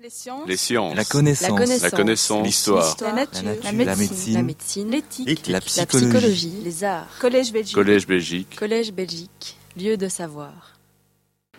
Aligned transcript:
Les 0.00 0.10
sciences. 0.10 0.46
Les 0.48 0.56
sciences. 0.56 0.94
La 0.96 1.04
connaissance. 1.04 1.82
La 1.82 1.90
connaissance. 1.90 2.44
L'histoire. 2.44 2.96
La 3.00 3.12
nature. 3.12 3.42
La 3.44 3.52
nature. 3.54 3.62
La 3.78 3.84
La 3.84 3.96
médecine. 3.96 4.42
médecine. 4.42 4.90
L'éthique. 4.90 5.46
La 5.46 5.52
La 5.54 5.60
psychologie. 5.60 6.06
psychologie. 6.10 6.60
Les 6.64 6.84
arts. 6.84 7.06
Collège 7.20 7.52
Belgique. 7.52 7.74
Collège 7.74 8.06
Belgique. 8.06 8.56
Collège 8.56 8.92
Belgique. 8.92 9.56
Lieu 9.76 9.96
de 9.96 10.08
savoir. 10.08 10.52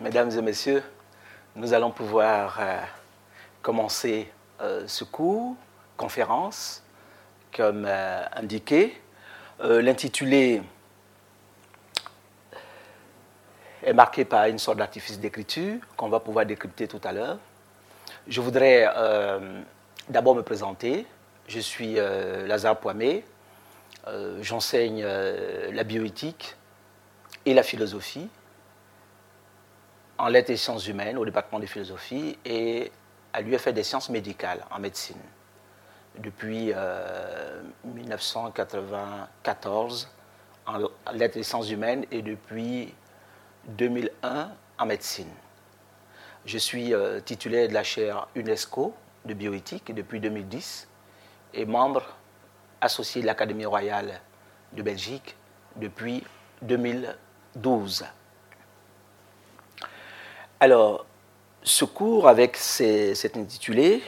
Mesdames 0.00 0.30
et 0.30 0.42
messieurs, 0.42 0.82
nous 1.56 1.72
allons 1.72 1.90
pouvoir 1.90 2.58
euh, 2.60 2.78
commencer 3.62 4.30
euh, 4.60 4.84
ce 4.86 5.04
cours, 5.04 5.56
conférence, 5.96 6.82
comme 7.56 7.84
euh, 7.86 8.22
indiqué. 8.34 9.00
Euh, 9.62 9.80
L'intitulé 9.80 10.60
est 13.82 13.94
marqué 13.94 14.26
par 14.26 14.44
une 14.46 14.58
sorte 14.58 14.76
d'artifice 14.76 15.18
d'écriture 15.18 15.78
qu'on 15.96 16.10
va 16.10 16.20
pouvoir 16.20 16.44
décrypter 16.44 16.86
tout 16.86 17.00
à 17.02 17.12
l'heure. 17.12 17.38
Je 18.26 18.40
voudrais 18.40 18.90
euh, 18.96 19.60
d'abord 20.08 20.34
me 20.34 20.42
présenter. 20.42 21.06
Je 21.46 21.60
suis 21.60 21.98
euh, 21.98 22.46
Lazare 22.46 22.78
Poimé. 22.78 23.24
Euh, 24.08 24.38
J'enseigne 24.42 25.04
la 25.04 25.84
bioéthique 25.84 26.56
et 27.44 27.52
la 27.54 27.62
philosophie 27.62 28.28
en 30.18 30.28
lettres 30.28 30.50
et 30.50 30.56
sciences 30.56 30.88
humaines 30.88 31.18
au 31.18 31.24
département 31.24 31.60
de 31.60 31.66
philosophie 31.66 32.36
et 32.44 32.90
à 33.32 33.40
l'UFR 33.42 33.72
des 33.72 33.82
sciences 33.82 34.10
médicales 34.10 34.64
en 34.70 34.78
médecine 34.80 35.16
depuis 36.18 36.72
euh, 36.74 37.62
1994 37.84 40.08
en 40.66 40.78
lettres 41.12 41.36
et 41.36 41.42
sciences 41.42 41.68
humaines 41.70 42.06
et 42.10 42.22
depuis 42.22 42.94
2001 43.68 44.50
en 44.78 44.86
médecine. 44.86 45.28
Je 46.46 46.58
suis 46.58 46.94
euh, 46.94 47.18
titulaire 47.18 47.66
de 47.66 47.74
la 47.74 47.82
chaire 47.82 48.28
UNESCO 48.36 48.94
de 49.24 49.34
bioéthique 49.34 49.92
depuis 49.92 50.20
2010 50.20 50.86
et 51.54 51.64
membre 51.64 52.04
associé 52.80 53.20
de 53.20 53.26
l'Académie 53.26 53.66
royale 53.66 54.20
de 54.72 54.80
Belgique 54.80 55.34
depuis 55.74 56.22
2012. 56.62 58.04
Alors, 60.60 61.04
ce 61.64 61.84
cours 61.84 62.28
avec 62.28 62.56
cet 62.56 63.36
intitulé, 63.36 64.00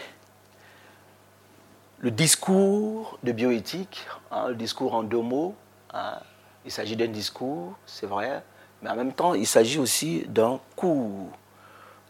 le 1.99 2.13
discours 2.13 3.19
de 3.25 3.33
bioéthique, 3.33 4.07
hein, 4.31 4.47
le 4.51 4.55
discours 4.55 4.95
en 4.95 5.03
deux 5.03 5.23
mots, 5.23 5.57
hein, 5.93 6.21
il 6.65 6.71
s'agit 6.71 6.95
d'un 6.95 7.09
discours, 7.09 7.77
c'est 7.85 8.07
vrai, 8.07 8.45
mais 8.81 8.91
en 8.91 8.95
même 8.95 9.13
temps, 9.13 9.35
il 9.35 9.47
s'agit 9.47 9.81
aussi 9.81 10.25
d'un 10.29 10.61
cours. 10.77 11.33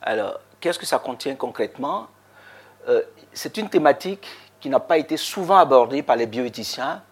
Alors, 0.02 0.40
qu'est-ce 0.60 0.78
que 0.78 0.86
ça 0.86 0.98
contient 0.98 1.34
concrètement? 1.34 2.08
Euh, 2.88 3.02
C'est 3.32 3.56
une 3.56 3.68
thématique 3.68 4.26
qui 4.60 4.68
n'a 4.68 4.80
pas 4.80 4.98
été 4.98 5.16
souvent 5.16 5.58
abordée 5.58 6.02
par 6.02 6.16
les 6.16 6.26
bioéthiciens, 6.26 7.02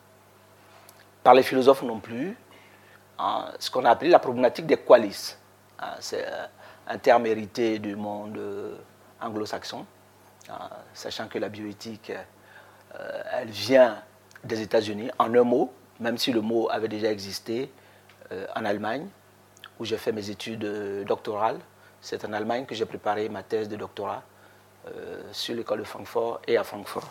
par 1.22 1.34
les 1.34 1.42
philosophes 1.42 1.82
non 1.82 2.00
plus, 2.00 2.36
hein, 3.18 3.50
ce 3.58 3.70
qu'on 3.70 3.84
a 3.84 3.90
appelé 3.90 4.10
la 4.10 4.18
problématique 4.18 4.66
des 4.66 4.76
qualis. 4.76 5.36
Hein, 5.78 5.94
C'est 6.00 6.26
euh, 6.26 6.46
un 6.88 6.98
terme 6.98 7.26
hérité 7.26 7.78
du 7.78 7.96
monde 7.96 8.36
euh, 8.38 8.76
anglo-saxon, 9.20 9.84
hein, 10.48 10.70
sachant 10.94 11.28
que 11.28 11.38
la 11.38 11.48
bioéthique, 11.48 12.12
elle 13.32 13.50
vient 13.50 14.02
des 14.42 14.62
États-Unis 14.62 15.10
en 15.18 15.34
un 15.34 15.42
mot, 15.42 15.70
même 16.00 16.16
si 16.16 16.32
le 16.32 16.40
mot 16.40 16.70
avait 16.70 16.88
déjà 16.88 17.10
existé 17.10 17.70
en 18.54 18.64
Allemagne, 18.64 19.06
où 19.78 19.84
j'ai 19.84 19.98
fait 19.98 20.12
mes 20.12 20.30
études 20.30 20.64
doctorales. 21.04 21.58
C'est 22.06 22.24
en 22.24 22.32
Allemagne 22.32 22.66
que 22.66 22.74
j'ai 22.76 22.86
préparé 22.86 23.28
ma 23.28 23.42
thèse 23.42 23.68
de 23.68 23.74
doctorat 23.74 24.22
euh, 24.86 25.24
sur 25.32 25.56
l'école 25.56 25.80
de 25.80 25.84
Francfort 25.84 26.40
et 26.46 26.56
à 26.56 26.62
Francfort. 26.62 27.10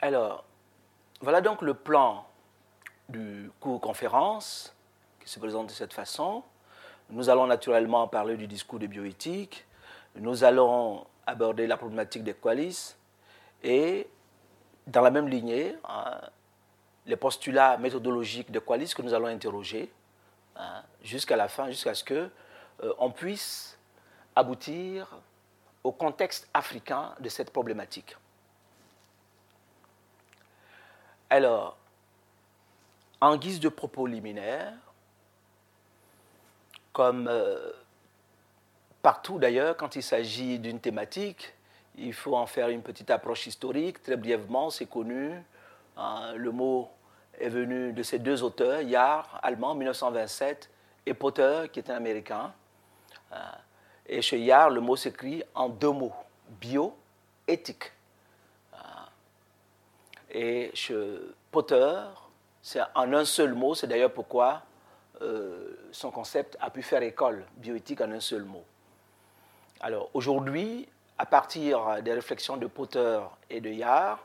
Alors, 0.00 0.42
voilà 1.20 1.42
donc 1.42 1.60
le 1.60 1.74
plan 1.74 2.26
du 3.10 3.50
cours 3.60 3.78
conférence 3.78 4.74
qui 5.20 5.28
se 5.28 5.38
présente 5.38 5.66
de 5.66 5.72
cette 5.72 5.92
façon. 5.92 6.42
Nous 7.10 7.28
allons 7.28 7.46
naturellement 7.46 8.08
parler 8.08 8.38
du 8.38 8.46
discours 8.46 8.78
de 8.78 8.86
bioéthique. 8.86 9.66
Nous 10.14 10.44
allons 10.44 11.06
aborder 11.26 11.66
la 11.66 11.76
problématique 11.76 12.24
des 12.24 12.32
qualis 12.32 12.96
et, 13.62 14.08
dans 14.86 15.02
la 15.02 15.10
même 15.10 15.28
lignée, 15.28 15.76
hein, 15.86 16.18
les 17.04 17.16
postulats 17.16 17.76
méthodologiques 17.76 18.50
de 18.50 18.60
qualis 18.60 18.94
que 18.94 19.02
nous 19.02 19.12
allons 19.12 19.26
interroger 19.26 19.92
hein, 20.56 20.82
jusqu'à 21.02 21.36
la 21.36 21.48
fin, 21.48 21.68
jusqu'à 21.70 21.94
ce 21.94 22.04
que 22.04 22.30
euh, 22.82 22.92
on 22.98 23.10
puisse 23.10 23.78
aboutir 24.36 25.18
au 25.82 25.92
contexte 25.92 26.48
africain 26.54 27.14
de 27.20 27.28
cette 27.28 27.50
problématique. 27.50 28.16
Alors, 31.30 31.76
en 33.20 33.36
guise 33.36 33.60
de 33.60 33.68
propos 33.68 34.06
liminaires, 34.06 34.74
comme 36.92 37.28
euh, 37.28 37.72
partout 39.02 39.38
d'ailleurs, 39.38 39.76
quand 39.76 39.96
il 39.96 40.02
s'agit 40.02 40.58
d'une 40.58 40.80
thématique, 40.80 41.54
il 41.96 42.12
faut 42.12 42.36
en 42.36 42.46
faire 42.46 42.68
une 42.68 42.82
petite 42.82 43.10
approche 43.10 43.46
historique. 43.46 44.02
Très 44.02 44.16
brièvement, 44.16 44.70
c'est 44.70 44.86
connu. 44.86 45.42
hein, 45.96 46.32
le 46.34 46.50
mot 46.50 46.90
est 47.38 47.48
venu 47.48 47.92
de 47.92 48.02
ces 48.02 48.18
deux 48.18 48.42
auteurs, 48.42 48.80
Yar, 48.82 49.40
allemand, 49.42 49.74
1927, 49.74 50.70
et 51.06 51.14
Potter, 51.14 51.64
qui 51.72 51.80
est 51.80 51.90
un 51.90 51.96
américain. 51.96 52.52
Euh, 53.32 53.36
et 54.06 54.22
chez 54.22 54.38
Yar, 54.38 54.70
le 54.70 54.80
mot 54.80 54.96
s'écrit 54.96 55.42
en 55.54 55.68
deux 55.68 55.90
mots, 55.90 56.12
bio, 56.60 56.96
éthique. 57.46 57.92
Euh, 58.74 58.76
Et 60.30 60.70
chez 60.74 61.18
Potter, 61.50 62.00
c'est 62.62 62.80
en 62.94 63.12
un 63.12 63.24
seul 63.24 63.54
mot, 63.54 63.74
c'est 63.74 63.86
d'ailleurs 63.86 64.12
pourquoi 64.12 64.62
euh, 65.22 65.76
son 65.92 66.10
concept 66.10 66.56
a 66.60 66.70
pu 66.70 66.82
faire 66.82 67.02
école, 67.02 67.44
bioéthique 67.56 68.00
en 68.00 68.10
un 68.10 68.20
seul 68.20 68.42
mot. 68.44 68.64
Alors 69.80 70.10
aujourd'hui, 70.14 70.88
à 71.18 71.26
partir 71.26 72.02
des 72.02 72.12
réflexions 72.12 72.56
de 72.56 72.66
Potter 72.66 73.20
et 73.50 73.60
de 73.60 73.70
Yar, 73.70 74.18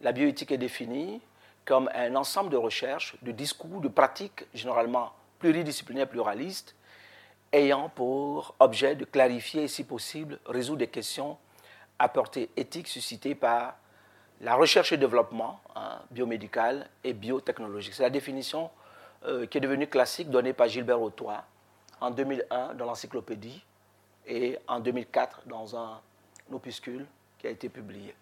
la 0.00 0.12
bioéthique 0.12 0.52
est 0.52 0.58
définie 0.58 1.22
comme 1.66 1.90
un 1.94 2.14
ensemble 2.14 2.48
de 2.48 2.56
recherches, 2.56 3.16
de 3.22 3.32
discours, 3.32 3.80
de 3.80 3.88
pratiques 3.88 4.46
généralement 4.54 5.12
pluridisciplinaires, 5.40 6.08
pluralistes, 6.08 6.74
ayant 7.52 7.88
pour 7.90 8.54
objet 8.60 8.94
de 8.94 9.04
clarifier 9.04 9.64
et, 9.64 9.68
si 9.68 9.84
possible, 9.84 10.38
résoudre 10.46 10.78
des 10.78 10.86
questions 10.86 11.36
à 11.98 12.08
portée 12.08 12.50
éthique 12.56 12.88
suscitées 12.88 13.34
par 13.34 13.76
la 14.40 14.54
recherche 14.54 14.92
et 14.92 14.96
développement 14.96 15.60
hein, 15.74 16.00
biomédical 16.10 16.88
et 17.02 17.12
biotechnologique. 17.12 17.94
C'est 17.94 18.02
la 18.02 18.10
définition 18.10 18.70
euh, 19.24 19.46
qui 19.46 19.58
est 19.58 19.60
devenue 19.60 19.88
classique 19.88 20.30
donnée 20.30 20.52
par 20.52 20.68
Gilbert 20.68 21.00
Autois 21.00 21.44
en 22.00 22.10
2001 22.10 22.74
dans 22.74 22.84
l'encyclopédie 22.84 23.64
et 24.26 24.58
en 24.68 24.78
2004 24.80 25.42
dans 25.46 25.76
un 25.76 26.00
opuscule 26.52 27.06
qui 27.38 27.46
a 27.46 27.50
été 27.50 27.68
publié. 27.68 28.14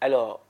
Alors, 0.00 0.40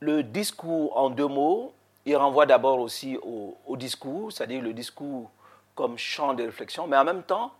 le 0.00 0.22
discours 0.22 0.96
en 0.96 1.10
deux 1.10 1.26
mots, 1.26 1.74
il 2.06 2.16
renvoie 2.16 2.46
d'abord 2.46 2.78
aussi 2.78 3.18
au, 3.22 3.76
discours, 3.76 4.32
c'est-à-dire 4.32 4.62
le 4.62 4.72
discours 4.72 5.30
comme 5.74 5.98
champ 5.98 6.34
de 6.34 6.44
réflexion, 6.44 6.86
mais 6.86 6.96
en 6.96 7.04
même 7.04 7.22
temps, 7.22 7.52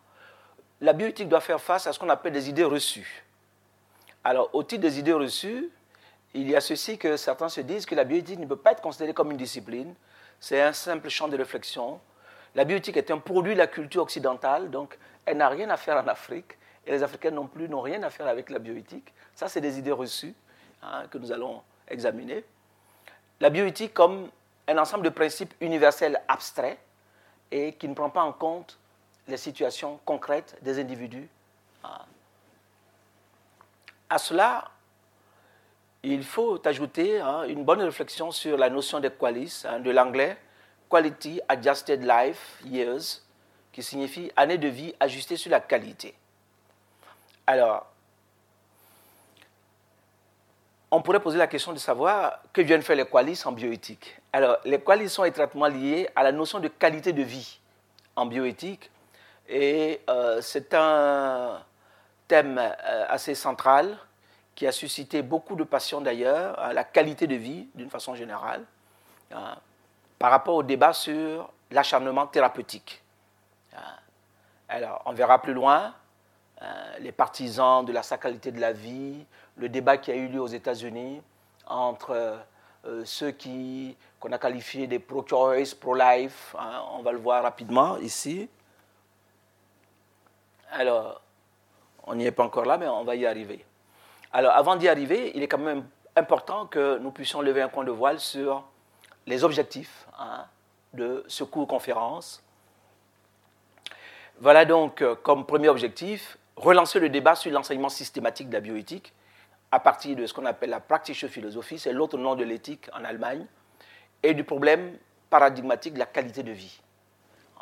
la 0.80 0.92
bioéthique 0.92 1.28
doit 1.28 1.40
faire 1.40 1.60
face 1.60 1.86
à 1.86 1.92
ce 1.92 1.98
qu'on 1.98 2.08
appelle 2.08 2.32
des 2.32 2.48
idées 2.48 2.64
reçues. 2.64 3.24
Alors, 4.24 4.50
au 4.52 4.62
titre 4.62 4.82
des 4.82 4.98
idées 4.98 5.12
reçues, 5.12 5.70
il 6.34 6.48
y 6.48 6.56
a 6.56 6.60
ceci 6.60 6.98
que 6.98 7.16
certains 7.16 7.48
se 7.48 7.60
disent 7.60 7.86
que 7.86 7.94
la 7.94 8.04
bioéthique 8.04 8.38
ne 8.38 8.46
peut 8.46 8.56
pas 8.56 8.72
être 8.72 8.82
considérée 8.82 9.14
comme 9.14 9.30
une 9.30 9.36
discipline, 9.36 9.94
c'est 10.40 10.60
un 10.60 10.72
simple 10.72 11.08
champ 11.08 11.28
de 11.28 11.36
réflexion. 11.36 12.00
La 12.54 12.64
bioéthique 12.64 12.96
est 12.96 13.10
un 13.10 13.18
produit 13.18 13.54
de 13.54 13.58
la 13.58 13.66
culture 13.66 14.02
occidentale, 14.02 14.70
donc 14.70 14.98
elle 15.26 15.36
n'a 15.38 15.48
rien 15.48 15.68
à 15.70 15.76
faire 15.76 15.96
en 15.96 16.06
Afrique, 16.06 16.58
et 16.86 16.90
les 16.90 17.02
Africains 17.02 17.30
non 17.30 17.46
plus 17.46 17.68
n'ont 17.68 17.80
rien 17.80 18.02
à 18.02 18.10
faire 18.10 18.26
avec 18.26 18.50
la 18.50 18.58
bioéthique. 18.58 19.12
Ça, 19.34 19.48
c'est 19.48 19.60
des 19.60 19.78
idées 19.78 19.92
reçues 19.92 20.34
hein, 20.82 21.04
que 21.10 21.18
nous 21.18 21.32
allons 21.32 21.62
examiner. 21.90 22.44
La 23.40 23.50
bioéthique 23.50 23.94
comme 23.94 24.30
un 24.66 24.78
ensemble 24.78 25.04
de 25.04 25.10
principes 25.10 25.54
universels 25.60 26.20
abstraits 26.28 26.78
et 27.50 27.72
qui 27.72 27.88
ne 27.88 27.94
prend 27.94 28.10
pas 28.10 28.22
en 28.22 28.32
compte 28.32 28.78
les 29.26 29.36
situations 29.36 29.98
concrètes 30.04 30.56
des 30.62 30.78
individus. 30.78 31.28
À 34.10 34.18
cela, 34.18 34.70
il 36.02 36.24
faut 36.24 36.66
ajouter 36.66 37.20
hein, 37.20 37.44
une 37.44 37.64
bonne 37.64 37.82
réflexion 37.82 38.30
sur 38.30 38.56
la 38.56 38.70
notion 38.70 39.00
de 39.00 39.08
qualis, 39.08 39.64
hein, 39.66 39.80
de 39.80 39.90
l'anglais 39.90 40.38
Quality 40.88 41.40
Adjusted 41.48 42.02
Life 42.02 42.60
Years, 42.64 43.22
qui 43.72 43.82
signifie 43.82 44.32
année 44.36 44.56
de 44.58 44.68
vie 44.68 44.94
ajustée 44.98 45.36
sur 45.36 45.50
la 45.50 45.60
qualité. 45.60 46.14
Alors, 47.46 47.86
on 50.90 51.02
pourrait 51.02 51.20
poser 51.20 51.38
la 51.38 51.46
question 51.46 51.72
de 51.72 51.78
savoir 51.78 52.40
que 52.52 52.62
viennent 52.62 52.82
faire 52.82 52.96
les 52.96 53.06
qualis 53.06 53.42
en 53.44 53.52
bioéthique. 53.52 54.18
Alors, 54.32 54.58
les 54.64 54.80
qualis 54.80 55.10
sont 55.10 55.24
étroitement 55.24 55.66
liés 55.66 56.08
à 56.16 56.22
la 56.22 56.32
notion 56.32 56.60
de 56.60 56.68
qualité 56.68 57.12
de 57.12 57.22
vie 57.22 57.60
en 58.16 58.26
bioéthique 58.26 58.90
Et 59.48 60.00
c'est 60.40 60.74
un 60.74 61.62
thème 62.26 62.58
assez 63.08 63.34
central 63.34 63.98
qui 64.54 64.66
a 64.66 64.72
suscité 64.72 65.22
beaucoup 65.22 65.56
de 65.56 65.64
passion 65.64 66.00
d'ailleurs, 66.00 66.72
la 66.72 66.84
qualité 66.84 67.26
de 67.26 67.36
vie 67.36 67.68
d'une 67.74 67.88
façon 67.88 68.14
générale, 68.14 68.64
par 70.18 70.30
rapport 70.30 70.56
au 70.56 70.62
débat 70.62 70.92
sur 70.92 71.50
l'acharnement 71.70 72.26
thérapeutique. 72.26 73.02
Alors, 74.68 75.00
on 75.06 75.12
verra 75.12 75.40
plus 75.40 75.54
loin 75.54 75.94
les 77.00 77.12
partisans 77.12 77.84
de 77.84 77.92
la 77.92 78.02
sacralité 78.02 78.50
de 78.52 78.60
la 78.60 78.72
vie, 78.72 79.24
le 79.58 79.68
débat 79.68 79.98
qui 79.98 80.10
a 80.10 80.14
eu 80.14 80.28
lieu 80.28 80.40
aux 80.40 80.46
États-Unis 80.46 81.20
entre 81.66 82.38
euh, 82.86 83.04
ceux 83.04 83.32
qui 83.32 83.96
qu'on 84.20 84.32
a 84.32 84.38
qualifiés 84.38 84.86
des 84.86 84.98
pro-choice, 84.98 85.74
pro-life. 85.78 86.56
Hein, 86.58 86.82
on 86.92 87.02
va 87.02 87.12
le 87.12 87.18
voir 87.18 87.42
rapidement 87.42 87.98
ici. 87.98 88.48
Alors, 90.70 91.20
on 92.04 92.14
n'y 92.14 92.26
est 92.26 92.32
pas 92.32 92.44
encore 92.44 92.64
là, 92.64 92.78
mais 92.78 92.88
on 92.88 93.04
va 93.04 93.14
y 93.14 93.26
arriver. 93.26 93.64
Alors, 94.32 94.52
avant 94.52 94.76
d'y 94.76 94.88
arriver, 94.88 95.32
il 95.34 95.42
est 95.42 95.48
quand 95.48 95.58
même 95.58 95.86
important 96.16 96.66
que 96.66 96.98
nous 96.98 97.10
puissions 97.10 97.40
lever 97.40 97.62
un 97.62 97.68
point 97.68 97.84
de 97.84 97.90
voile 97.90 98.18
sur 98.18 98.64
les 99.26 99.44
objectifs 99.44 100.06
hein, 100.18 100.44
de 100.94 101.24
ce 101.28 101.44
cours 101.44 101.68
conférence. 101.68 102.42
Voilà 104.40 104.64
donc 104.64 105.02
euh, 105.02 105.14
comme 105.16 105.46
premier 105.46 105.68
objectif, 105.68 106.38
relancer 106.56 107.00
le 107.00 107.08
débat 107.08 107.34
sur 107.34 107.52
l'enseignement 107.52 107.88
systématique 107.88 108.48
de 108.48 108.54
la 108.54 108.60
bioéthique 108.60 109.12
à 109.70 109.80
partir 109.80 110.16
de 110.16 110.26
ce 110.26 110.32
qu'on 110.32 110.46
appelle 110.46 110.70
la 110.70 110.80
practice 110.80 111.26
philosophie, 111.26 111.78
c'est 111.78 111.92
l'autre 111.92 112.16
nom 112.16 112.34
de 112.34 112.44
l'éthique 112.44 112.88
en 112.92 113.04
Allemagne, 113.04 113.46
et 114.22 114.34
du 114.34 114.44
problème 114.44 114.96
paradigmatique 115.30 115.94
de 115.94 115.98
la 115.98 116.06
qualité 116.06 116.42
de 116.42 116.52
vie. 116.52 116.80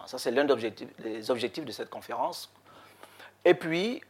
ça, 0.06 0.19
c'est 0.19 0.31
l'un 0.31 0.44
des 0.44 1.31
objectifs 1.31 1.64
de 1.64 1.73
cette 1.73 1.91
conférence. 1.91 2.53
Et 3.44 3.55
puis, 3.55 4.03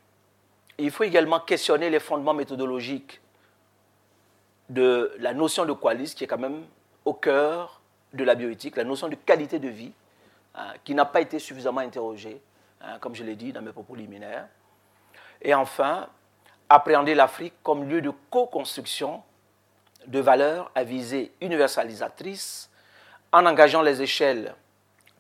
il 0.79 0.91
faut 0.91 1.05
également 1.05 1.41
questionner 1.41 1.91
les 1.91 2.01
fondements 2.01 2.35
méthodologiques 2.35 3.21
de 4.69 5.13
la 5.19 5.33
notion 5.33 5.65
de 5.65 5.73
qualisme, 5.73 6.17
qui 6.17 6.25
est 6.25 6.27
quand 6.27 6.39
même 6.39 6.65
au 7.05 7.15
cœur 7.15 7.81
de 8.13 8.25
la 8.25 8.35
bioéthique, 8.35 8.77
la 8.77 8.85
notion 8.85 9.09
de 9.09 9.15
qualité 9.15 9.59
de 9.59 9.69
vie, 9.69 9.93
hein, 10.55 10.75
qui 10.85 10.95
n'a 10.95 11.05
pas 11.05 11.21
été 11.21 11.39
suffisamment 11.39 11.81
interrogée, 11.81 12.41
hein, 12.81 12.99
comme 12.99 13.15
je 13.15 13.25
l'ai 13.25 13.37
dit 13.37 13.53
dans 13.53 13.63
mes 13.63 13.73
propos 13.73 13.95
liminaires. 13.95 14.49
Et 15.41 15.55
enfin, 15.55 16.09
appréhender 16.69 17.15
l'Afrique 17.15 17.55
comme 17.63 17.89
lieu 17.89 18.01
de 18.01 18.13
co-construction 18.31 19.23
de 20.07 20.21
valeurs 20.21 20.71
à 20.75 20.85
visée 20.85 21.33
universalisatrice 21.41 22.71
en 23.33 23.47
engageant 23.47 23.83
les 23.83 24.03
échelles 24.03 24.55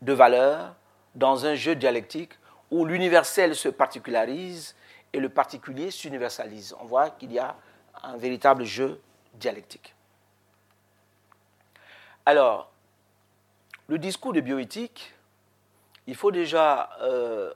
de 0.02 0.12
valeurs 0.12 0.74
dans 1.14 1.46
un 1.46 1.54
jeu 1.54 1.74
dialectique 1.74 2.32
où 2.70 2.84
l'universel 2.84 3.54
se 3.54 3.68
particularise 3.68 4.74
et 5.12 5.20
le 5.20 5.28
particulier 5.28 5.90
s'universalise. 5.90 6.74
On 6.80 6.84
voit 6.84 7.10
qu'il 7.10 7.32
y 7.32 7.38
a 7.38 7.56
un 8.02 8.16
véritable 8.16 8.64
jeu 8.64 9.00
dialectique. 9.34 9.94
Alors, 12.24 12.70
le 13.86 13.98
discours 13.98 14.32
de 14.32 14.40
bioéthique, 14.40 15.14
il 16.06 16.14
faut 16.14 16.32
déjà 16.32 16.90
euh, 17.00 17.52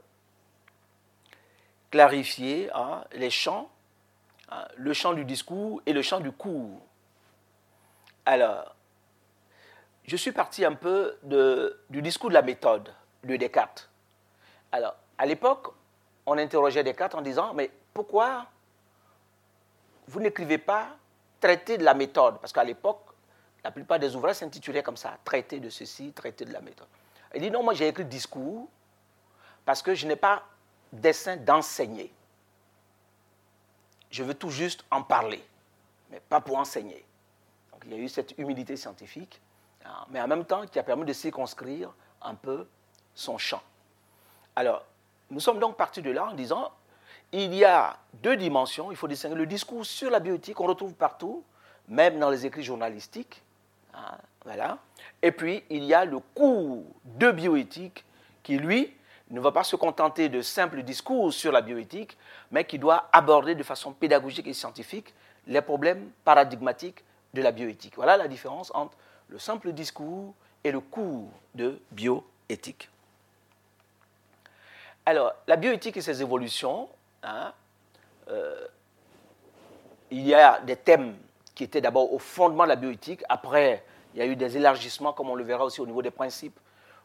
clarifier 1.91 2.71
hein, 2.73 3.05
les 3.13 3.31
champs 3.31 3.69
le 4.77 4.93
champ 4.93 5.13
du 5.13 5.25
discours 5.25 5.81
et 5.87 5.93
le 5.93 6.03
champ 6.03 6.21
du 6.21 6.33
cours. 6.33 6.81
Alors, 8.27 8.75
je 10.05 10.17
suis 10.17 10.33
parti 10.33 10.65
un 10.65 10.75
peu 10.75 11.17
du 11.89 12.03
discours 12.03 12.31
de 12.31 12.35
la 12.35 12.43
méthode 12.43 12.93
de 13.25 13.37
Descartes. 13.37 13.89
Alors, 14.73 14.95
à 15.19 15.27
l'époque, 15.27 15.69
on 16.27 16.39
interrogeait 16.39 16.83
Descartes 16.83 17.15
en 17.15 17.23
disant, 17.23 17.55
mais 17.55 17.71
pourquoi 17.93 18.47
vous 20.09 20.21
n'écrivez 20.21 20.59
pas 20.59 20.89
traité 21.41 21.79
de 21.79 21.85
la 21.85 21.95
méthode? 21.95 22.39
Parce 22.41 22.53
qu'à 22.53 22.65
l'époque, 22.65 23.03
la 23.63 23.71
plupart 23.71 23.99
des 23.99 24.15
ouvrages 24.17 24.37
s'intitulaient 24.37 24.83
comme 24.83 24.97
ça, 24.97 25.19
traité 25.25 25.61
de 25.61 25.71
ceci, 25.71 26.13
traité 26.13 26.45
de 26.45 26.53
la 26.53 26.61
méthode. 26.61 26.89
Il 27.35 27.41
dit, 27.41 27.51
non, 27.51 27.63
moi 27.63 27.75
j'ai 27.75 27.87
écrit 27.89 28.05
discours 28.05 28.69
parce 29.65 29.83
que 29.83 29.95
je 29.95 30.07
n'ai 30.07 30.17
pas 30.17 30.43
dessein 30.93 31.37
d'enseigner 31.37 32.13
je 34.11 34.23
veux 34.23 34.35
tout 34.35 34.51
juste 34.51 34.85
en 34.91 35.03
parler, 35.03 35.43
mais 36.11 36.21
pas 36.21 36.41
pour 36.41 36.57
enseigner. 36.57 37.05
Donc 37.73 37.83
il 37.87 37.93
y 37.93 37.95
a 37.95 37.99
eu 37.99 38.09
cette 38.09 38.37
humilité 38.39 38.77
scientifique, 38.77 39.41
hein, 39.85 40.07
mais 40.11 40.21
en 40.21 40.29
même 40.29 40.45
temps 40.45 40.67
qui 40.67 40.79
a 40.79 40.83
permis 40.83 41.05
de 41.05 41.13
circonscrire 41.13 41.93
un 42.23 42.35
peu 42.35 42.67
son 43.15 43.39
champ. 43.39 43.63
Alors, 44.57 44.85
nous 45.31 45.41
sommes 45.41 45.59
donc 45.59 45.77
partis 45.77 46.03
de 46.03 46.11
là 46.11 46.27
en 46.27 46.35
disant, 46.35 46.73
il 47.33 47.55
y 47.55 47.65
a 47.65 47.97
deux 48.15 48.37
dimensions, 48.37 48.91
il 48.91 48.97
faut 48.97 49.09
distinguer 49.09 49.37
le 49.37 49.47
discours 49.47 49.87
sur 49.87 50.11
la 50.11 50.19
bioéthique, 50.19 50.57
qu'on 50.57 50.67
retrouve 50.67 50.95
partout, 50.95 51.45
même 51.89 52.19
dans 52.19 52.31
les 52.31 52.47
écrits 52.47 52.65
journalistiques, 52.65 53.43
hein. 53.95 54.19
Et 55.23 55.33
puis, 55.33 55.63
il 55.71 55.85
y 55.85 55.95
a 55.95 56.05
le 56.05 56.19
cours 56.19 56.85
de 57.05 57.31
bioéthique 57.31 58.05
qui, 58.43 58.57
lui, 58.57 58.97
ne 59.31 59.41
va 59.41 59.53
pas 59.53 59.65
se 59.65 59.77
contenter 59.77 60.29
de 60.29 60.43
simples 60.43 60.83
discours 60.83 61.33
sur 61.33 61.53
la 61.53 61.61
bioéthique, 61.61 62.17
mais 62.51 62.65
qui 62.65 62.79
doit 62.79 63.09
aborder 63.13 63.55
de 63.55 63.63
façon 63.63 63.93
pédagogique 63.93 64.47
et 64.47 64.55
scientifique 64.55 65.15
les 65.47 65.63
problèmes 65.63 66.11
paradigmatiques 66.25 67.05
de 67.33 67.43
la 67.43 67.53
bioéthique. 67.53 67.95
Voilà 67.97 68.17
la 68.17 68.29
différence 68.29 68.73
entre 68.75 68.97
le 69.29 69.39
simple 69.39 69.73
discours 69.73 70.35
et 70.65 70.73
le 70.73 70.81
cours 70.81 71.31
de 71.55 71.81
bioéthique. 71.93 72.89
Alors, 75.07 75.33
la 75.47 75.57
bioéthique 75.57 75.97
et 75.97 76.03
ses 76.03 76.21
évolutions, 76.21 76.89
hein, 77.23 77.53
euh, 78.29 78.67
il 80.11 80.27
y 80.27 80.35
a 80.35 80.61
des 80.61 80.77
thèmes 80.77 81.17
qui 81.55 81.65
étaient 81.65 81.81
d'abord 81.81 82.13
au 82.13 82.19
fondement 82.19 82.65
de 82.65 82.69
la 82.69 82.77
bioéthique. 82.77 83.23
Après, 83.29 83.85
il 84.15 84.19
y 84.19 84.23
a 84.23 84.27
eu 84.27 84.37
des 84.37 84.57
élargissements, 84.57 85.13
comme 85.13 85.31
on 85.31 85.35
le 85.35 85.45
verra 85.45 85.65
aussi 85.65 85.81
au 85.81 85.87
niveau 85.87 86.03
des 86.03 86.11
principes, 86.11 86.59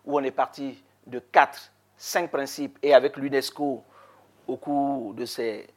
où 0.05 0.17
on 0.17 0.23
est 0.23 0.31
parti 0.31 0.83
de 1.07 1.19
quatre 1.19 1.71
cinq 1.97 2.31
principes. 2.31 2.77
Et 2.81 2.93
avec 2.93 3.17
l'UNESCO, 3.17 3.83
au 4.47 4.57
cours 4.57 5.13
de 5.13 5.25
ces 5.25 5.67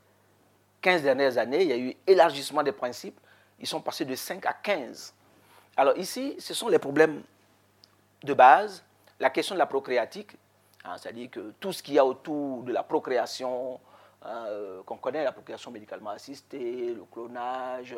15 0.81 1.03
dernières 1.03 1.39
années, 1.39 1.63
il 1.63 1.69
y 1.69 1.73
a 1.73 1.79
eu 1.79 1.95
élargissement 2.07 2.63
des 2.63 2.73
principes. 2.73 3.19
Ils 3.59 3.67
sont 3.67 3.81
passés 3.81 4.05
de 4.05 4.15
5 4.15 4.45
à 4.47 4.53
15. 4.53 5.15
Alors 5.77 5.97
ici, 5.97 6.37
ce 6.39 6.55
sont 6.55 6.69
les 6.69 6.79
problèmes 6.79 7.23
de 8.23 8.35
base, 8.35 8.85
la 9.21 9.31
question 9.31 9.55
de 9.55 9.59
la 9.59 9.67
procréatique, 9.67 10.37
hein, 10.85 10.97
c'est-à-dire 10.97 11.31
que 11.31 11.53
tout 11.61 11.73
ce 11.73 11.83
qu'il 11.83 11.95
y 11.95 11.99
a 11.99 12.05
autour 12.05 12.63
de 12.63 12.73
la 12.73 12.83
procréation, 12.83 13.81
hein, 14.23 14.45
euh, 14.49 14.83
qu'on 14.83 14.97
connaît, 14.97 15.25
la 15.25 15.33
procréation 15.33 15.71
médicalement 15.71 16.11
assistée, 16.11 16.95
le 16.95 17.05
clonage, 17.11 17.97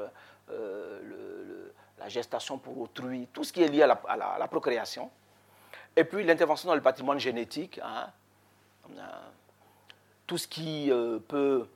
euh, 0.51 1.71
la 1.99 2.09
gestation 2.09 2.59
pour 2.59 2.79
autrui, 2.79 3.29
tout 3.33 3.45
ce 3.45 3.53
qui 3.53 3.63
est 3.63 3.69
lié 3.69 3.83
à 3.83 4.39
la 4.39 4.49
procréation, 4.49 5.11
et 5.97 6.05
puis 6.05 6.25
l'intervention 6.25 6.69
dans 6.69 6.75
le 6.75 6.81
patrimoine 6.81 7.19
génétique, 7.19 7.81
hein, 7.83 8.07
tout 10.27 10.39
ce 10.39 10.47
qui 10.47 10.91
euh, 10.91 11.19
peut 11.19 11.67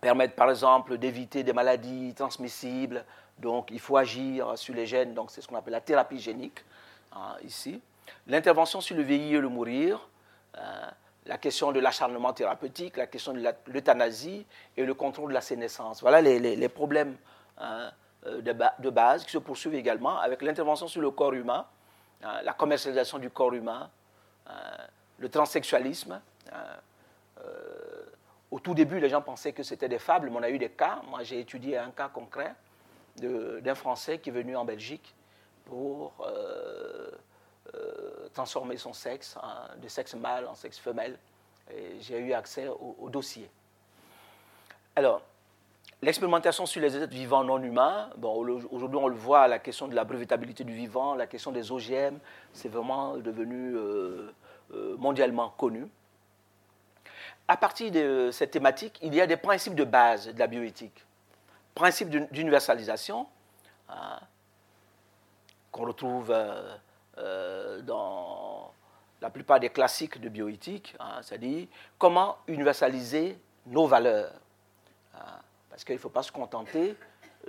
permettre 0.00 0.34
par 0.34 0.50
exemple 0.50 0.98
d'éviter 0.98 1.42
des 1.42 1.52
maladies 1.52 2.12
transmissibles. 2.14 3.04
Donc 3.38 3.70
il 3.70 3.80
faut 3.80 3.96
agir 3.96 4.56
sur 4.58 4.74
les 4.74 4.86
gènes, 4.86 5.14
donc 5.14 5.30
c'est 5.30 5.40
ce 5.40 5.48
qu'on 5.48 5.56
appelle 5.56 5.72
la 5.72 5.80
thérapie 5.80 6.18
génique 6.18 6.64
hein, 7.12 7.36
ici. 7.44 7.80
L'intervention 8.26 8.80
sur 8.80 8.96
le 8.96 9.02
vieillir 9.02 9.38
et 9.38 9.42
le 9.42 9.48
mourir, 9.48 10.08
hein, 10.54 10.90
la 11.26 11.38
question 11.38 11.72
de 11.72 11.80
l'acharnement 11.80 12.32
thérapeutique, 12.32 12.96
la 12.96 13.06
question 13.06 13.32
de 13.32 13.44
l'euthanasie 13.66 14.46
et 14.76 14.84
le 14.84 14.94
contrôle 14.94 15.30
de 15.30 15.34
la 15.34 15.40
sénescence. 15.40 16.00
Voilà 16.00 16.20
les, 16.20 16.68
problèmes 16.68 17.16
euh, 17.60 17.90
de, 18.24 18.90
base 18.90 19.24
qui 19.24 19.32
se 19.32 19.38
poursuivent 19.38 19.74
également 19.74 20.18
avec 20.18 20.42
l'intervention 20.42 20.88
sur 20.88 21.00
le 21.00 21.10
corps 21.10 21.34
humain 21.34 21.66
la 22.22 22.52
commercialisation 22.52 23.18
du 23.18 23.30
corps 23.30 23.54
humain, 23.54 23.90
hein, 24.46 24.52
le 25.18 25.28
transsexualisme. 25.28 26.20
Hein, 26.52 26.56
euh, 27.42 28.04
au 28.50 28.60
tout 28.60 28.74
début, 28.74 29.00
les 29.00 29.08
gens 29.08 29.22
pensaient 29.22 29.52
que 29.52 29.62
c'était 29.62 29.88
des 29.88 29.98
fables, 29.98 30.30
mais 30.30 30.36
on 30.36 30.42
a 30.42 30.50
eu 30.50 30.58
des 30.58 30.70
cas. 30.70 31.02
Moi, 31.08 31.22
j'ai 31.22 31.40
étudié 31.40 31.76
un 31.78 31.90
cas 31.90 32.08
concret 32.08 32.54
d'un 33.16 33.74
Français 33.74 34.18
qui 34.18 34.28
est 34.28 34.32
venu 34.32 34.56
en 34.56 34.64
Belgique 34.64 35.14
pour 35.64 36.12
euh, 36.20 37.10
euh, 37.74 38.28
transformer 38.34 38.76
son 38.76 38.92
sexe 38.92 39.36
de 39.78 39.88
sexe 39.88 40.14
mâle 40.14 40.46
en 40.46 40.54
sexe 40.54 40.78
femelle. 40.78 41.18
J'ai 42.00 42.18
eu 42.18 42.32
accès 42.32 42.68
au, 42.68 42.96
au 43.00 43.10
dossier. 43.10 43.50
Alors, 44.94 45.22
L'expérimentation 46.02 46.66
sur 46.66 46.82
les 46.82 46.94
êtres 46.94 47.12
vivants 47.12 47.42
non 47.42 47.62
humains, 47.62 48.10
bon, 48.18 48.34
aujourd'hui 48.70 48.98
on 48.98 49.08
le 49.08 49.14
voit, 49.14 49.48
la 49.48 49.58
question 49.58 49.88
de 49.88 49.94
la 49.94 50.04
brevetabilité 50.04 50.62
du 50.62 50.74
vivant, 50.74 51.14
la 51.14 51.26
question 51.26 51.52
des 51.52 51.72
OGM, 51.72 52.18
c'est 52.52 52.68
vraiment 52.68 53.16
devenu 53.16 53.74
euh, 53.74 54.30
euh, 54.74 54.96
mondialement 54.98 55.48
connu. 55.50 55.88
À 57.48 57.56
partir 57.56 57.90
de 57.90 58.28
cette 58.30 58.50
thématique, 58.50 58.98
il 59.02 59.14
y 59.14 59.22
a 59.22 59.26
des 59.26 59.38
principes 59.38 59.74
de 59.74 59.84
base 59.84 60.28
de 60.28 60.38
la 60.38 60.46
bioéthique. 60.46 61.04
Principe 61.74 62.10
d'universalisation, 62.30 63.26
hein, 63.88 64.20
qu'on 65.72 65.86
retrouve 65.86 66.30
euh, 67.18 67.80
dans 67.82 68.70
la 69.22 69.30
plupart 69.30 69.60
des 69.60 69.70
classiques 69.70 70.20
de 70.20 70.28
bioéthique, 70.28 70.94
hein, 71.00 71.20
c'est-à-dire 71.22 71.68
comment 71.98 72.36
universaliser 72.48 73.38
nos 73.66 73.86
valeurs. 73.86 74.32
Hein, 75.76 75.82
parce 75.82 75.84
qu'il 75.84 75.94
ne 75.94 76.00
faut 76.00 76.08
pas 76.08 76.22
se 76.22 76.32
contenter 76.32 76.96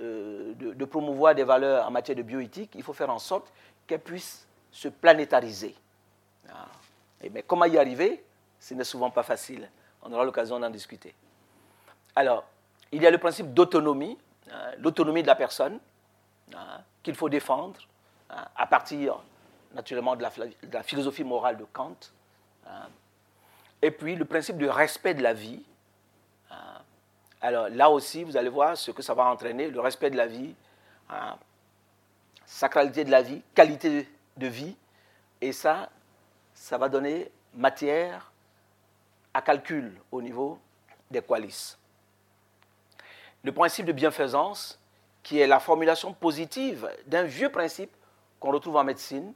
euh, 0.00 0.52
de, 0.54 0.84
promouvoir 0.84 1.34
des 1.34 1.44
valeurs 1.44 1.86
en 1.86 1.90
matière 1.90 2.16
de 2.16 2.22
bioéthique, 2.22 2.72
il 2.74 2.82
faut 2.82 2.92
faire 2.92 3.10
en 3.10 3.18
sorte 3.18 3.50
qu'elles 3.86 4.00
puissent 4.00 4.46
se 4.70 4.88
planétariser. 4.88 5.74
Hein. 6.50 6.66
mais 7.32 7.42
comment 7.42 7.64
y 7.64 7.78
arriver? 7.78 8.22
Ce 8.60 8.74
n'est 8.74 8.84
souvent 8.84 9.10
pas 9.10 9.22
facile. 9.22 9.68
On 10.02 10.12
aura 10.12 10.24
l'occasion 10.24 10.60
d'en 10.60 10.70
discuter. 10.70 11.14
Alors, 12.14 12.44
il 12.92 13.02
y 13.02 13.06
a 13.06 13.10
le 13.10 13.18
principe 13.18 13.54
d'autonomie, 13.54 14.18
l'autonomie 14.78 15.22
de 15.22 15.26
la 15.26 15.34
personne, 15.34 15.78
qu'il 17.02 17.14
faut 17.14 17.28
défendre 17.28 17.80
à 18.28 18.66
partir 18.66 19.22
naturellement 19.74 20.16
de 20.16 20.22
la, 20.22 20.82
philosophie 20.82 21.24
morale 21.24 21.56
de 21.56 21.64
Kant. 21.64 21.96
Hein. 22.66 22.88
et 23.80 23.90
puis 23.90 24.16
le 24.16 24.24
principe 24.26 24.58
de 24.58 24.68
respect 24.68 25.14
de 25.14 25.22
la 25.22 25.32
vie. 25.32 25.62
Alors 27.40 27.68
là 27.68 27.90
aussi, 27.90 28.24
vous 28.24 28.36
allez 28.36 28.48
voir 28.48 28.76
ce 28.76 28.90
que 28.90 29.02
ça 29.02 29.14
va 29.14 29.26
entraîner, 29.26 29.70
le 29.70 29.80
respect 29.80 30.10
de 30.10 30.16
la 30.16 30.26
vie, 30.26 30.54
hein. 31.08 31.36
sacralité 32.44 33.04
de 33.04 33.10
la 33.10 33.22
vie, 33.22 33.42
qualité 33.54 34.08
de 34.36 34.46
vie. 34.46 34.76
Et 35.40 35.52
ça, 35.52 35.88
ça 36.54 36.78
va 36.78 36.88
donner 36.88 37.30
matière 37.54 38.32
à 39.32 39.42
calcul 39.42 39.92
au 40.10 40.20
niveau 40.20 40.58
des 41.10 41.22
qualis. 41.22 41.76
Le 43.44 43.52
principe 43.52 43.86
de 43.86 43.92
bienfaisance, 43.92 44.80
qui 45.22 45.38
est 45.38 45.46
la 45.46 45.60
formulation 45.60 46.12
positive 46.12 46.90
d'un 47.06 47.22
vieux 47.22 47.50
principe 47.50 47.94
qu'on 48.40 48.50
retrouve 48.50 48.76
en 48.76 48.84
médecine, 48.84 49.32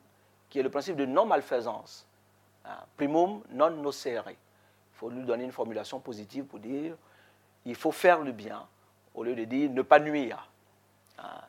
qui 0.49 0.59
est 0.59 0.63
le 0.63 0.71
principe 0.71 0.97
de 0.97 1.07
non-malfaisance. 1.07 2.07
Hein, 2.65 2.79
primum 2.97 3.43
non 3.51 3.71
nocere. 3.71 4.25
Il 4.31 4.37
faut 4.95 5.11
lui 5.11 5.25
donner 5.25 5.45
une 5.45 5.53
formulation 5.53 6.01
positive 6.01 6.45
pour 6.45 6.59
dire 6.59 6.97
il 7.65 7.75
faut 7.75 7.93
faire 7.93 8.21
le 8.21 8.33
bien, 8.33 8.67
au 9.15 9.25
lieu 9.25 9.35
de 9.35 9.45
dire 9.45 9.71
ne 9.71 9.83
pas 9.83 9.99
nuire. 9.99 10.49
Hein. 11.19 11.41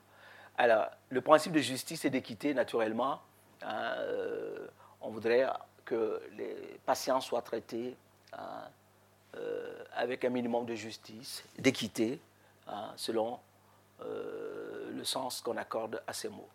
Alors, 0.57 0.87
le 1.09 1.21
principe 1.21 1.53
de 1.53 1.59
justice 1.59 2.05
et 2.05 2.09
d'équité, 2.09 2.53
naturellement, 2.53 3.21
hein, 3.61 3.93
euh, 3.97 4.67
on 5.01 5.09
voudrait 5.09 5.47
que 5.85 6.21
les 6.37 6.79
patients 6.85 7.21
soient 7.21 7.41
traités 7.41 7.95
euh, 9.35 9.83
avec 9.95 10.23
un 10.25 10.29
minimum 10.29 10.65
de 10.65 10.75
justice, 10.75 11.43
d'équité, 11.57 12.19
selon 12.95 13.39
euh, 14.01 14.91
le 14.91 15.03
sens 15.03 15.41
qu'on 15.41 15.57
accorde 15.57 16.01
à 16.07 16.13
ces 16.13 16.29
mots. 16.29 16.47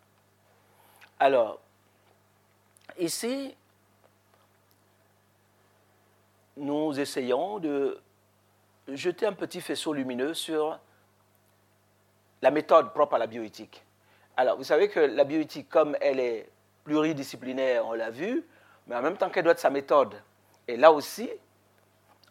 Alors, 1.19 1.59
Ici, 2.97 3.55
nous 6.57 6.99
essayons 6.99 7.59
de 7.59 8.01
jeter 8.95 9.25
un 9.25 9.33
petit 9.33 9.61
faisceau 9.61 9.93
lumineux 9.93 10.33
sur 10.33 10.79
la 12.41 12.51
méthode 12.51 12.93
propre 12.93 13.15
à 13.15 13.19
la 13.19 13.27
bioéthique. 13.27 13.83
Alors, 14.37 14.57
vous 14.57 14.63
savez 14.63 14.89
que 14.89 14.99
la 14.99 15.23
bioéthique, 15.23 15.69
comme 15.69 15.97
elle 15.99 16.19
est 16.19 16.49
pluridisciplinaire, 16.83 17.85
on 17.85 17.93
l'a 17.93 18.09
vu, 18.09 18.45
mais 18.87 18.95
en 18.95 19.01
même 19.01 19.17
temps 19.17 19.29
qu'elle 19.29 19.43
doit 19.43 19.53
être 19.53 19.59
sa 19.59 19.69
méthode. 19.69 20.21
Et 20.67 20.77
là 20.77 20.91
aussi, 20.91 21.29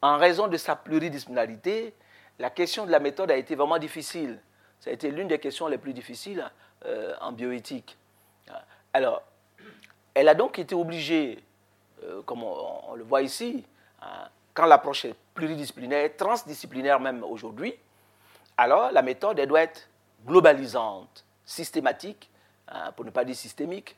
en 0.00 0.16
raison 0.16 0.48
de 0.48 0.56
sa 0.56 0.76
pluridisciplinarité, 0.76 1.94
la 2.38 2.50
question 2.50 2.86
de 2.86 2.90
la 2.90 3.00
méthode 3.00 3.30
a 3.30 3.36
été 3.36 3.54
vraiment 3.54 3.78
difficile. 3.78 4.40
Ça 4.80 4.90
a 4.90 4.92
été 4.92 5.10
l'une 5.10 5.28
des 5.28 5.38
questions 5.38 5.66
les 5.66 5.78
plus 5.78 5.92
difficiles 5.92 6.48
euh, 6.86 7.14
en 7.20 7.32
bioéthique. 7.32 7.98
Alors, 8.92 9.22
elle 10.14 10.28
a 10.28 10.34
donc 10.34 10.58
été 10.58 10.74
obligée, 10.74 11.44
euh, 12.04 12.22
comme 12.22 12.42
on, 12.42 12.94
le 12.94 13.04
voit 13.04 13.22
ici, 13.22 13.64
hein, 14.00 14.28
quand 14.58 14.66
l'approche 14.66 15.04
est 15.04 15.14
pluridisciplinaire, 15.34 16.16
transdisciplinaire 16.16 16.98
même 16.98 17.22
aujourd'hui, 17.22 17.72
alors 18.56 18.90
la 18.90 19.02
méthode, 19.02 19.40
doit 19.42 19.62
être 19.62 19.88
globalisante, 20.26 21.24
systématique, 21.44 22.28
hein, 22.66 22.90
pour 22.96 23.04
ne 23.04 23.10
pas 23.10 23.24
dire 23.24 23.36
systémique. 23.36 23.94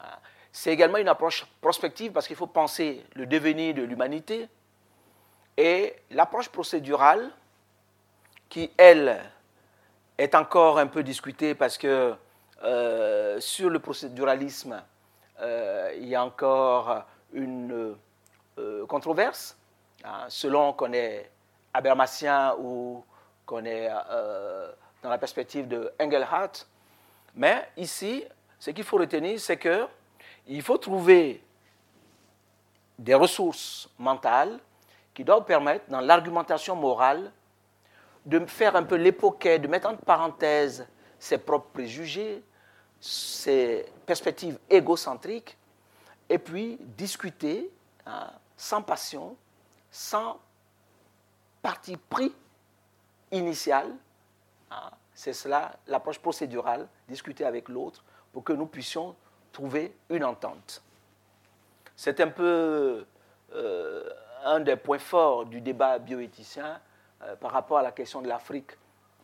Hein. 0.00 0.06
C'est 0.50 0.72
également 0.72 0.98
une 0.98 1.06
approche 1.06 1.46
prospective 1.60 2.10
parce 2.10 2.26
qu'il 2.26 2.34
faut 2.34 2.48
penser 2.48 3.06
le 3.14 3.26
devenir 3.26 3.74
de 3.74 3.82
l'humanité. 3.82 4.48
Et 5.56 5.94
l'approche 6.10 6.48
procédurale, 6.48 7.30
qui, 8.48 8.72
elle, 8.76 9.22
est 10.18 10.34
encore 10.34 10.80
un 10.80 10.88
peu 10.88 11.04
discutée 11.04 11.54
parce 11.54 11.78
que 11.78 12.12
euh, 12.64 13.38
sur 13.38 13.70
le 13.70 13.78
procéduralisme, 13.78 14.82
euh, 15.40 15.92
il 15.96 16.08
y 16.08 16.16
a 16.16 16.24
encore 16.24 17.04
une 17.32 17.96
euh, 18.58 18.84
controverse, 18.86 19.56
hein, 20.04 20.26
selon 20.28 20.72
qu'on 20.72 20.92
est 20.92 21.30
Habermasien 21.74 22.54
ou 22.58 23.04
qu'on 23.46 23.64
est 23.64 23.88
euh, 24.10 24.72
dans 25.02 25.08
la 25.08 25.18
perspective 25.18 25.66
de 25.68 25.92
Engelhardt. 26.00 26.66
Mais 27.34 27.68
ici, 27.76 28.24
ce 28.58 28.70
qu'il 28.70 28.84
faut 28.84 28.98
retenir, 28.98 29.40
c'est 29.40 29.58
qu'il 29.58 30.62
faut 30.62 30.78
trouver 30.78 31.42
des 32.98 33.14
ressources 33.14 33.88
mentales 33.98 34.58
qui 35.14 35.24
doivent 35.24 35.44
permettre, 35.44 35.86
dans 35.88 36.00
l'argumentation 36.00 36.76
morale, 36.76 37.32
de 38.24 38.44
faire 38.46 38.76
un 38.76 38.84
peu 38.84 38.96
l'époquet, 38.96 39.58
de 39.58 39.66
mettre 39.66 39.88
en 39.88 39.96
parenthèse 39.96 40.86
ses 41.18 41.38
propres 41.38 41.70
préjugés, 41.72 42.42
ces 43.00 43.86
perspectives 44.06 44.58
égocentriques, 44.70 45.56
et 46.28 46.38
puis 46.38 46.78
discuter 46.80 47.70
hein, 48.06 48.30
sans 48.56 48.80
passion, 48.80 49.36
sans 49.92 50.40
parti 51.60 51.96
pris 51.96 52.34
initial. 53.30 53.94
Hein, 54.70 54.90
c'est 55.14 55.34
cela 55.34 55.78
l'approche 55.86 56.18
procédurale, 56.18 56.88
discuter 57.06 57.44
avec 57.44 57.68
l'autre 57.68 58.02
pour 58.32 58.42
que 58.42 58.52
nous 58.52 58.66
puissions 58.66 59.14
trouver 59.52 59.94
une 60.08 60.24
entente. 60.24 60.82
C'est 61.94 62.20
un 62.20 62.28
peu 62.28 63.06
euh, 63.54 64.10
un 64.44 64.60
des 64.60 64.76
points 64.76 64.98
forts 64.98 65.44
du 65.44 65.60
débat 65.60 65.98
bioéthicien 65.98 66.80
euh, 67.22 67.36
par 67.36 67.52
rapport 67.52 67.78
à 67.78 67.82
la 67.82 67.92
question 67.92 68.22
de 68.22 68.28
l'Afrique. 68.28 68.72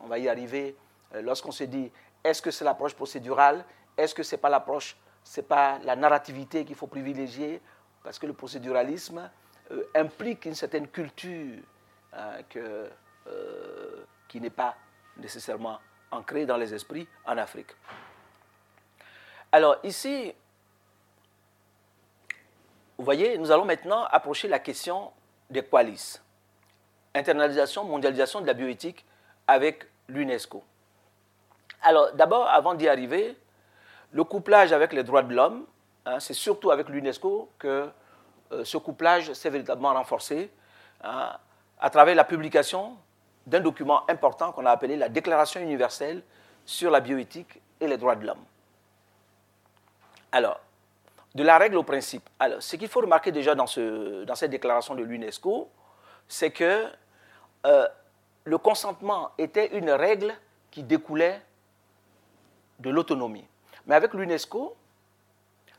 On 0.01 0.07
va 0.07 0.19
y 0.19 0.29
arriver 0.29 0.77
euh, 1.15 1.23
lorsqu'on 1.23 1.51
se 1.51 1.65
dit 1.65 1.91
est-ce 2.23 2.43
que 2.43 2.51
c'est 2.51 2.65
l'approche 2.65 2.95
procédurale? 2.95 3.65
Est-ce 3.97 4.15
que 4.15 4.23
ce 4.23 4.35
n'est 4.35 4.41
pas 4.41 4.51
l'approche, 4.51 4.97
c'est 5.25 5.43
pas 5.49 5.79
la 5.79 5.97
narrativité 5.97 6.67
qu'il 6.67 6.77
faut 6.77 6.87
privilégier? 6.87 7.63
Parce 8.03 8.19
que 8.19 8.27
le 8.27 8.35
procéduralisme 8.35 9.31
euh, 9.71 9.85
implique 9.95 10.47
une 10.47 10.55
certaine 10.55 10.89
culture 10.89 11.59
hein, 12.13 12.39
euh, 12.57 12.89
qui 14.29 14.41
n'est 14.41 14.51
pas 14.51 14.77
nécessairement 15.17 15.79
ancrée 16.11 16.47
dans 16.47 16.57
les 16.57 16.73
esprits 16.73 17.07
en 17.27 17.37
Afrique. 17.37 17.69
Alors 19.53 19.77
ici, 19.83 20.33
vous 22.97 23.05
voyez, 23.05 23.39
nous 23.39 23.51
allons 23.51 23.65
maintenant 23.65 24.05
approcher 24.05 24.49
la 24.49 24.59
question 24.59 25.13
des 25.51 25.63
qualis. 25.63 26.21
Internalisation, 27.15 27.85
mondialisation 27.85 28.41
de 28.41 28.47
la 28.47 28.55
bioéthique 28.55 29.05
avec 29.47 29.87
l'UNESCO. 30.09 30.63
Alors, 31.83 32.13
d'abord, 32.15 32.49
avant 32.49 32.75
d'y 32.75 32.89
arriver, 32.89 33.37
le 34.13 34.25
couplage 34.25 34.73
avec 34.73 34.93
les 34.93 35.05
droits 35.05 35.23
de 35.23 35.35
l'homme, 35.35 35.67
hein, 36.07 36.19
c'est 36.21 36.35
surtout 36.35 36.71
avec 36.71 36.89
l'UNESCO 36.89 37.51
que 37.59 37.89
ce 38.65 38.79
couplage 38.79 39.33
s'est 39.33 39.51
véritablement 39.51 39.95
renforcé 39.95 40.51
hein, 41.03 41.37
à 41.81 41.91
travers 41.91 42.15
la 42.15 42.25
publication 42.25 42.97
d'un 43.47 43.61
document 43.61 44.09
important 44.09 44.53
qu'on 44.53 44.67
a 44.67 44.71
appelé 44.71 44.97
la 44.97 45.09
Déclaration 45.09 45.61
universelle 45.61 46.23
sur 46.65 46.91
la 46.91 47.01
bioéthique 47.01 47.61
et 47.81 47.87
les 47.87 47.97
droits 47.97 48.17
de 48.17 48.27
l'homme. 48.27 48.45
Alors, 50.33 50.61
de 51.35 51.43
la 51.43 51.57
règle 51.59 51.77
au 51.77 51.83
principe. 51.83 52.29
Alors, 52.39 52.63
ce 52.63 52.77
qu'il 52.77 52.89
faut 52.89 53.01
remarquer 53.01 53.33
déjà 53.33 53.55
dans, 53.55 53.67
ce, 53.67 54.25
dans 54.25 54.35
cette 54.35 54.51
déclaration 54.51 54.95
de 54.95 55.03
l'UNESCO, 55.03 55.71
c'est 56.27 56.51
que 56.51 56.87
euh, 57.67 57.89
le 58.45 58.59
consentement 58.59 59.31
était 59.39 59.79
une 59.79 59.91
règle 59.91 60.35
qui 60.71 60.83
découlait 60.83 61.41
de 62.79 62.91
l'autonomie. 62.91 63.47
Mais 63.87 63.95
avec 63.95 64.13
l'UNESCO, 64.15 64.77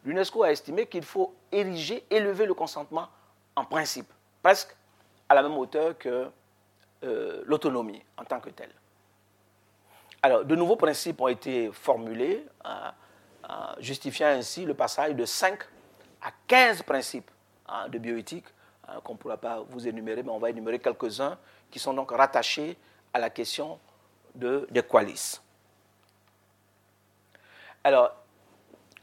l'UNESCO 0.06 0.44
a 0.44 0.51
estimé 0.51 0.88
qu'il 0.88 1.03
faut 1.03 1.34
ériger, 1.51 2.06
élever 2.10 2.46
le 2.46 2.53
consentement 2.53 3.08
en 3.56 3.65
principe, 3.65 4.12
presque 4.41 4.75
à 5.27 5.36
la 5.36 5.44
même 5.44 5.58
hauteur 5.58 5.98
que 5.98 6.29
euh, 7.03 7.44
l'autonomie 7.46 8.01
en 8.18 8.24
tant 8.24 8.39
que 8.39 8.50
telle. 8.50 8.74
Alors, 10.22 10.44
de 10.44 10.56
nouveaux 10.56 10.75
principes 10.75 11.22
ont 11.22 11.27
été 11.27 11.72
formulés, 11.72 12.46
hein, 12.65 12.94
hein, 13.48 13.75
justifiant 13.79 14.27
ainsi 14.27 14.65
le 14.65 14.74
passage 14.74 15.15
de 15.15 15.25
5 15.25 15.60
à 16.22 16.32
15 16.48 16.84
principes 16.84 17.32
hein, 17.68 17.88
de 17.88 17.98
bioéthique, 17.98 18.46
qu'on 19.03 19.13
ne 19.13 19.18
pourra 19.18 19.38
pas 19.38 19.62
vous 19.70 19.88
énumérer, 19.88 20.24
mais 20.24 20.32
on 20.32 20.39
va 20.39 20.50
énumérer 20.50 20.79
quelques-uns 20.79 21.38
qui 21.70 21.79
sont 21.79 21.94
donc 21.94 22.12
rattachés 22.12 22.75
à 23.13 23.20
la 23.20 23.29
question 23.29 23.79
de, 24.36 24.68
des 24.72 24.84
qualis. 24.84 25.39
Alors, 27.84 28.15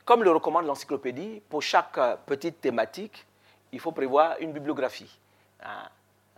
comme 0.07 0.23
le 0.23 0.31
recommande 0.31 0.65
l'encyclopédie, 0.67 1.43
pour 1.51 1.61
chaque 1.61 1.99
euh, 1.99 2.17
petite 2.25 2.61
thématique, 2.61 3.27
il 3.73 3.81
faut 3.81 3.93
prévoir 3.93 4.37
une 4.39 4.53
bibliographie. 4.53 5.19
Hein, 5.63 5.89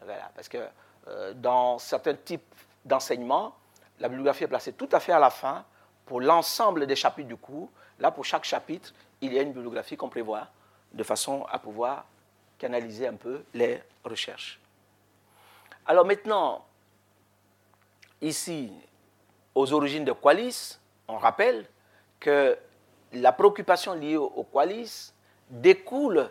voilà, 0.03 0.31
parce 0.35 0.49
que 0.49 0.59
euh, 1.07 1.35
dans 1.35 1.79
certains 1.79 2.15
types 2.15 2.55
d'enseignements, 2.85 3.55
la 4.01 4.09
bibliographie 4.09 4.45
est 4.45 4.49
placée 4.49 4.73
tout 4.73 4.89
à 4.91 5.01
fait 5.01 5.13
à 5.13 5.19
la 5.19 5.29
fin 5.29 5.65
pour 6.07 6.23
l'ensemble 6.23 6.87
des 6.87 6.97
chapitres 6.97 7.29
du 7.29 7.37
cours. 7.37 7.69
Là, 7.99 8.11
pour 8.11 8.25
chaque 8.25 8.45
chapitre, 8.45 8.95
il 9.21 9.35
y 9.35 9.39
a 9.39 9.43
une 9.43 9.53
bibliographie 9.53 9.99
qu'on 9.99 10.09
prévoit 10.09 10.47
de 10.93 11.03
façon 11.03 11.45
à 11.51 11.59
pouvoir 11.59 12.07
canaliser 12.59 13.07
un 13.07 13.17
peu 13.17 13.45
les 13.53 13.83
recherches. 14.03 14.59
Alors 15.85 16.07
maintenant, 16.07 16.65
ici, 18.23 18.73
aux 19.55 19.71
origines 19.75 20.07
de 20.07 20.13
Qualis, 20.13 20.79
on 21.07 21.19
rappelle 21.19 21.67
que 22.19 22.57
la 23.13 23.33
préoccupation 23.33 23.95
liée 23.95 24.17
au 24.17 24.45
Qualis 24.45 25.13
découle 25.51 26.31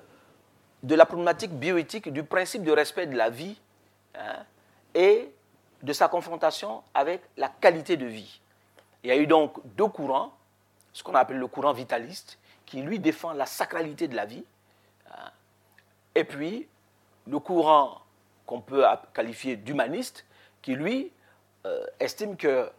de 0.84 0.96
la 0.96 1.06
problématique 1.06 1.52
bioéthique 1.52 2.12
du 2.12 2.24
principe 2.24 2.64
de 2.64 2.72
respect 2.72 3.08
de 3.08 3.18
la 3.18 3.30
vie 3.30 3.60
hein, 4.16 4.46
et 4.94 5.34
de 5.82 5.94
sa 5.94 6.08
confrontation 6.08 6.84
avec 6.94 7.22
la 7.36 7.50
qualité 7.50 7.98
de 7.98 8.06
vie. 8.06 8.42
Il 9.04 9.10
y 9.10 9.12
a 9.12 9.18
eu 9.18 9.28
donc 9.28 9.60
deux 9.76 9.88
courants, 9.88 10.34
ce 10.94 11.04
qu'on 11.04 11.16
appelle 11.16 11.38
le 11.38 11.48
courant 11.48 11.74
vitaliste, 11.74 12.38
qui 12.66 12.82
lui 12.82 13.00
défend 13.00 13.34
la 13.34 13.46
sacralité 13.46 14.08
de 14.08 14.16
la 14.16 14.26
vie, 14.26 14.44
hein, 15.12 15.32
et 16.16 16.24
puis 16.24 16.68
le 17.28 17.40
courant 17.40 18.02
qu'on 18.46 18.62
peut 18.62 18.86
qualifier 19.14 19.56
d'humaniste, 19.56 20.26
qui 20.62 20.76
lui 20.76 21.12
euh, 21.66 21.86
estime 22.00 22.38
que 22.38 22.72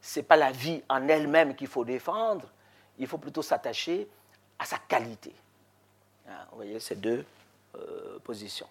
ce 0.00 0.20
n'est 0.20 0.24
pas 0.24 0.36
la 0.36 0.52
vie 0.52 0.82
en 0.88 1.08
elle-même 1.08 1.54
qu'il 1.54 1.66
faut 1.66 1.84
défendre, 1.84 2.48
il 2.98 3.06
faut 3.06 3.18
plutôt 3.18 3.42
s'attacher 3.42 4.08
à 4.58 4.64
sa 4.64 4.78
qualité. 4.78 5.32
Hein, 6.28 6.46
vous 6.50 6.56
voyez 6.56 6.80
ces 6.80 6.96
deux 6.96 7.24
euh, 7.74 8.18
positions. 8.20 8.68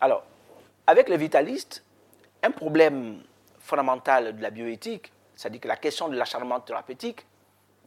Alors, 0.00 0.24
avec 0.86 1.08
les 1.08 1.16
vitalistes, 1.16 1.84
un 2.42 2.50
problème 2.50 3.22
fondamental 3.60 4.36
de 4.36 4.42
la 4.42 4.50
bioéthique, 4.50 5.12
c'est-à-dire 5.34 5.60
que 5.60 5.68
la 5.68 5.76
question 5.76 6.08
de 6.08 6.16
l'acharnement 6.16 6.60
thérapeutique, 6.60 7.26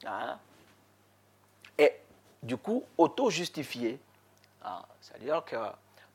hein, 0.05 0.37
est 1.77 2.01
du 2.43 2.57
coup 2.57 2.83
auto-justifiée. 2.97 3.99
Hein. 4.63 4.83
c'est-à-dire 5.01 5.43
que 5.43 5.55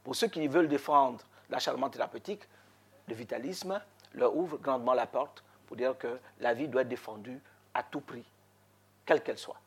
pour 0.05 0.15
ceux 0.15 0.29
qui 0.29 0.47
veulent 0.47 0.69
défendre 0.69 1.25
l'acharnement 1.51 1.91
thérapeutique, 1.91 2.43
le 3.09 3.15
vitalisme 3.15 3.81
leur 4.15 4.37
ouvre 4.37 4.59
grandement 4.59 4.95
la 4.95 5.07
porte 5.07 5.43
pour 5.67 5.77
dire 5.77 5.99
que 5.99 6.19
la 6.41 6.55
vie 6.55 6.69
doit 6.69 6.83
être 6.83 6.89
défendue 6.89 7.41
à 7.75 7.83
tout 7.83 8.01
prix, 8.01 8.25
quelle 9.07 9.23
qu'elle 9.23 9.39
soit. 9.39 9.59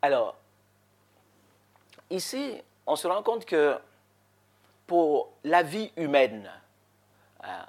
Alors, 0.00 0.36
ici, 2.10 2.62
on 2.86 2.96
se 2.96 3.06
rend 3.06 3.22
compte 3.22 3.44
que 3.44 3.78
pour 4.86 5.30
la 5.44 5.62
vie 5.62 5.92
humaine, 5.96 6.50
hein, 7.42 7.66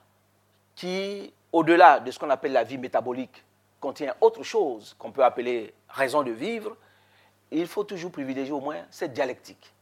qui, 0.75 1.33
au-delà 1.51 1.99
de 1.99 2.09
ce 2.11 2.17
qu'on 2.17 2.29
appelle 2.29 2.53
la 2.53 2.63
vie 2.63 2.77
métabolique, 2.77 3.43
contient 3.79 4.15
autre 4.21 4.43
chose 4.43 4.95
qu'on 4.97 5.11
peut 5.11 5.23
appeler 5.23 5.73
raison 5.89 6.23
de 6.23 6.31
vivre, 6.31 6.75
il 7.51 7.67
faut 7.67 7.83
toujours 7.83 8.11
privilégier 8.11 8.53
au 8.53 8.59
moins 8.59 8.85
cette 8.89 9.13
dialectique, 9.13 9.73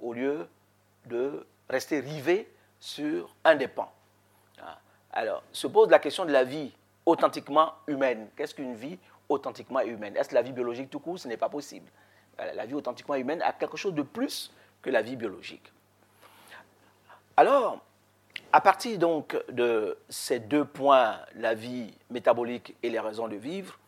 au 0.00 0.12
lieu 0.12 0.48
de 1.06 1.46
rester 1.68 2.00
rivé 2.00 2.52
sur 2.80 3.34
un 3.44 3.54
des 3.54 3.68
pans. 3.68 3.92
Hein. 4.62 4.74
Alors, 5.12 5.42
se 5.52 5.66
pose 5.66 5.90
la 5.90 5.98
question 5.98 6.24
de 6.24 6.32
la 6.32 6.44
vie 6.44 6.72
authentiquement 7.10 7.74
humaine. 7.86 8.28
Qu'est-ce 8.36 8.54
qu'une 8.54 8.74
vie 8.74 8.98
authentiquement 9.28 9.80
humaine? 9.80 10.16
Est-ce 10.16 10.34
la 10.34 10.42
vie 10.42 10.52
biologique 10.52 10.90
tout 10.90 11.00
court? 11.00 11.18
Ce 11.18 11.28
n'est 11.28 11.36
pas 11.36 11.48
possible. 11.48 11.90
La 12.54 12.64
vie 12.64 12.74
authentiquement 12.74 13.16
humaine 13.16 13.42
a 13.42 13.52
quelque 13.52 13.76
chose 13.76 13.92
de 13.92 14.02
plus 14.02 14.50
que 14.80 14.88
la 14.88 15.02
vie 15.02 15.16
biologique. 15.16 15.70
Alors, 17.36 17.78
à 18.52 18.60
partir 18.60 18.98
donc 18.98 19.36
de 19.50 19.96
ces 20.08 20.40
deux 20.40 20.64
points, 20.64 21.18
la 21.36 21.54
vie 21.54 21.94
métabolique 22.10 22.74
et 22.82 22.90
les 22.90 22.98
raisons 22.98 23.28
de 23.28 23.36
vivre, 23.36 23.78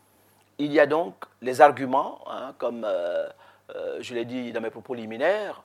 il 0.59 0.73
y 0.73 0.81
a 0.81 0.87
donc 0.87 1.14
les 1.40 1.61
arguments, 1.61 2.20
hein, 2.31 2.55
comme 2.59 2.85
euh, 2.85 3.29
euh, 3.75 3.99
je 4.01 4.14
l'ai 4.14 4.25
dit 4.25 4.53
dans 4.53 4.61
mes 4.61 4.70
propos 4.70 4.94
liminaires, 4.94 5.64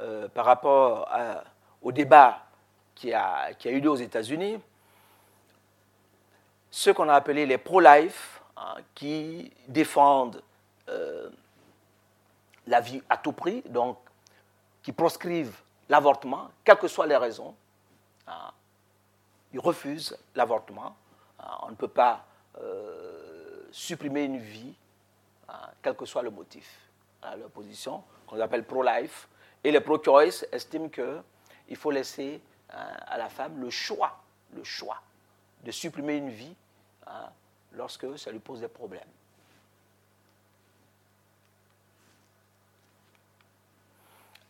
euh, 0.00 0.28
par 0.28 0.44
rapport 0.44 1.08
au 1.80 1.92
débat 1.92 2.42
qui 2.94 3.14
a, 3.14 3.54
qui 3.54 3.68
a, 3.68 3.70
eu 3.70 3.80
lieu 3.80 3.90
aux 3.90 3.96
États-Unis, 3.96 4.58
ceux 6.70 6.92
qu'on 6.92 7.08
a 7.08 7.14
appelés 7.14 7.46
les 7.46 7.58
pro-life, 7.58 8.42
hein, 8.56 8.76
qui 8.94 9.52
défendent 9.68 10.42
la 12.66 12.80
vie 12.80 13.02
à 13.08 13.16
tout 13.16 13.32
prix, 13.32 13.62
donc 13.68 13.98
qui 14.82 14.92
proscrivent 14.92 15.58
l'avortement, 15.88 16.50
quelles 16.64 16.78
que 16.78 16.88
soient 16.88 17.06
les 17.06 17.16
raisons. 17.16 17.54
Hein, 18.26 18.52
ils 19.52 19.60
refusent 19.60 20.16
l'avortement. 20.34 20.96
Hein, 21.40 21.58
on 21.62 21.70
ne 21.70 21.74
peut 21.74 21.88
pas 21.88 22.24
euh, 22.60 23.66
supprimer 23.70 24.24
une 24.24 24.38
vie, 24.38 24.74
quel 25.82 25.94
que 25.94 26.04
soit 26.04 26.22
le 26.22 26.30
motif. 26.30 26.78
leur 27.22 27.50
position, 27.50 28.02
qu'on 28.26 28.40
appelle 28.40 28.64
pro-life. 28.64 29.28
Et 29.62 29.70
les 29.70 29.80
pro-choice 29.80 30.44
estiment 30.52 30.88
qu'il 30.88 31.76
faut 31.76 31.90
laisser 31.90 32.40
à 32.68 33.16
la 33.16 33.28
femme 33.28 33.60
le 33.60 33.70
choix, 33.70 34.18
le 34.52 34.64
choix 34.64 35.00
de 35.62 35.70
supprimer 35.70 36.16
une 36.16 36.30
vie 36.30 36.54
lorsque 37.72 38.18
ça 38.18 38.30
lui 38.30 38.38
pose 38.38 38.60
des 38.60 38.68
problèmes. 38.68 39.02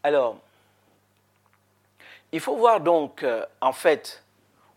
Alors, 0.03 0.39
il 2.31 2.41
faut 2.41 2.57
voir 2.57 2.81
donc, 2.81 3.25
euh, 3.25 3.45
en 3.61 3.73
fait, 3.73 4.23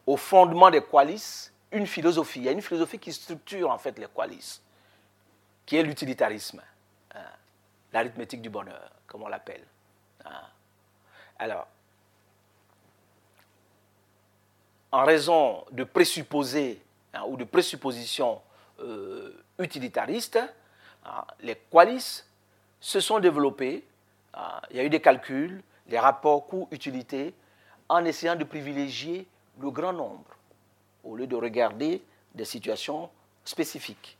au 0.08 0.18
fondement 0.18 0.72
des 0.72 0.82
qualis, 0.82 1.52
une 1.72 1.86
philosophie. 1.86 2.39
Il 2.39 2.46
y 2.46 2.50
a 2.50 2.52
une 2.52 2.63
philosophie 2.63 2.98
qui 2.98 3.13
structure, 3.13 3.70
en 3.70 3.78
fait, 3.78 4.00
les 4.00 4.08
qualis, 4.08 4.60
qui 5.68 5.78
est 5.78 5.84
l'utilitarisme, 5.84 6.63
hein, 7.13 7.20
l'arithmétique 7.94 8.42
du 8.42 8.50
bonheur, 8.50 8.89
comme 9.06 9.22
on 9.22 9.28
l'appelle. 9.28 9.63
Hein. 10.26 10.42
Alors, 11.38 11.68
en 14.91 15.04
raison 15.06 15.63
de 15.71 15.84
présupposés 15.84 16.82
hein, 17.13 17.23
ou 17.28 17.38
de 17.38 17.43
présuppositions 17.43 18.41
euh, 18.80 19.32
utilitaristes, 19.60 20.39
les 21.41 21.56
qualis 21.71 22.23
se 22.80 22.99
sont 22.99 23.19
développés 23.19 23.84
ah, 24.34 24.62
il 24.69 24.78
y 24.78 24.80
a 24.80 24.84
eu 24.84 24.89
des 24.89 25.02
calculs, 25.02 25.62
des 25.88 25.99
rapports 25.99 26.47
coût-utilité, 26.47 27.34
en 27.88 28.06
essayant 28.06 28.36
de 28.36 28.43
privilégier 28.43 29.28
le 29.60 29.71
grand 29.71 29.93
nombre, 29.93 30.23
au 31.04 31.15
lieu 31.15 31.28
de 31.28 31.36
regarder 31.36 32.02
des 32.36 32.45
situations 32.45 33.10
spécifiques. 33.43 34.17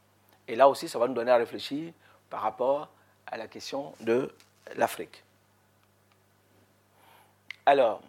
Et 0.47 0.55
là 0.55 0.67
aussi, 0.67 0.89
ça 0.89 0.97
va 0.97 1.08
nous 1.08 1.13
donner 1.13 1.32
à 1.32 1.38
réfléchir 1.38 1.93
par 2.29 2.41
rapport 2.41 2.89
à 3.27 3.38
la 3.38 3.47
question 3.47 3.93
de 4.01 4.34
l'Afrique. 4.75 5.23
Alors, 7.65 8.01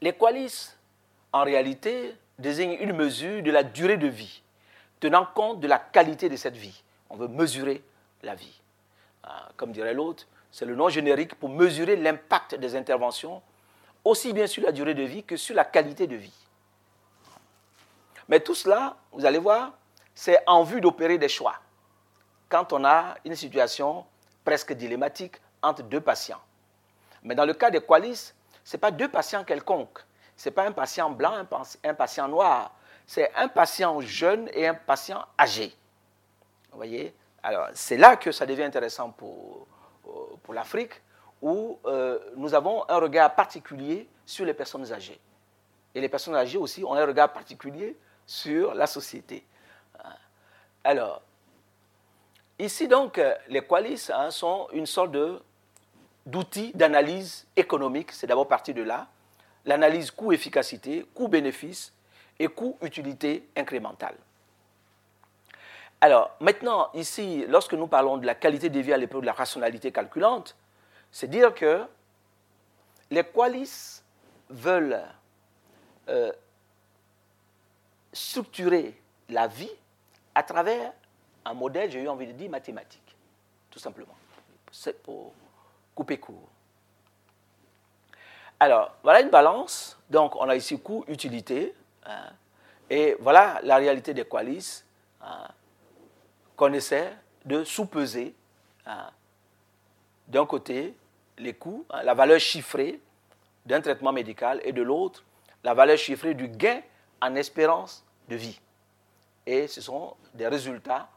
les 0.00 0.12
qualis, 0.12 0.74
en 1.32 1.44
réalité, 1.44 2.14
désignent 2.38 2.76
une 2.80 2.94
mesure 2.94 3.42
de 3.42 3.50
la 3.50 3.62
durée 3.62 3.96
de 3.96 4.08
vie, 4.08 4.42
tenant 4.98 5.26
compte 5.26 5.60
de 5.60 5.68
la 5.68 5.78
qualité 5.78 6.28
de 6.28 6.36
cette 6.36 6.56
vie. 6.56 6.82
On 7.08 7.16
veut 7.16 7.28
mesurer 7.28 7.82
la 8.22 8.34
vie. 8.34 8.60
Ah, 9.22 9.48
comme 9.56 9.72
dirait 9.72 9.94
l'autre, 9.94 10.26
c'est 10.50 10.64
le 10.64 10.74
nom 10.74 10.88
générique 10.88 11.34
pour 11.34 11.48
mesurer 11.48 11.96
l'impact 11.96 12.54
des 12.56 12.74
interventions, 12.74 13.42
aussi 14.04 14.32
bien 14.32 14.46
sur 14.46 14.62
la 14.62 14.72
durée 14.72 14.94
de 14.94 15.02
vie 15.02 15.22
que 15.22 15.36
sur 15.36 15.54
la 15.54 15.64
qualité 15.64 16.06
de 16.06 16.16
vie. 16.16 16.34
Mais 18.28 18.40
tout 18.40 18.54
cela, 18.54 18.96
vous 19.12 19.24
allez 19.24 19.38
voir, 19.38 19.72
c'est 20.14 20.38
en 20.46 20.62
vue 20.62 20.80
d'opérer 20.80 21.18
des 21.18 21.28
choix. 21.28 21.56
Quand 22.48 22.72
on 22.72 22.84
a 22.84 23.16
une 23.24 23.36
situation 23.36 24.04
presque 24.44 24.72
dilemmatique 24.72 25.36
entre 25.62 25.82
deux 25.82 26.00
patients. 26.00 26.40
Mais 27.22 27.34
dans 27.34 27.44
le 27.44 27.54
cas 27.54 27.70
des 27.70 27.80
qualis, 27.80 28.32
ce 28.64 28.76
n'est 28.76 28.80
pas 28.80 28.90
deux 28.90 29.08
patients 29.08 29.44
quelconques. 29.44 30.00
Ce 30.40 30.48
n'est 30.48 30.54
pas 30.54 30.64
un 30.64 30.72
patient 30.72 31.10
blanc, 31.10 31.34
un 31.84 31.94
patient 31.94 32.26
noir. 32.26 32.74
C'est 33.06 33.30
un 33.36 33.48
patient 33.48 34.00
jeune 34.00 34.48
et 34.54 34.66
un 34.66 34.72
patient 34.72 35.22
âgé. 35.38 35.70
Vous 36.70 36.78
voyez? 36.78 37.14
Alors, 37.42 37.68
c'est 37.74 37.98
là 37.98 38.16
que 38.16 38.32
ça 38.32 38.46
devient 38.46 38.62
intéressant 38.62 39.10
pour, 39.10 39.66
pour 40.42 40.54
l'Afrique, 40.54 40.94
où 41.42 41.78
euh, 41.84 42.18
nous 42.36 42.54
avons 42.54 42.88
un 42.88 42.96
regard 42.96 43.34
particulier 43.34 44.08
sur 44.24 44.46
les 44.46 44.54
personnes 44.54 44.90
âgées. 44.90 45.20
Et 45.94 46.00
les 46.00 46.08
personnes 46.08 46.34
âgées 46.34 46.56
aussi 46.56 46.82
ont 46.84 46.94
un 46.94 47.04
regard 47.04 47.30
particulier 47.34 47.94
sur 48.24 48.72
la 48.72 48.86
société. 48.86 49.44
Alors, 50.82 51.20
ici 52.58 52.88
donc, 52.88 53.18
euh, 53.18 53.34
les 53.48 53.60
qualis 53.60 54.08
hein, 54.10 54.30
sont 54.30 54.68
une 54.72 54.86
sorte 54.86 55.14
d'outil 56.24 56.72
d'analyse 56.72 57.46
économique, 57.54 58.12
c'est 58.12 58.26
d'abord 58.26 58.48
parti 58.48 58.72
de 58.72 58.82
là, 58.82 59.06
l'analyse 59.64 60.10
coût-efficacité, 60.10 61.06
coût-bénéfice 61.14 61.92
et 62.38 62.48
coût-utilité 62.48 63.48
incrémentale. 63.56 64.16
Alors, 66.00 66.34
maintenant, 66.40 66.90
ici, 66.94 67.44
lorsque 67.48 67.74
nous 67.74 67.86
parlons 67.86 68.16
de 68.16 68.24
la 68.24 68.34
qualité 68.34 68.70
de 68.70 68.80
vie 68.80 68.92
à 68.92 68.96
l'époque 68.96 69.20
de 69.20 69.26
la 69.26 69.34
rationalité 69.34 69.92
calculante, 69.92 70.56
c'est 71.12 71.28
dire 71.28 71.54
que 71.54 71.84
les 73.10 73.24
qualis 73.24 74.02
veulent 74.48 75.02
euh, 76.08 76.32
structurer 78.12 78.98
la 79.28 79.46
vie 79.46 79.70
à 80.34 80.42
travers 80.42 80.92
un 81.44 81.54
modèle, 81.54 81.90
j'ai 81.90 82.02
eu 82.02 82.08
envie 82.08 82.26
de 82.26 82.32
dire, 82.32 82.50
mathématique, 82.50 83.16
tout 83.70 83.78
simplement. 83.78 84.16
C'est 84.72 85.02
pour 85.02 85.32
couper 85.94 86.18
court. 86.18 86.48
Alors, 88.62 88.94
voilà 89.02 89.22
une 89.22 89.30
balance. 89.30 89.98
Donc, 90.10 90.36
on 90.36 90.48
a 90.48 90.54
ici 90.54 90.78
coût, 90.78 91.04
utilité. 91.08 91.74
Hein, 92.04 92.30
et 92.90 93.16
voilà 93.20 93.58
la 93.62 93.76
réalité 93.76 94.12
des 94.12 94.24
qualis 94.24 94.84
hein, 95.22 95.48
qu'on 96.56 96.72
essaie 96.74 97.16
de 97.46 97.64
sous-peser. 97.64 98.34
Hein. 98.84 99.10
D'un 100.28 100.44
côté, 100.44 100.94
les 101.38 101.54
coûts, 101.54 101.86
la 102.04 102.12
valeur 102.12 102.38
chiffrée 102.38 103.00
d'un 103.64 103.80
traitement 103.80 104.12
médical, 104.12 104.60
et 104.64 104.72
de 104.72 104.82
l'autre, 104.82 105.24
la 105.64 105.74
valeur 105.74 105.96
chiffrée 105.96 106.34
du 106.34 106.48
gain 106.48 106.80
en 107.22 107.34
espérance 107.34 108.04
de 108.28 108.36
vie. 108.36 108.60
Et 109.46 109.68
ce 109.68 109.80
sont 109.80 110.16
des 110.34 110.48
résultats 110.48 111.08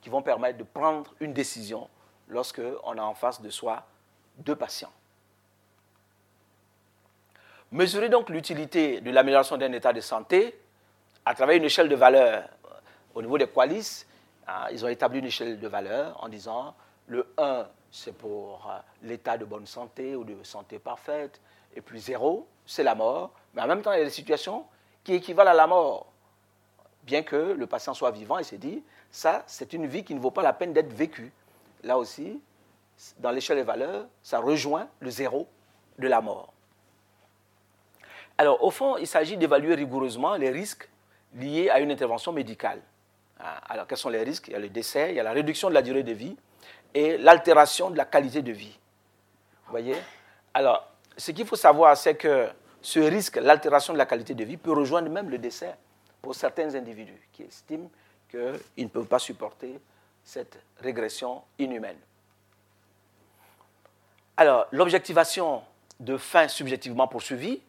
qui 0.00 0.08
vont 0.08 0.22
permettre 0.22 0.58
de 0.58 0.64
prendre 0.64 1.14
une 1.20 1.32
décision 1.32 1.88
lorsque 2.28 2.62
on 2.84 2.98
a 2.98 3.02
en 3.02 3.14
face 3.14 3.40
de 3.40 3.50
soi 3.50 3.84
deux 4.38 4.56
patients. 4.56 4.92
Mesurer 7.70 8.08
donc 8.08 8.30
l'utilité 8.30 9.02
de 9.02 9.10
l'amélioration 9.10 9.58
d'un 9.58 9.72
état 9.72 9.92
de 9.92 10.00
santé 10.00 10.58
à 11.26 11.34
travers 11.34 11.54
une 11.54 11.64
échelle 11.64 11.90
de 11.90 11.94
valeur. 11.94 12.48
Au 13.14 13.20
niveau 13.20 13.36
des 13.36 13.46
qualis, 13.46 14.06
hein, 14.46 14.68
ils 14.72 14.82
ont 14.86 14.88
établi 14.88 15.18
une 15.18 15.26
échelle 15.26 15.60
de 15.60 15.68
valeur 15.68 16.16
en 16.24 16.30
disant 16.30 16.74
le 17.08 17.26
1, 17.36 17.66
c'est 17.90 18.16
pour 18.16 18.66
euh, 18.70 18.78
l'état 19.02 19.36
de 19.36 19.44
bonne 19.44 19.66
santé 19.66 20.16
ou 20.16 20.24
de 20.24 20.42
santé 20.44 20.78
parfaite, 20.78 21.42
et 21.76 21.82
puis 21.82 22.00
0, 22.00 22.46
c'est 22.64 22.82
la 22.82 22.94
mort. 22.94 23.32
Mais 23.52 23.60
en 23.60 23.66
même 23.66 23.82
temps, 23.82 23.92
il 23.92 23.98
y 23.98 24.02
a 24.02 24.04
des 24.04 24.10
situations 24.10 24.64
qui 25.04 25.12
équivalent 25.12 25.50
à 25.50 25.54
la 25.54 25.66
mort. 25.66 26.06
Bien 27.02 27.22
que 27.22 27.36
le 27.36 27.66
patient 27.66 27.92
soit 27.92 28.12
vivant, 28.12 28.38
il 28.38 28.46
s'est 28.46 28.56
dit, 28.56 28.82
ça, 29.10 29.42
c'est 29.46 29.74
une 29.74 29.86
vie 29.86 30.04
qui 30.04 30.14
ne 30.14 30.20
vaut 30.20 30.30
pas 30.30 30.42
la 30.42 30.54
peine 30.54 30.72
d'être 30.72 30.92
vécue. 30.94 31.32
Là 31.82 31.98
aussi, 31.98 32.40
dans 33.18 33.30
l'échelle 33.30 33.58
des 33.58 33.62
valeurs, 33.62 34.06
ça 34.22 34.38
rejoint 34.38 34.88
le 35.00 35.10
zéro 35.10 35.46
de 35.98 36.08
la 36.08 36.22
mort. 36.22 36.54
Alors, 38.38 38.62
au 38.62 38.70
fond, 38.70 38.96
il 38.96 39.06
s'agit 39.06 39.36
d'évaluer 39.36 39.74
rigoureusement 39.74 40.36
les 40.36 40.50
risques 40.50 40.88
liés 41.34 41.68
à 41.70 41.80
une 41.80 41.90
intervention 41.90 42.32
médicale. 42.32 42.80
Ah, 43.40 43.60
alors, 43.68 43.86
quels 43.86 43.98
sont 43.98 44.08
les 44.08 44.22
risques? 44.22 44.48
Il 44.48 44.52
y 44.52 44.56
a 44.56 44.60
le 44.60 44.68
décès, 44.68 45.10
il 45.10 45.16
y 45.16 45.20
a 45.20 45.24
la 45.24 45.32
réduction 45.32 45.68
de 45.68 45.74
la 45.74 45.82
durée 45.82 46.04
de 46.04 46.12
vie 46.12 46.36
et 46.94 47.18
l'altération 47.18 47.90
de 47.90 47.96
la 47.96 48.04
qualité 48.04 48.40
de 48.40 48.52
vie. 48.52 48.78
Vous 49.66 49.70
voyez? 49.72 49.96
Alors, 50.54 50.88
ce 51.16 51.32
qu'il 51.32 51.46
faut 51.46 51.56
savoir, 51.56 51.96
c'est 51.96 52.14
que 52.14 52.48
ce 52.80 53.00
risque, 53.00 53.36
l'altération 53.36 53.92
de 53.92 53.98
la 53.98 54.06
qualité 54.06 54.34
de 54.34 54.44
vie, 54.44 54.56
peut 54.56 54.72
rejoindre 54.72 55.10
même 55.10 55.28
le 55.28 55.38
décès 55.38 55.74
pour 56.22 56.34
certains 56.34 56.74
individus 56.74 57.28
qui 57.32 57.42
estiment 57.42 57.90
qu'ils 58.30 58.84
ne 58.84 58.88
peuvent 58.88 59.06
pas 59.06 59.18
supporter 59.18 59.80
cette 60.22 60.58
régression 60.80 61.42
inhumaine. 61.58 61.98
Alors, 64.36 64.66
l'objectivation 64.70 65.62
de 65.98 66.16
fin 66.16 66.46
subjectivement 66.46 67.08
poursuivie, 67.08 67.60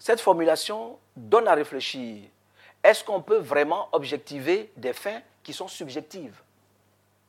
cette 0.00 0.20
formulation 0.20 0.98
donne 1.14 1.46
à 1.46 1.54
réfléchir. 1.54 2.24
Est-ce 2.82 3.04
qu'on 3.04 3.20
peut 3.20 3.36
vraiment 3.36 3.90
objectiver 3.92 4.72
des 4.76 4.94
fins 4.94 5.20
qui 5.42 5.52
sont 5.52 5.68
subjectives 5.68 6.40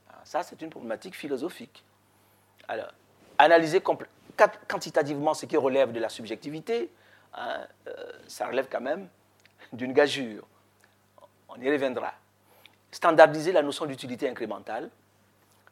ah, 0.09 0.21
Ça, 0.23 0.41
c'est 0.41 0.59
une 0.61 0.69
problématique 0.69 1.15
philosophique. 1.15 1.83
Alors, 2.69 2.93
analyser 3.37 3.81
quantitativement 3.81 5.33
ce 5.33 5.45
qui 5.45 5.57
relève 5.57 5.91
de 5.91 5.99
la 5.99 6.07
subjectivité, 6.07 6.89
hein, 7.33 7.67
euh, 7.87 7.93
ça 8.27 8.47
relève 8.47 8.67
quand 8.71 8.81
même 8.81 9.09
d'une 9.73 9.91
gageure. 9.91 10.47
On 11.49 11.59
y 11.61 11.69
reviendra 11.69 12.13
standardiser 12.89 13.51
la 13.51 13.63
notion 13.63 13.85
d'utilité 13.85 14.29
incrémentale, 14.29 14.89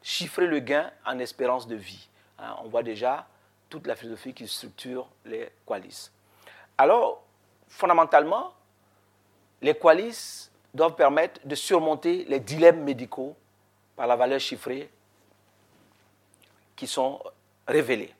chiffrer 0.01 0.47
le 0.47 0.59
gain 0.59 0.91
en 1.05 1.17
espérance 1.19 1.65
de 1.65 1.75
vie. 1.75 2.09
Hein, 2.39 2.57
on 2.61 2.67
voit 2.67 2.83
déjà 2.83 3.25
toute 3.69 3.87
la 3.87 3.95
philosophie 3.95 4.33
qui 4.33 4.47
structure 4.49 5.07
les 5.23 5.49
qualis. 5.65 6.11
Alors, 6.79 7.21
fondamentalement, 7.67 8.53
les 9.61 9.75
qualis 9.75 10.49
doivent 10.73 10.95
permettre 10.95 11.39
de 11.45 11.53
surmonter 11.53 12.25
les 12.27 12.39
dilemmes 12.39 12.81
médicaux 12.83 13.35
par 13.95 14.07
la 14.07 14.15
valeur 14.15 14.39
chiffrée 14.39 14.89
qui 16.75 16.87
sont 16.87 17.19
révélés. 17.67 18.15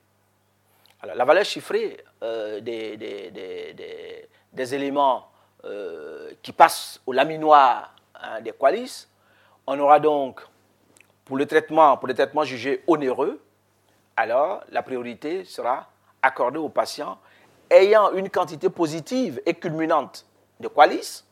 Alors, 1.01 1.15
la 1.15 1.25
valeur 1.25 1.45
chiffrée 1.45 2.03
euh, 2.21 2.59
des, 2.59 2.99
éléments 4.75 5.31
euh, 5.63 6.31
qui 6.43 6.51
passent 6.51 7.01
au 7.07 7.13
laminoir 7.13 7.95
Hein, 8.21 8.41
des 8.41 8.51
qualis. 8.51 9.07
On 9.65 9.79
aura 9.79 9.99
donc, 9.99 10.41
pour 11.23 11.37
le 11.37 11.45
traitement, 11.45 11.95
pour 11.97 12.09
traitements 12.13 12.43
jugés 12.43 12.83
onéreux, 12.87 13.41
alors 14.17 14.61
la 14.71 14.83
priorité 14.83 15.45
sera 15.45 15.87
accordée 16.21 16.57
aux 16.59 16.69
patients 16.69 17.17
ayant 17.69 18.11
une 18.13 18.29
quantité 18.29 18.69
positive 18.69 19.41
et 19.45 19.53
culminante 19.53 20.25
de 20.59 20.67
qualis, 20.67 21.23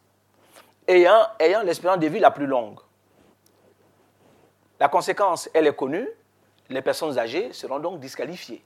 ayant, 0.87 1.27
l'espérance 1.63 1.99
de 1.99 2.07
vie 2.07 2.19
la 2.19 2.31
plus 2.31 2.45
longue. 2.45 2.79
La 4.79 4.89
conséquence, 4.89 5.49
elle 5.53 5.67
est 5.67 5.75
connue, 5.75 6.07
les 6.69 6.81
personnes 6.81 7.17
âgées 7.17 7.51
seront 7.53 7.79
donc 7.79 7.99
disqualifiées. 7.99 8.63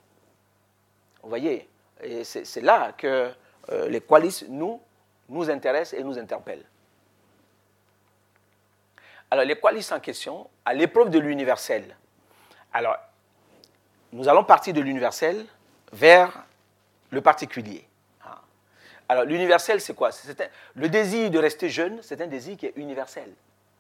Vous 1.24 1.30
voyez, 1.30 1.70
c'est 2.24 2.62
là 2.62 2.92
que 2.94 3.32
euh, 3.70 3.88
les 3.88 4.02
qualis 4.02 4.46
nous, 4.50 4.82
nous 5.30 5.50
intéressent 5.50 6.00
et 6.00 6.04
nous 6.04 6.18
interpellent. 6.18 6.66
Alors, 9.30 9.46
les 9.46 9.58
qualis 9.58 9.88
en 9.94 10.00
question, 10.00 10.50
à 10.66 10.74
l'épreuve 10.74 11.10
de 11.10 11.20
l'universel. 11.20 11.96
Alors, 12.74 12.98
nous 14.12 14.28
allons 14.28 14.44
partir 14.44 14.74
de 14.74 14.82
l'universel 14.82 15.46
vers 15.94 16.46
le 17.12 17.22
particulier. 17.22 17.88
Ah. 18.26 18.42
Alors, 19.08 19.26
l'universel, 19.26 19.80
c'est 19.80 19.94
quoi? 19.94 20.10
Le 20.76 20.90
désir 20.90 21.30
de 21.30 21.38
rester 21.38 21.70
jeune, 21.70 22.00
c'est 22.02 22.20
un 22.22 22.28
désir 22.28 22.58
qui 22.58 22.66
est 22.66 22.74
universel. 22.76 23.32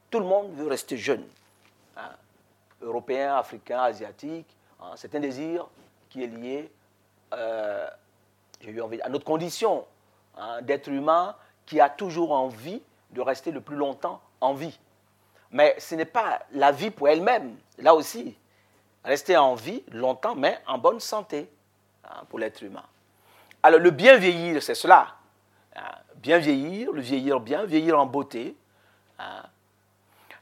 Tout 0.10 0.20
le 0.20 0.26
monde 0.26 0.54
veut 0.54 0.68
rester 0.68 0.98
jeune. 0.98 1.26
Ah. 1.96 2.16
Européen, 2.82 3.36
africain, 3.36 3.82
asiatique. 3.82 4.48
Ah. 4.80 4.94
C'est 4.96 5.16
un 5.16 5.20
désir 5.20 5.68
qui 6.10 6.24
est 6.24 6.28
lié 6.28 6.72
euh, 7.34 7.90
eu 8.68 8.82
envie, 8.82 9.02
à 9.02 9.10
notre 9.10 9.26
condition 9.26 9.86
d'être 10.62 10.88
humain 10.88 11.36
qui 11.66 11.80
a 11.80 11.90
toujours 11.90 12.32
envie 12.32 12.82
de 13.12 13.22
rester 13.22 13.52
le 13.52 13.62
plus 13.62 13.76
longtemps 13.76 14.22
en 14.40 14.54
vie. 14.54 14.80
Mais 15.52 15.76
ce 15.78 15.96
n'est 15.96 16.06
pas 16.06 16.40
la 16.52 16.72
vie 16.72 16.92
pour 16.92 17.10
elle-même. 17.10 17.56
Là 17.78 17.94
aussi, 17.94 18.38
rester 19.04 19.38
en 19.38 19.56
vie 19.56 19.84
longtemps, 19.92 20.36
mais 20.36 20.60
en 20.68 20.78
bonne 20.78 21.00
santé 21.00 21.52
hein, 22.06 22.24
pour 22.30 22.40
l'être 22.40 22.64
humain. 22.64 22.86
Alors 23.64 23.80
le 23.80 23.92
bien 23.92 24.18
vieillir, 24.18 24.62
c'est 24.62 24.76
cela. 24.76 25.16
Hein. 25.76 25.82
Bien 26.16 26.38
vieillir, 26.38 26.92
le 26.92 27.02
vieillir 27.02 27.40
bien, 27.40 27.64
vieillir 27.66 28.00
en 28.00 28.06
beauté. 28.06 28.56
Hein. 29.20 29.44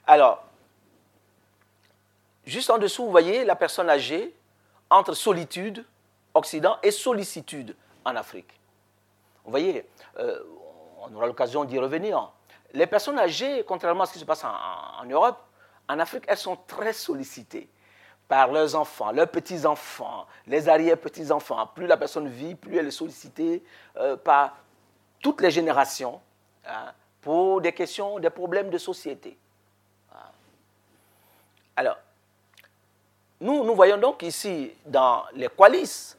Alors, 0.07 0.43
juste 2.45 2.69
en 2.69 2.77
dessous, 2.77 3.05
vous 3.05 3.11
voyez 3.11 3.45
la 3.45 3.55
personne 3.55 3.89
âgée 3.89 4.35
entre 4.89 5.13
solitude, 5.13 5.85
Occident, 6.33 6.77
et 6.83 6.91
sollicitude 6.91 7.75
en 8.05 8.15
Afrique. 8.15 8.59
Vous 9.43 9.51
voyez, 9.51 9.87
euh, 10.17 10.39
on 10.99 11.13
aura 11.13 11.27
l'occasion 11.27 11.63
d'y 11.63 11.77
revenir 11.79 12.31
les 12.73 12.87
personnes 12.87 13.19
âgées, 13.19 13.63
contrairement 13.67 14.03
à 14.03 14.05
ce 14.05 14.13
qui 14.13 14.19
se 14.19 14.25
passe 14.25 14.43
en, 14.43 15.05
Europe, 15.05 15.39
en 15.87 15.99
Afrique, 15.99 16.23
elles 16.27 16.37
sont 16.37 16.57
très 16.67 16.93
sollicitées 16.93 17.69
par 18.29 18.51
leurs 18.51 18.75
enfants, 18.75 19.11
leurs 19.11 19.27
petits-enfants, 19.27 20.27
les 20.45 20.69
arrière-petits-enfants. 20.69 21.67
Plus 21.73 21.87
la 21.87 21.97
personne 21.97 22.29
vit, 22.29 22.53
plus 22.53 22.77
elle 22.77 22.87
est 22.87 22.91
sollicitée 22.91 23.63
euh, 23.97 24.15
par 24.15 24.55
toutes 25.19 25.41
les 25.41 25.49
générations 25.49 26.21
hein, 26.65 26.93
pour 27.21 27.59
des 27.59 27.73
questions, 27.73 28.19
des 28.19 28.29
problèmes 28.29 28.69
de 28.69 28.77
société. 28.77 29.35
Alors, 31.75 31.97
nous, 33.41 33.63
nous 33.63 33.73
voyons 33.73 33.97
donc 33.97 34.21
ici 34.21 34.73
dans 34.85 35.23
les 35.33 35.47
qualis 35.47 36.15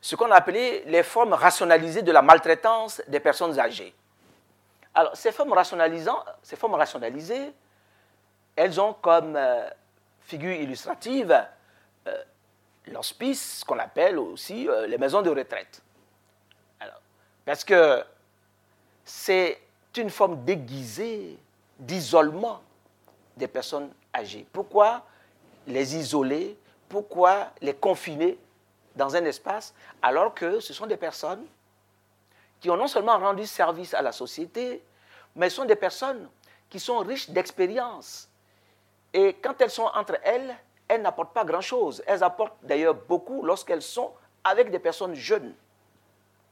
ce 0.00 0.16
qu'on 0.16 0.30
a 0.30 0.36
appelé 0.36 0.84
les 0.86 1.02
formes 1.02 1.34
rationalisées 1.34 2.02
de 2.02 2.12
la 2.12 2.22
maltraitance 2.22 3.02
des 3.08 3.20
personnes 3.20 3.58
âgées. 3.58 3.94
Alors, 4.94 5.14
ces 5.16 5.32
formes, 5.32 5.54
ces 6.42 6.56
formes 6.56 6.74
rationalisées, 6.74 7.52
elles 8.56 8.80
ont 8.80 8.94
comme 8.94 9.34
euh, 9.36 9.68
figure 10.24 10.52
illustrative 10.52 11.46
euh, 12.06 12.22
l'hospice, 12.88 13.60
ce 13.60 13.64
qu'on 13.64 13.78
appelle 13.78 14.18
aussi 14.18 14.68
euh, 14.68 14.86
les 14.86 14.98
maisons 14.98 15.22
de 15.22 15.30
retraite. 15.30 15.82
parce 17.44 17.64
que 17.64 18.02
c'est 19.04 19.60
une 19.96 20.10
forme 20.10 20.44
déguisée 20.44 21.38
d'isolement 21.78 22.62
des 23.36 23.48
personnes 23.48 23.90
âgées 24.14 24.46
Pourquoi 24.52 25.04
les 25.66 25.96
isoler? 25.96 26.56
Pourquoi 26.88 27.50
les 27.60 27.74
confiner 27.74 28.38
dans 28.94 29.14
un 29.16 29.24
espace 29.24 29.74
alors 30.00 30.34
que 30.34 30.60
ce 30.60 30.72
sont 30.72 30.86
des 30.86 30.96
personnes 30.96 31.44
qui 32.60 32.70
ont 32.70 32.76
non 32.76 32.86
seulement 32.86 33.18
rendu 33.18 33.46
service 33.46 33.92
à 33.92 34.00
la 34.00 34.12
société, 34.12 34.82
mais 35.36 35.50
sont 35.50 35.64
des 35.64 35.76
personnes 35.76 36.28
qui 36.70 36.80
sont 36.80 36.98
riches 37.00 37.28
d'expérience. 37.28 38.28
Et 39.14 39.34
quand 39.34 39.58
elles 39.60 39.70
sont 39.70 39.88
entre 39.94 40.18
elles, 40.24 40.54
elles 40.88 41.00
n'apportent 41.00 41.32
pas 41.32 41.44
grand-chose. 41.44 42.02
Elles 42.06 42.22
apportent 42.24 42.58
d'ailleurs 42.62 42.94
beaucoup 42.94 43.42
lorsqu'elles 43.42 43.80
sont 43.80 44.12
avec 44.42 44.70
des 44.70 44.80
personnes 44.80 45.14
jeunes. 45.14 45.54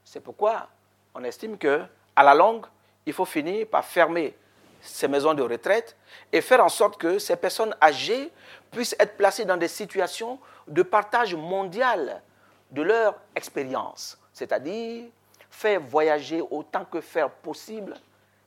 C'est 0.04 0.20
pourquoi 0.20 0.68
on 1.14 1.24
estime 1.24 1.58
que, 1.58 1.82
à 2.14 2.22
la 2.22 2.34
longue, 2.34 2.64
il 3.04 3.12
faut 3.12 3.24
finir 3.24 3.66
par 3.66 3.84
fermer 3.84 4.36
ces 4.80 5.08
maisons 5.08 5.34
de 5.34 5.42
retraite 5.42 5.96
et 6.32 6.40
faire 6.40 6.64
en 6.64 6.68
sorte 6.68 6.96
que 6.98 7.18
ces 7.18 7.36
personnes 7.36 7.74
âgées 7.82 8.32
puissent 8.70 8.96
être 8.98 9.16
placées 9.16 9.44
dans 9.44 9.56
des 9.56 9.68
situations 9.68 10.38
de 10.68 10.82
partage 10.82 11.34
mondial 11.34 12.22
de 12.70 12.82
leur 12.82 13.16
expérience, 13.34 14.18
c'est-à-dire 14.32 15.04
faire 15.50 15.80
voyager 15.80 16.42
autant 16.50 16.84
que 16.84 17.00
faire 17.00 17.28
possible 17.28 17.94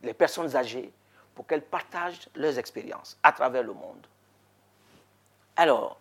les 0.01 0.13
personnes 0.13 0.55
âgées 0.55 0.91
pour 1.35 1.45
qu'elles 1.45 1.61
partagent 1.61 2.29
leurs 2.35 2.57
expériences 2.57 3.17
à 3.21 3.31
travers 3.33 3.61
le 3.61 3.73
monde. 3.73 4.07
Alors, 5.57 5.99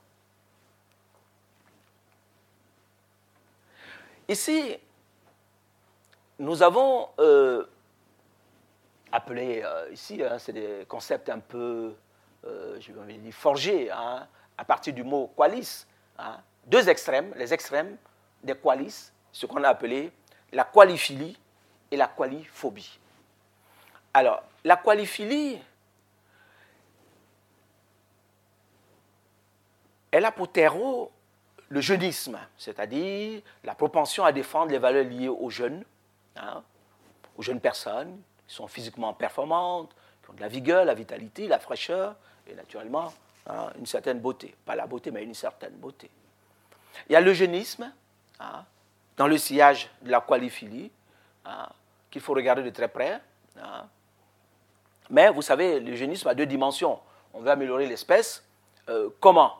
ici, 4.29 4.79
nous 6.39 6.63
avons 6.63 7.09
euh, 7.19 7.67
appelé, 9.13 9.63
euh, 9.65 9.91
ici, 9.93 10.23
hein, 10.23 10.39
c'est 10.39 10.53
des 10.53 10.87
concepts 10.89 11.29
un 11.29 11.41
peu, 11.41 11.95
euh, 12.45 12.81
je 12.81 12.93
vais 12.93 13.15
dire, 13.15 13.35
forgés, 13.35 13.91
hein, 13.91 14.27
à 14.57 14.65
partir 14.65 14.95
du 14.95 15.03
mot 15.03 15.33
qualis. 15.37 15.87
Hein. 16.17 16.39
deux 16.67 16.89
extrêmes, 16.89 17.35
les 17.37 17.53
extrêmes 17.53 17.97
des 18.43 18.55
qualis, 18.55 19.11
ce 19.33 19.47
qu'on 19.47 19.65
a 19.65 19.69
appelé 19.69 20.13
la 20.53 20.65
qualiphilie 20.65 21.37
et 21.91 21.97
la 21.97 22.07
qualiphobie. 22.07 23.01
Alors, 24.17 24.45
la 24.63 24.77
qualiphilie, 24.77 25.61
elle 30.13 30.25
a 30.25 30.31
pour 30.31 30.53
terreau 30.53 31.11
le 31.69 31.81
jeunisme, 31.81 32.39
c'est-à-dire 32.57 33.43
la 33.65 33.75
propension 33.75 34.25
à 34.25 34.31
défendre 34.31 34.71
les 34.71 34.79
valeurs 34.79 35.05
liées 35.05 35.29
aux 35.29 35.51
jeunes, 35.51 35.85
hein, 36.37 36.63
aux 37.37 37.43
jeunes 37.43 37.61
personnes 37.61 38.21
qui 38.47 38.55
sont 38.55 38.69
physiquement 38.69 39.13
performantes, 39.15 39.91
qui 40.23 40.31
ont 40.31 40.35
de 40.35 40.41
la 40.41 40.49
vigueur, 40.49 40.85
la 40.85 40.95
vitalité, 40.95 41.49
la 41.49 41.59
fraîcheur 41.59 42.15
et 42.47 42.55
naturellement 42.55 43.13
hein, 43.49 43.73
une 43.77 43.87
certaine 43.87 44.21
beauté. 44.21 44.55
Pas 44.65 44.77
la 44.77 44.87
beauté, 44.87 45.11
mais 45.11 45.25
une 45.25 45.35
certaine 45.35 45.75
beauté. 45.75 46.09
Il 47.09 47.13
y 47.13 47.17
a 47.17 47.21
l'eugénisme, 47.21 47.93
hein, 48.39 48.65
dans 49.17 49.27
le 49.27 49.39
sillage 49.39 49.91
de 50.03 50.11
la 50.13 50.21
qualiphilie, 50.21 50.93
qu'il 52.11 52.23
faut 52.23 52.35
regarder 52.35 52.63
de 52.63 52.71
très 52.71 52.89
près. 52.89 53.21
Mais 55.11 55.31
vous 55.31 55.43
savez, 55.43 55.81
l'eugénisme 55.81 56.29
a 56.29 56.35
deux 56.35 56.47
dimensions. 56.47 56.99
On 57.33 57.41
veut 57.41 57.51
améliorer 57.51 57.87
l'espèce. 57.87 58.45
Euh, 58.89 59.11
comment? 59.21 59.55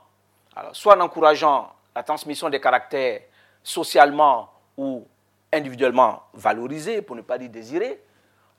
Alors, 0.57 0.75
Soit 0.75 0.97
en 0.97 1.01
encourageant 1.01 1.73
la 1.95 2.03
transmission 2.03 2.49
des 2.49 2.61
caractères 2.61 3.23
socialement 3.63 4.51
ou 4.77 5.07
individuellement 5.53 6.23
valorisés, 6.35 7.03
pour 7.03 7.17
ne 7.17 7.23
pas 7.23 7.39
dire 7.39 7.51
désirés, 7.51 8.03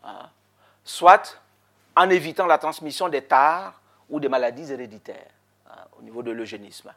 hein, 0.03 0.29
soit 0.83 1.39
en 1.95 2.09
évitant 2.09 2.45
la 2.45 2.57
transmission 2.57 3.09
des 3.09 3.23
tares 3.23 3.81
ou 4.09 4.19
des 4.19 4.29
maladies 4.29 4.71
héréditaires 4.71 5.31
hein, 5.69 5.75
au 5.99 6.01
niveau 6.01 6.23
de 6.23 6.31
l'eugénisme. 6.31 6.93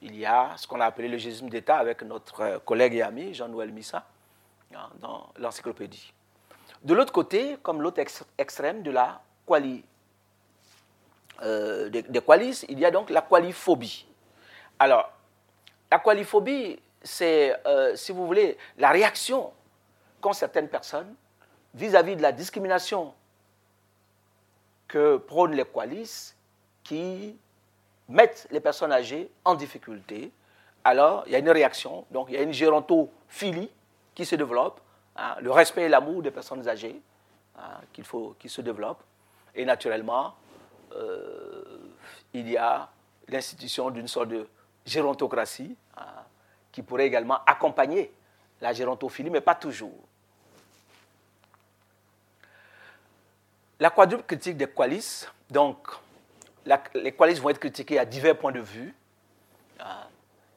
Il 0.00 0.16
y 0.16 0.26
a 0.26 0.52
ce 0.56 0.66
qu'on 0.66 0.80
a 0.80 0.86
appelé 0.86 1.08
l'eugénisme 1.08 1.48
d'État 1.48 1.76
avec 1.76 2.02
notre 2.02 2.40
euh, 2.40 2.58
collègue 2.60 2.94
et 2.94 3.02
ami 3.02 3.34
Jean-Noël 3.34 3.72
Missa 3.72 4.04
hein, 4.74 4.90
dans 5.00 5.28
l'encyclopédie. 5.38 6.12
De 6.82 6.94
l'autre 6.94 7.12
côté, 7.12 7.56
comme 7.62 7.82
l'autre 7.82 8.00
extrême 8.38 8.82
de 8.82 8.90
la 8.90 9.20
euh, 11.42 11.88
des, 11.88 12.20
qualis, 12.20 12.64
il 12.68 12.78
y 12.78 12.84
a 12.84 12.90
donc 12.90 13.10
la 13.10 13.22
qualiphobie. 13.22 14.06
Alors, 14.78 15.10
la 15.90 15.98
qualiphobie, 15.98 16.78
c'est, 17.02 17.56
euh, 17.66 17.96
si 17.96 18.12
vous 18.12 18.26
voulez, 18.26 18.58
la 18.76 18.90
réaction 18.90 19.52
qu'ont 20.20 20.32
certaines 20.32 20.68
personnes 20.68 21.14
vis-à-vis 21.74 22.16
de 22.16 22.22
la 22.22 22.32
discrimination 22.32 23.14
que 24.86 25.16
prônent 25.16 25.54
les 25.54 25.64
qualis 25.64 26.34
qui 26.82 27.38
mettent 28.08 28.48
les 28.50 28.60
personnes 28.60 28.92
âgées 28.92 29.30
en 29.44 29.54
difficulté. 29.54 30.32
Alors, 30.84 31.22
il 31.26 31.32
y 31.32 31.36
a 31.36 31.38
une 31.38 31.50
réaction, 31.50 32.04
donc 32.10 32.28
il 32.30 32.34
y 32.34 32.38
a 32.38 32.42
une 32.42 32.52
gérontophilie 32.52 33.70
qui 34.14 34.24
se 34.24 34.34
développe 34.34 34.80
Hein, 35.18 35.34
le 35.40 35.50
respect 35.50 35.82
et 35.82 35.88
l'amour 35.88 36.22
des 36.22 36.30
personnes 36.30 36.66
âgées 36.68 37.00
hein, 37.58 37.80
qu'il 37.92 38.04
qui 38.38 38.48
se 38.48 38.60
développe. 38.60 39.02
Et 39.52 39.64
naturellement, 39.64 40.36
euh, 40.94 41.64
il 42.32 42.48
y 42.48 42.56
a 42.56 42.88
l'institution 43.26 43.90
d'une 43.90 44.06
sorte 44.06 44.28
de 44.28 44.48
gérontocratie 44.86 45.76
hein, 45.96 46.04
qui 46.70 46.82
pourrait 46.82 47.06
également 47.06 47.40
accompagner 47.44 48.12
la 48.60 48.72
gérontophilie, 48.72 49.30
mais 49.30 49.40
pas 49.40 49.56
toujours. 49.56 49.98
La 53.80 53.90
quadruple 53.90 54.24
critique 54.24 54.56
des 54.56 54.68
qualis, 54.68 55.26
donc 55.50 55.88
les 56.94 57.12
qualis 57.12 57.40
vont 57.40 57.48
être 57.48 57.58
critiqués 57.58 57.98
à 57.98 58.04
divers 58.04 58.38
points 58.38 58.52
de 58.52 58.60
vue. 58.60 58.94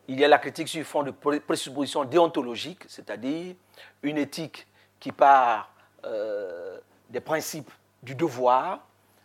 Il 0.08 0.20
y 0.20 0.26
a 0.26 0.28
la 0.28 0.40
critique 0.40 0.68
sur 0.68 0.84
fond 0.84 1.04
de 1.04 1.12
présuppositions 1.12 2.04
déontologiques, 2.04 2.84
c'est-à-dire 2.88 3.56
une 4.04 4.18
éthique 4.18 4.68
qui 5.00 5.12
part 5.12 5.72
euh, 6.06 6.80
des 7.10 7.22
principes 7.22 7.72
du 8.04 8.16
devoir 8.16 8.80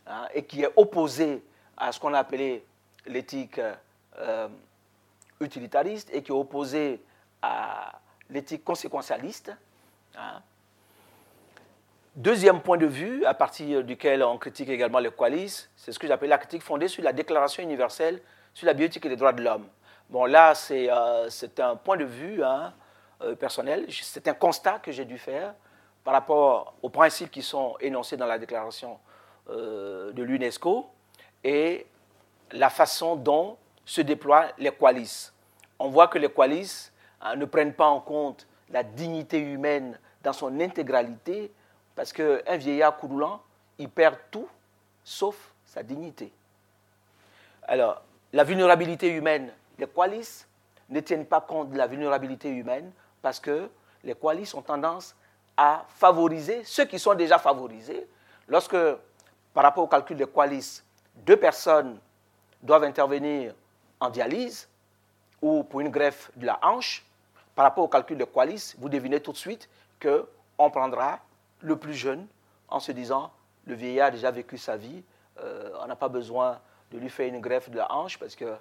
hein, 0.07 0.27
et 0.35 0.45
qui 0.45 0.63
est 0.63 0.73
opposée 0.77 1.43
à 1.77 1.93
ce 1.93 2.01
qu'on 2.01 2.15
a 2.15 2.19
appelé 2.19 2.65
l'éthique 3.07 3.61
euh, 4.19 4.49
utilitariste 5.41 6.11
et 6.13 6.23
qui 6.23 6.31
est 6.31 6.35
opposée 6.35 7.01
à 7.43 8.01
l'éthique 8.31 8.65
conséquentialiste. 8.65 9.53
Hein. 10.17 10.43
Deuxième 12.15 12.63
point 12.63 12.79
de 12.79 12.87
vue, 12.87 13.27
à 13.27 13.35
partir 13.35 13.85
duquel 13.85 14.23
on 14.23 14.39
critique 14.39 14.71
également 14.71 14.99
les 14.99 15.11
qualis, 15.11 15.69
c'est 15.77 15.93
ce 15.93 15.99
que 15.99 16.07
j'appelle 16.07 16.31
la 16.31 16.39
critique 16.39 16.63
fondée 16.63 16.89
sur 16.89 17.05
la 17.05 17.13
Déclaration 17.13 17.63
universelle 17.63 18.23
sur 18.55 18.67
la 18.67 18.73
bioéthique 18.73 19.05
et 19.05 19.11
les 19.11 19.17
droits 19.17 19.35
de 19.35 19.43
l'homme. 19.43 19.67
Bon, 20.09 20.25
là, 20.25 20.55
c'est 20.55 20.91
euh, 20.91 21.29
un 21.59 21.77
point 21.77 21.99
de 21.99 22.05
vue 22.05 22.43
hein, 22.43 22.73
personnel, 23.39 23.87
c'est 23.91 24.29
un 24.29 24.35
constat 24.35 24.79
que 24.79 24.93
j'ai 24.93 25.05
dû 25.05 25.19
faire 25.19 25.55
par 26.07 26.15
rapport 26.15 26.75
aux 26.83 26.89
principes 26.89 27.33
qui 27.33 27.43
sont 27.43 27.77
énoncés 27.81 28.17
dans 28.17 28.27
la 28.27 28.39
déclaration 28.39 28.99
euh, 29.51 30.13
de 30.13 30.23
l'UNESCO 30.23 30.87
et 31.43 31.85
la 32.53 32.71
façon 32.71 33.17
dont 33.17 33.57
se 33.85 34.01
déploient 34.01 34.47
les 34.59 34.71
qualis. 34.71 35.33
On 35.81 35.89
voit 35.89 36.07
que 36.07 36.19
les 36.19 36.29
qualis 36.29 36.93
hein, 37.21 37.35
ne 37.35 37.45
prennent 37.45 37.75
pas 37.75 37.89
en 37.89 38.01
compte 38.01 38.47
la 38.71 38.85
dignité 38.85 39.41
humaine 39.41 39.99
dans 40.23 40.33
son 40.33 40.61
intégralité, 40.61 41.53
parce 41.95 42.13
qu'un 42.13 42.57
vieillard 42.57 42.97
coulant, 42.97 43.43
il 43.79 43.89
perd 43.89 44.17
tout 44.31 44.49
sauf 45.03 45.53
sa 45.65 45.83
dignité. 45.83 46.33
Alors, 47.63 48.03
la 48.33 48.45
vulnérabilité 48.45 49.09
humaine, 49.09 49.53
les 49.79 49.87
qualis 49.87 50.47
ne 50.89 51.01
tiennent 51.01 51.27
pas 51.27 51.41
compte 51.41 51.71
de 51.71 51.79
la 51.79 51.87
vulnérabilité 51.87 52.49
humaine 52.49 52.93
parce 53.27 53.41
que 53.41 53.69
les 54.05 54.15
qualis 54.15 54.55
ont 54.55 54.63
tendance 54.63 55.17
à 55.57 55.85
favoriser 55.89 56.63
ceux 56.63 56.85
qui 56.85 56.97
sont 56.97 57.13
déjà 57.13 57.39
favorisés. 57.41 58.07
Lorsque, 58.47 58.77
par 59.53 59.65
rapport 59.65 59.83
au 59.83 59.89
calcul 59.89 60.17
des 60.17 60.29
qualis, 60.29 60.81
deux 61.17 61.37
personnes 61.37 61.99
doivent 62.63 62.85
intervenir 62.85 63.53
en 63.99 64.11
dialyse 64.11 64.69
ou 65.43 65.65
pour 65.65 65.81
une 65.81 65.89
greffe 65.89 66.31
de 66.37 66.47
la 66.47 66.57
hanche, 66.63 67.05
par 67.57 67.65
rapport 67.65 67.83
au 67.83 67.89
calcul 67.89 68.17
des 68.17 68.27
qualis, 68.29 68.77
vous 68.79 68.89
devinez 68.89 69.19
tout 69.19 69.33
de 69.33 69.37
suite 69.37 69.69
qu'on 70.01 70.71
prendra 70.71 71.19
le 71.63 71.75
plus 71.75 71.95
jeune 71.95 72.29
en 72.69 72.79
se 72.79 72.93
disant 72.93 73.33
le 73.67 73.75
vieillard 73.75 74.07
a 74.07 74.11
déjà 74.13 74.31
vécu 74.31 74.57
sa 74.57 74.77
vie, 74.77 75.03
euh, 75.41 75.73
on 75.83 75.89
n'a 75.89 75.97
pas 75.97 76.09
besoin 76.09 76.61
de 76.93 76.99
lui 76.99 77.11
faire 77.11 77.27
une 77.27 77.41
greffe 77.41 77.71
de 77.71 77.79
la 77.79 77.91
hanche 77.91 78.21
parce 78.21 78.37
que 78.37 78.55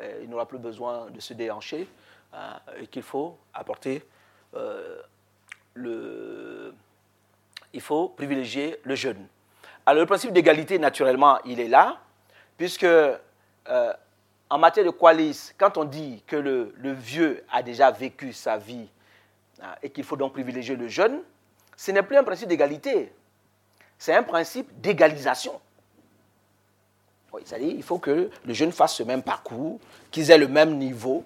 euh, 0.00 0.26
n'aura 0.26 0.46
plus 0.46 0.56
besoin 0.58 1.10
de 1.10 1.20
se 1.20 1.34
déhancher 1.34 1.86
et 2.78 2.86
qu'il 2.86 3.02
faut 3.02 3.38
apporter 3.54 4.02
euh, 4.54 5.00
le. 5.74 6.74
Il 7.72 7.80
faut 7.80 8.08
privilégier 8.08 8.78
le 8.84 8.94
jeune. 8.94 9.26
Alors 9.84 10.00
le 10.00 10.06
principe 10.06 10.32
d'égalité, 10.32 10.78
naturellement, 10.78 11.38
il 11.44 11.60
est 11.60 11.68
là, 11.68 12.00
puisque 12.56 12.84
euh, 12.84 13.92
en 14.48 14.58
matière 14.58 14.84
de 14.84 14.90
qualis, 14.90 15.52
quand 15.58 15.76
on 15.76 15.84
dit 15.84 16.22
que 16.26 16.36
le, 16.36 16.72
vieux 16.92 17.44
a 17.52 17.62
déjà 17.62 17.90
vécu 17.90 18.32
sa 18.32 18.56
vie 18.56 18.88
et 19.82 19.90
qu'il 19.90 20.04
faut 20.04 20.16
donc 20.16 20.32
privilégier 20.32 20.76
le 20.76 20.88
jeune, 20.88 21.20
ce 21.76 21.90
n'est 21.90 22.02
plus 22.02 22.16
un 22.16 22.24
principe 22.24 22.48
d'égalité, 22.48 23.12
c'est 23.98 24.14
un 24.14 24.22
principe 24.22 24.80
d'égalisation. 24.80 25.60
C'est-à-dire 27.44 27.74
il 27.74 27.82
faut 27.82 27.98
que 27.98 28.30
le 28.44 28.54
jeune 28.54 28.72
fasse 28.72 28.94
ce 28.94 29.02
même 29.02 29.22
parcours, 29.22 29.78
qu'ils 30.10 30.30
aient 30.30 30.38
le 30.38 30.48
même 30.48 30.78
niveau 30.78 31.24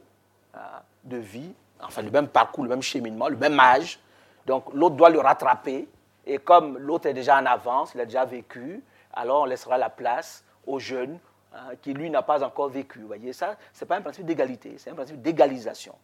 de 1.04 1.16
vie, 1.16 1.52
enfin 1.80 2.02
le 2.02 2.10
même 2.10 2.28
parcours, 2.28 2.64
le 2.64 2.70
même 2.70 2.82
cheminement, 2.82 3.28
le 3.28 3.36
même 3.36 3.58
âge. 3.58 3.98
Donc 4.46 4.72
l'autre 4.72 4.96
doit 4.96 5.10
le 5.10 5.20
rattraper. 5.20 5.88
Et 6.26 6.38
comme 6.38 6.78
l'autre 6.78 7.06
est 7.06 7.14
déjà 7.14 7.38
en 7.38 7.46
avance, 7.46 7.92
il 7.94 8.00
a 8.00 8.04
déjà 8.04 8.24
vécu, 8.24 8.82
alors 9.12 9.42
on 9.42 9.44
laissera 9.46 9.78
la 9.78 9.90
place 9.90 10.44
au 10.66 10.78
jeune 10.78 11.18
hein, 11.54 11.74
qui, 11.80 11.94
lui, 11.94 12.10
n'a 12.10 12.22
pas 12.22 12.44
encore 12.44 12.68
vécu. 12.68 13.00
Vous 13.00 13.06
voyez, 13.06 13.32
ça, 13.32 13.56
ce 13.72 13.84
n'est 13.84 13.88
pas 13.88 13.96
un 13.96 14.02
principe 14.02 14.26
d'égalité, 14.26 14.74
c'est 14.78 14.90
un 14.90 14.94
principe 14.94 15.20
d'égalisation. 15.20 15.94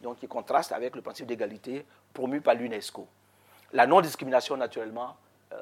Donc, 0.00 0.18
qui 0.18 0.28
contraste 0.28 0.72
avec 0.72 0.94
le 0.94 1.02
principe 1.02 1.26
d'égalité 1.26 1.86
promu 2.12 2.40
par 2.40 2.54
l'UNESCO. 2.54 3.06
La 3.72 3.86
non-discrimination, 3.86 4.56
naturellement, 4.56 5.16
euh, 5.52 5.56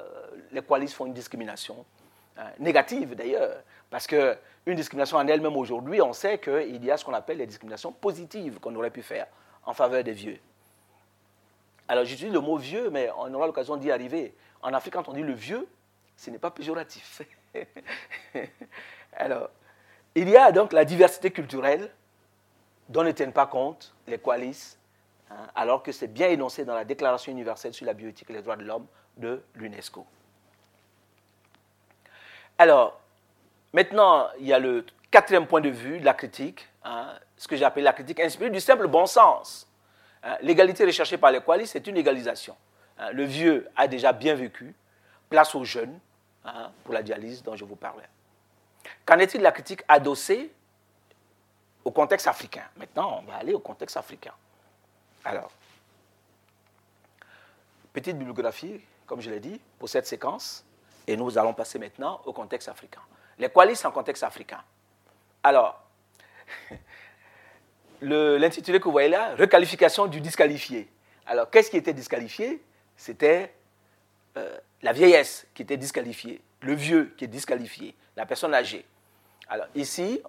les 0.51 0.61
coalistes 0.61 0.95
font 0.95 1.05
une 1.05 1.13
discrimination 1.13 1.85
négative 2.59 3.15
d'ailleurs, 3.15 3.61
parce 3.89 4.07
qu'une 4.07 4.75
discrimination 4.75 5.17
en 5.17 5.27
elle-même 5.27 5.55
aujourd'hui, 5.55 6.01
on 6.01 6.13
sait 6.13 6.39
qu'il 6.39 6.83
y 6.83 6.91
a 6.91 6.97
ce 6.97 7.05
qu'on 7.05 7.13
appelle 7.13 7.37
les 7.37 7.47
discriminations 7.47 7.91
positives 7.91 8.59
qu'on 8.59 8.75
aurait 8.75 8.89
pu 8.89 9.03
faire 9.03 9.27
en 9.65 9.73
faveur 9.73 10.03
des 10.03 10.13
vieux. 10.13 10.39
Alors 11.87 12.05
j'utilise 12.05 12.33
le 12.33 12.39
mot 12.39 12.57
vieux, 12.57 12.89
mais 12.89 13.09
on 13.17 13.33
aura 13.33 13.45
l'occasion 13.45 13.77
d'y 13.77 13.91
arriver. 13.91 14.33
En 14.61 14.73
Afrique, 14.73 14.93
quand 14.93 15.09
on 15.09 15.13
dit 15.13 15.21
le 15.21 15.33
vieux, 15.33 15.67
ce 16.15 16.29
n'est 16.29 16.39
pas 16.39 16.51
péjoratif. 16.51 17.21
Alors, 19.13 19.49
il 20.15 20.29
y 20.29 20.37
a 20.37 20.51
donc 20.51 20.73
la 20.73 20.85
diversité 20.85 21.31
culturelle 21.31 21.91
dont 22.89 23.03
ne 23.03 23.11
tiennent 23.11 23.33
pas 23.33 23.47
compte 23.47 23.93
les 24.07 24.17
coalistes, 24.17 24.79
hein, 25.29 25.47
alors 25.55 25.83
que 25.83 25.91
c'est 25.91 26.07
bien 26.07 26.29
énoncé 26.29 26.65
dans 26.65 26.75
la 26.75 26.85
Déclaration 26.85 27.31
universelle 27.31 27.73
sur 27.73 27.85
la 27.85 27.93
bioéthique 27.93 28.29
et 28.29 28.33
les 28.33 28.41
droits 28.41 28.55
de 28.55 28.63
l'homme 28.63 28.87
de 29.17 29.41
l'UNESCO. 29.55 30.05
Alors, 32.63 32.99
maintenant, 33.73 34.27
il 34.39 34.47
y 34.47 34.53
a 34.53 34.59
le 34.59 34.85
quatrième 35.11 35.47
point 35.47 35.61
de 35.61 35.69
vue 35.69 35.99
de 35.99 36.05
la 36.05 36.13
critique, 36.13 36.67
hein, 36.83 37.07
ce 37.35 37.47
que 37.47 37.55
j'appelle 37.55 37.83
la 37.83 37.93
critique 37.93 38.19
inspirée 38.19 38.49
du 38.49 38.61
simple 38.61 38.87
bon 38.87 39.05
sens. 39.05 39.67
Hein, 40.23 40.37
l'égalité 40.41 40.85
recherchée 40.85 41.17
par 41.17 41.31
les 41.31 41.41
coalistes, 41.41 41.73
c'est 41.73 41.87
une 41.87 41.97
égalisation. 41.97 42.55
le 43.11 43.23
vieux 43.23 43.67
a 43.75 43.87
déjà 43.87 44.13
bien 44.13 44.35
vécu, 44.35 44.73
place 45.29 45.53
aux 45.55 45.65
jeunes, 45.65 45.99
Hein, 46.45 46.71
pour 46.83 46.93
la 46.93 47.01
dialyse 47.01 47.41
dont 47.41 47.55
je 47.55 47.63
vous 47.63 47.77
parlais. 47.77 48.07
Qu'en 49.05 49.17
est-il 49.19 49.37
de 49.37 49.43
la 49.43 49.53
critique 49.53 49.81
adossée 49.87 50.51
au 51.85 51.91
contexte 51.91 52.27
africain? 52.27 52.65
Maintenant, 52.75 53.19
on 53.19 53.31
va 53.31 53.37
aller 53.37 53.53
au 53.53 53.59
contexte 53.59 53.95
africain. 53.95 54.33
Alors, 55.23 55.51
petite 57.93 58.17
bibliographie, 58.17 58.81
comme 59.05 59.21
je 59.21 59.29
l'ai 59.29 59.39
dit, 59.39 59.61
pour 59.79 59.87
cette 59.87 60.05
séquence, 60.05 60.65
et 61.07 61.17
nous 61.17 61.37
allons 61.37 61.53
passer 61.53 61.79
maintenant 61.79 62.21
au 62.25 62.33
contexte 62.33 62.69
africain. 62.69 63.01
Les 63.39 63.49
coalitions 63.49 63.89
en 63.89 63.91
contexte 63.91 64.23
africain. 64.23 64.61
Alors, 65.41 65.81
l'intitulé 68.01 68.79
que 68.79 68.85
vous 68.85 68.91
voyez 68.91 69.09
là, 69.09 69.35
requalification 69.35 70.07
du 70.07 70.21
disqualifié. 70.21 70.89
Alors, 71.25 71.49
qu'est-ce 71.49 71.71
qui 71.71 71.77
était 71.77 71.93
disqualifié? 71.93 72.61
C'était 72.95 73.53
euh, 74.37 74.57
la 74.81 74.93
vieillesse 74.93 75.47
qui 75.53 75.61
était 75.61 75.77
disqualifiée, 75.77 76.41
le 76.61 76.73
vieux 76.73 77.13
qui 77.17 77.25
est 77.25 77.27
disqualifié, 77.27 77.95
la 78.15 78.25
personne 78.25 78.53
âgée. 78.53 78.85
Alors 79.47 79.67
ici, 79.75 80.21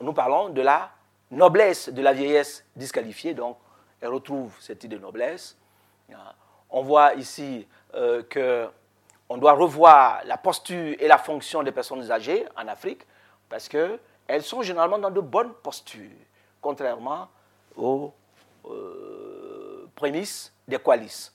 nous 0.00 0.12
parlons 0.12 0.48
de 0.50 0.60
la 0.60 0.90
noblesse 1.30 1.88
de 1.88 2.02
la 2.02 2.12
vieillesse 2.12 2.64
disqualifiée, 2.76 3.34
donc 3.34 3.58
elle 4.00 4.08
retrouve 4.08 4.54
cette 4.60 4.84
idée 4.84 4.96
de 4.96 5.02
noblesse. 5.02 5.56
On 6.70 6.82
voit 6.82 7.14
ici 7.14 7.66
euh, 7.94 8.22
qu'on 9.28 9.36
doit 9.36 9.52
revoir 9.52 10.22
la 10.24 10.38
posture 10.38 10.96
et 10.98 11.06
la 11.06 11.18
fonction 11.18 11.62
des 11.62 11.72
personnes 11.72 12.10
âgées 12.10 12.46
en 12.56 12.66
Afrique, 12.66 13.02
parce 13.48 13.68
qu'elles 13.68 14.42
sont 14.42 14.62
généralement 14.62 14.98
dans 14.98 15.10
de 15.10 15.20
bonnes 15.20 15.52
postures, 15.52 16.08
contrairement 16.60 17.28
aux 17.76 18.12
euh, 18.66 19.86
prémices 19.94 20.52
des 20.66 20.78
coalices. 20.78 21.32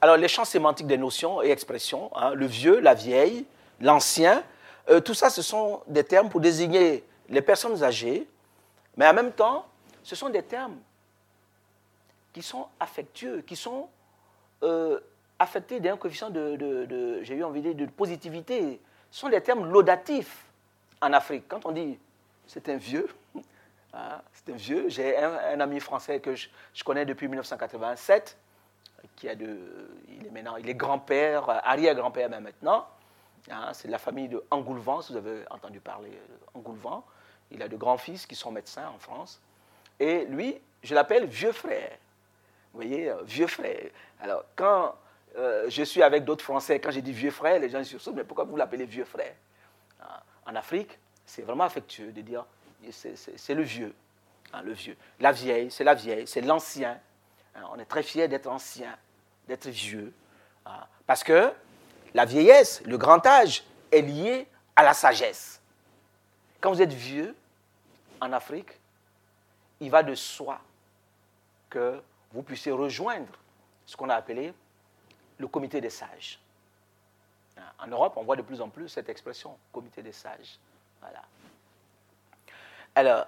Alors, 0.00 0.16
les 0.16 0.28
champs 0.28 0.44
sémantiques 0.44 0.86
des 0.86 0.98
notions 0.98 1.42
et 1.42 1.50
expressions, 1.50 2.10
hein, 2.16 2.34
le 2.34 2.46
vieux, 2.46 2.80
la 2.80 2.94
vieille, 2.94 3.46
l'ancien, 3.80 4.44
euh, 4.88 5.00
tout 5.00 5.14
ça, 5.14 5.30
ce 5.30 5.42
sont 5.42 5.82
des 5.86 6.04
termes 6.04 6.28
pour 6.28 6.40
désigner 6.40 7.04
les 7.28 7.42
personnes 7.42 7.82
âgées, 7.82 8.26
mais 8.96 9.06
en 9.06 9.14
même 9.14 9.32
temps, 9.32 9.66
ce 10.02 10.16
sont 10.16 10.30
des 10.30 10.42
termes 10.42 10.76
qui 12.32 12.42
sont 12.42 12.66
affectueux, 12.80 13.42
qui 13.42 13.56
sont 13.56 13.88
euh, 14.62 15.00
affectés 15.38 15.80
d'un 15.80 15.96
coefficient 15.96 16.30
de, 16.30 17.20
j'ai 17.22 17.34
eu 17.34 17.44
envie 17.44 17.62
de 17.62 17.72
de 17.72 17.86
positivité. 17.86 18.80
Ce 19.10 19.20
sont 19.20 19.28
des 19.28 19.40
termes 19.40 19.70
laudatifs 19.70 20.44
en 21.00 21.12
Afrique. 21.12 21.44
Quand 21.48 21.64
on 21.66 21.72
dit 21.72 21.98
c'est 22.46 22.68
un 22.68 22.76
vieux, 22.76 23.08
hein, 23.94 24.20
c'est 24.32 24.52
un 24.52 24.56
vieux, 24.56 24.88
j'ai 24.88 25.16
un, 25.16 25.60
ami 25.60 25.80
français 25.80 26.20
que 26.20 26.34
je, 26.34 26.48
connais 26.84 27.04
depuis 27.04 27.28
1987 27.28 28.36
qui 29.14 29.28
a 29.28 29.34
de, 29.34 29.58
il 30.08 30.26
est 30.26 30.30
maintenant, 30.30 30.56
il 30.56 30.68
est 30.68 30.74
grand-père, 30.74 31.48
arrière-grand-père 31.64 32.28
maintenant. 32.28 32.86
Hein, 33.50 33.70
c'est 33.72 33.88
de 33.88 33.92
la 33.92 33.98
famille 33.98 34.28
de 34.28 34.42
Angoulevent, 34.50 35.02
si 35.02 35.12
vous 35.12 35.18
avez 35.18 35.44
entendu 35.50 35.80
parler 35.80 36.10
d'Angoulevent. 36.54 37.04
Il 37.50 37.62
a 37.62 37.68
de 37.68 37.76
grands-fils 37.76 38.26
qui 38.26 38.34
sont 38.34 38.50
médecins 38.50 38.88
en 38.88 38.98
France. 38.98 39.40
Et 40.00 40.24
lui, 40.26 40.60
je 40.82 40.94
l'appelle 40.94 41.26
vieux 41.26 41.52
frère. 41.52 41.96
Vous 42.72 42.80
voyez, 42.80 43.10
euh, 43.10 43.22
vieux 43.22 43.46
frère. 43.46 43.90
Alors, 44.20 44.44
quand 44.54 44.94
euh, 45.38 45.70
je 45.70 45.82
suis 45.82 46.02
avec 46.02 46.24
d'autres 46.24 46.44
Français, 46.44 46.80
quand 46.80 46.90
j'ai 46.90 47.02
dit 47.02 47.12
vieux 47.12 47.30
frère, 47.30 47.60
les 47.60 47.68
gens 47.68 47.82
se 47.84 47.96
disent, 47.96 48.08
mais 48.14 48.24
pourquoi 48.24 48.44
vous 48.44 48.56
l'appelez 48.56 48.86
vieux 48.86 49.04
frère? 49.04 49.34
Hein, 50.00 50.20
En 50.46 50.54
Afrique, 50.56 50.98
c'est 51.24 51.42
vraiment 51.42 51.64
affectueux 51.64 52.12
de 52.12 52.20
dire, 52.22 52.44
c'est 52.90 53.54
le 53.54 53.62
vieux. 53.62 53.94
Hein, 54.52 54.62
le 54.62 54.72
vieux. 54.72 54.96
La 55.20 55.32
vieille, 55.32 55.70
c'est 55.70 55.84
la 55.84 55.94
vieille, 55.94 56.26
c'est 56.26 56.40
l'ancien. 56.40 56.98
on 57.72 57.78
est 57.78 57.84
très 57.84 58.02
fier 58.02 58.28
d'être 58.28 58.48
ancien 58.48 58.96
d'être 59.48 59.68
vieux. 59.68 60.12
Hein. 60.66 60.84
Parce 61.06 61.24
que 61.24 61.52
la 62.14 62.24
vieillesse, 62.24 62.82
le 62.84 62.98
grand 62.98 63.26
âge, 63.26 63.64
est 63.90 64.02
lié 64.02 64.46
à 64.76 64.82
la 64.84 64.94
sagesse. 64.94 65.60
Quand 66.60 66.70
vous 66.70 66.82
êtes 66.82 66.92
vieux 66.92 67.34
en 68.20 68.32
Afrique, 68.32 68.78
il 69.80 69.90
va 69.90 70.02
de 70.02 70.14
soi 70.14 70.60
que 71.70 72.00
vous 72.32 72.42
puissiez 72.42 72.72
rejoindre 72.72 73.32
ce 73.86 73.96
qu'on 73.96 74.10
a 74.10 74.14
appelé 74.14 74.52
le 75.38 75.46
comité 75.48 75.80
des 75.80 75.90
sages. 75.90 76.38
Hein. 77.56 77.62
En 77.78 77.86
Europe, 77.86 78.14
on 78.16 78.24
voit 78.24 78.36
de 78.36 78.42
plus 78.42 78.60
en 78.60 78.68
plus 78.68 78.88
cette 78.88 79.08
expression, 79.08 79.56
comité 79.72 80.02
des 80.02 80.12
sages. 80.12 80.58
Alors, 82.94 83.26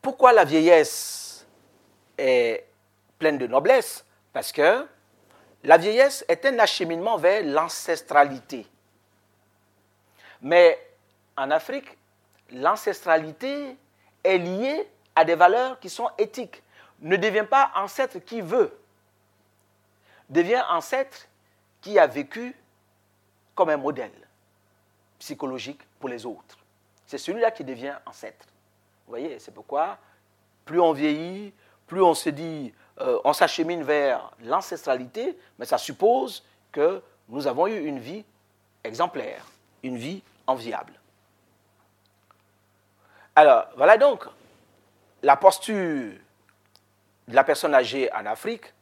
pourquoi 0.00 0.32
la 0.32 0.44
vieillesse 0.44 1.46
est 2.16 2.64
pleine 3.18 3.38
de 3.38 3.46
noblesse? 3.46 4.04
Parce 4.32 4.52
que 4.52 4.86
la 5.64 5.76
vieillesse 5.76 6.24
est 6.28 6.44
un 6.46 6.58
acheminement 6.58 7.16
vers 7.16 7.42
l'ancestralité. 7.44 8.66
Mais 10.40 10.78
en 11.36 11.50
Afrique, 11.50 11.98
l'ancestralité 12.52 13.76
est 14.22 14.38
liée 14.38 14.88
à 15.14 15.24
des 15.24 15.34
valeurs 15.34 15.78
qui 15.80 15.90
sont 15.90 16.08
éthiques. 16.16 16.62
Ne 17.00 17.16
devient 17.16 17.46
pas 17.48 17.72
ancêtre 17.74 18.18
qui 18.18 18.40
veut, 18.40 18.72
devient 20.28 20.62
ancêtre 20.68 21.28
qui 21.80 21.98
a 21.98 22.06
vécu 22.06 22.54
comme 23.54 23.70
un 23.70 23.76
modèle 23.76 24.12
psychologique 25.18 25.80
pour 25.98 26.08
les 26.08 26.24
autres. 26.26 26.58
C'est 27.06 27.18
celui-là 27.18 27.50
qui 27.50 27.64
devient 27.64 27.96
ancêtre. 28.06 28.46
Vous 29.06 29.12
voyez, 29.12 29.38
c'est 29.38 29.52
pourquoi 29.52 29.98
plus 30.64 30.80
on 30.80 30.92
vieillit, 30.92 31.52
plus 31.86 32.02
on 32.02 32.14
se 32.14 32.28
dit 32.28 32.72
euh, 33.00 33.18
on 33.24 33.32
s'achemine 33.32 33.82
vers 33.82 34.30
l'ancestralité, 34.42 35.38
mais 35.58 35.64
ça 35.64 35.78
suppose 35.78 36.44
que 36.70 37.02
nous 37.28 37.46
avons 37.46 37.66
eu 37.66 37.84
une 37.86 37.98
vie 37.98 38.24
exemplaire, 38.84 39.46
une 39.82 39.96
vie 39.96 40.22
enviable. 40.46 40.92
Alors, 43.34 43.66
voilà 43.76 43.96
donc 43.96 44.26
la 45.22 45.36
posture 45.36 46.12
de 47.28 47.34
la 47.34 47.44
personne 47.44 47.74
âgée 47.74 48.12
en 48.12 48.26
Afrique, 48.26 48.72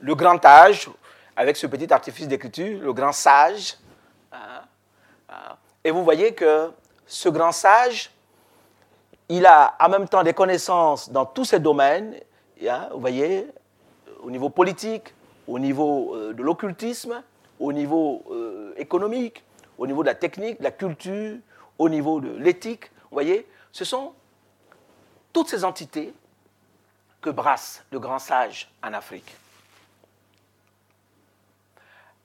le 0.00 0.14
grand 0.14 0.44
âge, 0.44 0.88
avec 1.36 1.56
ce 1.56 1.66
petit 1.66 1.92
artifice 1.92 2.28
d'écriture, 2.28 2.80
le 2.80 2.92
grand 2.92 3.12
sage. 3.12 3.76
Hein, 4.32 4.62
hein. 5.28 5.56
et 5.82 5.90
vous 5.90 6.04
voyez 6.04 6.34
que 6.34 6.70
ce 7.06 7.28
grand 7.28 7.52
sage, 7.52 8.10
il 9.28 9.46
a 9.46 9.74
en 9.80 9.88
même 9.88 10.08
temps 10.08 10.22
des 10.22 10.34
connaissances 10.34 11.10
dans 11.10 11.26
tous 11.26 11.44
ces 11.44 11.58
domaines, 11.58 12.14
vous 12.92 13.00
voyez, 13.00 13.46
au 14.22 14.30
niveau 14.30 14.48
politique, 14.48 15.14
au 15.46 15.58
niveau 15.58 16.14
euh, 16.14 16.32
de 16.32 16.42
l'occultisme, 16.42 17.22
au 17.60 17.72
niveau 17.72 18.22
euh, 18.30 18.72
économique, 18.76 19.44
au 19.78 19.86
niveau 19.86 20.02
de 20.02 20.08
la 20.08 20.14
technique, 20.14 20.58
de 20.58 20.64
la 20.64 20.70
culture, 20.70 21.36
au 21.78 21.88
niveau 21.88 22.20
de 22.20 22.30
l'éthique. 22.36 22.90
Vous 23.10 23.16
voyez, 23.16 23.46
ce 23.72 23.84
sont 23.84 24.12
toutes 25.32 25.48
ces 25.48 25.64
entités 25.64 26.14
que 27.20 27.30
brassent 27.30 27.84
le 27.90 27.98
grand 27.98 28.18
sage 28.18 28.70
en 28.82 28.92
Afrique. 28.92 29.34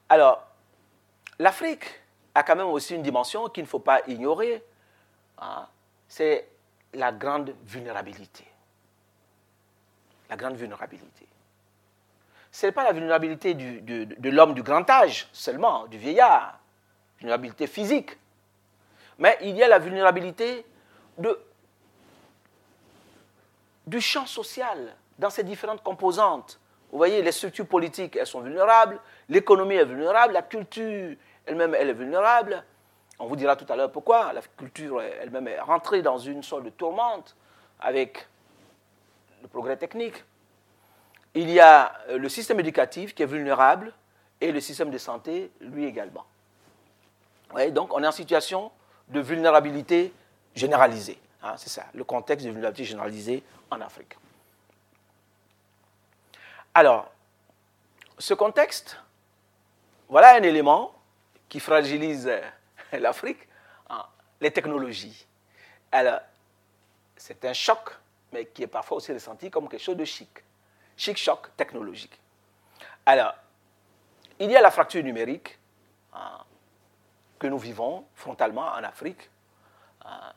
Alors, 0.10 0.44
l'Afrique 1.38 1.86
a 2.34 2.44
quand 2.44 2.56
même 2.56 2.68
aussi 2.68 2.96
une 2.96 3.04
dimension 3.04 3.48
qu'il 3.50 3.64
ne 3.64 3.68
faut 3.68 3.80
pas 3.80 4.02
ignorer. 4.08 4.64
Hein. 5.38 5.68
C'est 6.08 6.50
la 6.94 7.12
grande 7.12 7.56
vulnérabilité. 7.66 8.46
La 10.30 10.36
grande 10.36 10.56
vulnérabilité. 10.56 11.28
Ce 12.52 12.66
n'est 12.66 12.72
pas 12.72 12.84
la 12.84 12.94
vulnérabilité 12.94 13.54
de, 13.54 14.30
l'homme 14.30 14.54
du 14.54 14.64
grand 14.64 14.90
âge 14.90 15.30
seulement, 15.32 15.86
du 15.86 15.98
vieillard, 15.98 16.60
vulnérabilité 17.20 17.68
physique, 17.68 18.18
mais 19.20 19.38
il 19.42 19.56
y 19.56 19.64
a 19.64 19.68
la 19.68 19.78
vulnérabilité 19.78 20.66
du 23.86 24.02
champ 24.02 24.26
social 24.26 24.96
dans 25.20 25.30
ses 25.30 25.44
différentes 25.44 25.84
composantes. 25.84 26.59
Vous 26.92 26.98
voyez, 26.98 27.22
les 27.22 27.32
structures 27.32 27.68
politiques, 27.68 28.16
elles 28.16 28.26
sont 28.26 28.42
vulnérables, 28.42 29.00
l'économie 29.28 29.76
est 29.76 29.86
vulnérable, 29.86 30.34
la 30.34 30.42
culture 30.42 31.16
elle-même, 31.46 31.76
elle 31.76 31.90
est 31.90 31.94
vulnérable. 31.94 32.64
On 33.20 33.26
vous 33.26 33.36
dira 33.36 33.56
tout 33.56 33.66
à 33.72 33.76
l'heure 33.76 33.92
pourquoi. 33.92 34.34
La 34.34 34.42
culture 34.58 35.02
elle-même 35.02 35.48
est 35.48 35.60
rentrée 35.60 36.02
dans 36.02 36.18
une 36.18 36.42
sorte 36.42 36.64
de 36.64 36.70
tourmente 36.70 37.36
avec 37.80 38.28
le 39.42 39.48
progrès 39.48 39.78
technique. 39.78 40.24
Il 41.36 41.50
y 41.50 41.60
a 41.60 41.94
euh, 42.10 42.18
le 42.18 42.30
système 42.30 42.60
éducatif 42.60 43.14
qui 43.14 43.24
est 43.24 43.28
vulnérable 43.28 43.94
et 44.42 44.52
le 44.52 44.60
système 44.60 44.90
de 44.90 44.98
santé, 44.98 45.52
lui 45.60 45.86
également. 45.86 46.26
donc 47.72 47.94
on 47.94 48.02
est 48.02 48.08
en 48.08 48.12
situation 48.12 48.72
de 49.10 49.20
vulnérabilité 49.20 50.14
généralisée. 50.56 51.20
Hein, 51.44 51.54
c'est 51.58 51.70
ça, 51.70 51.86
le 51.94 52.04
contexte 52.04 52.46
de 52.46 52.52
vulnérabilité 52.52 52.90
généralisée 52.90 53.44
en 53.70 53.82
Afrique. 53.82 54.16
Alors, 56.74 57.12
ce 58.18 58.34
contexte, 58.34 58.98
voilà 60.08 60.36
un 60.36 60.44
élément 60.44 60.94
qui 61.48 61.60
fragilise 61.60 62.28
euh, 62.28 62.42
l'Afrique, 63.00 63.48
hein, 63.90 64.06
les 64.40 64.52
technologies. 64.52 65.26
Alors, 65.92 66.20
c'est 67.16 67.44
un 67.46 67.54
choc, 67.54 67.92
mais 68.32 68.46
qui 68.46 68.64
est 68.64 68.68
parfois 68.68 68.98
aussi 68.98 69.12
ressenti 69.12 69.50
comme 69.50 69.68
quelque 69.68 69.82
chose 69.82 69.98
de 69.98 70.06
chic. 70.06 70.30
Chic-choc 70.96 71.56
technologique. 71.56 72.20
Alors, 73.06 73.34
il 74.38 74.52
y 74.52 74.56
a 74.56 74.62
la 74.62 74.72
fracture 74.72 75.04
numérique 75.04 75.58
hein, 76.14 76.44
que 77.40 77.48
nous 77.48 77.58
vivons 77.58 78.06
frontalement 78.16 78.68
en 78.68 78.84
Afrique. 78.84 79.30
Hein. 80.06 80.34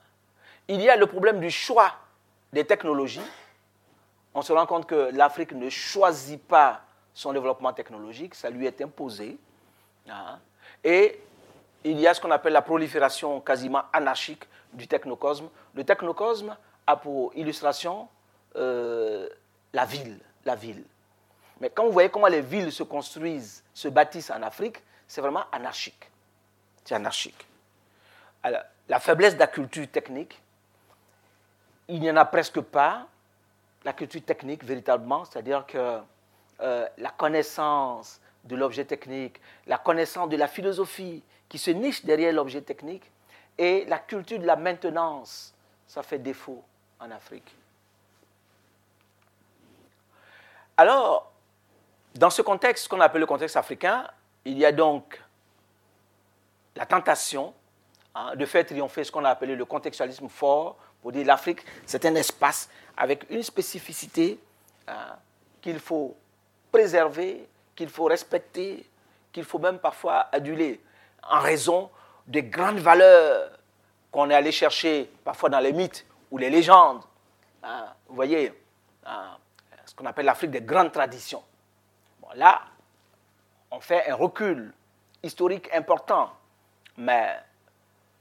il 0.68 0.80
y 0.80 0.88
a 0.88 0.96
le 0.96 1.06
problème 1.06 1.40
du 1.40 1.50
choix 1.50 1.94
des 2.52 2.66
technologies. 2.66 3.20
On 4.34 4.42
se 4.42 4.52
rend 4.52 4.66
compte 4.66 4.86
que 4.86 5.10
l'Afrique 5.12 5.52
ne 5.52 5.68
choisit 5.68 6.42
pas 6.42 6.82
son 7.14 7.32
développement 7.32 7.72
technologique, 7.72 8.34
ça 8.34 8.48
lui 8.48 8.66
est 8.66 8.80
imposé. 8.80 9.38
Et 10.84 11.20
il 11.84 12.00
y 12.00 12.06
a 12.06 12.14
ce 12.14 12.20
qu'on 12.20 12.30
appelle 12.30 12.52
la 12.52 12.62
prolifération 12.62 13.40
quasiment 13.40 13.82
anarchique 13.92 14.44
du 14.72 14.88
technocosme. 14.88 15.48
Le 15.74 15.84
technocosme 15.84 16.56
a 16.86 16.96
pour 16.96 17.34
illustration 17.34 18.08
euh, 18.56 19.28
la 19.72 19.84
ville, 19.84 20.18
la 20.44 20.54
ville. 20.54 20.84
Mais 21.60 21.70
quand 21.70 21.84
vous 21.84 21.92
voyez 21.92 22.08
comment 22.08 22.26
les 22.26 22.40
villes 22.40 22.72
se 22.72 22.82
construisent, 22.82 23.62
se 23.72 23.88
bâtissent 23.88 24.30
en 24.30 24.42
Afrique, 24.42 24.82
c'est 25.06 25.20
vraiment 25.20 25.44
anarchique. 25.52 26.10
C'est 26.84 26.94
anarchique. 26.94 27.46
Alors, 28.42 28.62
la 28.88 28.98
faiblesse 28.98 29.34
de 29.34 29.38
la 29.38 29.46
culture 29.46 29.88
technique, 29.90 30.40
il 31.88 32.00
n'y 32.00 32.10
en 32.10 32.16
a 32.16 32.24
presque 32.24 32.60
pas. 32.60 33.06
La 33.84 33.92
culture 33.92 34.24
technique, 34.24 34.64
véritablement, 34.64 35.24
c'est-à-dire 35.24 35.66
que 35.66 35.98
euh, 36.60 36.88
la 36.98 37.10
connaissance 37.10 38.20
de 38.44 38.56
l'objet 38.56 38.84
technique, 38.84 39.40
la 39.66 39.78
connaissance 39.78 40.28
de 40.28 40.36
la 40.36 40.48
philosophie 40.48 41.22
qui 41.48 41.58
se 41.58 41.70
niche 41.70 42.04
derrière 42.04 42.32
l'objet 42.32 42.62
technique 42.62 43.10
et 43.58 43.84
la 43.86 43.98
culture 43.98 44.38
de 44.38 44.46
la 44.46 44.56
maintenance, 44.56 45.54
ça 45.86 46.02
fait 46.02 46.18
défaut 46.18 46.62
en 47.00 47.10
Afrique. 47.10 47.54
Alors, 50.76 51.30
dans 52.14 52.30
ce 52.30 52.42
contexte 52.42 52.88
qu'on 52.88 53.00
appelle 53.00 53.20
le 53.20 53.26
contexte 53.26 53.56
africain, 53.56 54.08
il 54.44 54.58
y 54.58 54.64
a 54.64 54.72
donc 54.72 55.22
la 56.74 56.86
tentation 56.86 57.54
hein, 58.14 58.34
de 58.34 58.46
faire 58.46 58.64
triompher 58.64 59.04
ce 59.04 59.12
qu'on 59.12 59.24
a 59.24 59.30
appelé 59.30 59.54
le 59.54 59.64
contextualisme 59.64 60.28
fort, 60.28 60.76
pour 61.02 61.12
dire 61.12 61.26
l'Afrique, 61.26 61.60
c'est 61.84 62.04
un 62.06 62.14
espace 62.14 62.70
avec 62.96 63.28
une 63.28 63.42
spécificité 63.42 64.38
hein, 64.86 65.16
qu'il 65.60 65.80
faut 65.80 66.16
préserver, 66.70 67.48
qu'il 67.74 67.88
faut 67.88 68.04
respecter, 68.04 68.88
qu'il 69.32 69.44
faut 69.44 69.58
même 69.58 69.78
parfois 69.78 70.28
aduler, 70.32 70.80
en 71.22 71.40
raison 71.40 71.90
des 72.26 72.44
grandes 72.44 72.78
valeurs 72.78 73.50
qu'on 74.10 74.30
est 74.30 74.34
allé 74.34 74.52
chercher 74.52 75.10
parfois 75.24 75.48
dans 75.48 75.60
les 75.60 75.72
mythes 75.72 76.06
ou 76.30 76.38
les 76.38 76.50
légendes. 76.50 77.02
Hein, 77.62 77.86
vous 78.08 78.14
voyez, 78.14 78.52
hein, 79.04 79.36
ce 79.84 79.94
qu'on 79.94 80.06
appelle 80.06 80.26
l'Afrique 80.26 80.50
des 80.50 80.62
grandes 80.62 80.92
traditions. 80.92 81.42
Bon, 82.20 82.28
là, 82.34 82.62
on 83.70 83.80
fait 83.80 84.08
un 84.08 84.14
recul 84.14 84.72
historique 85.22 85.68
important, 85.72 86.30
mais 86.96 87.38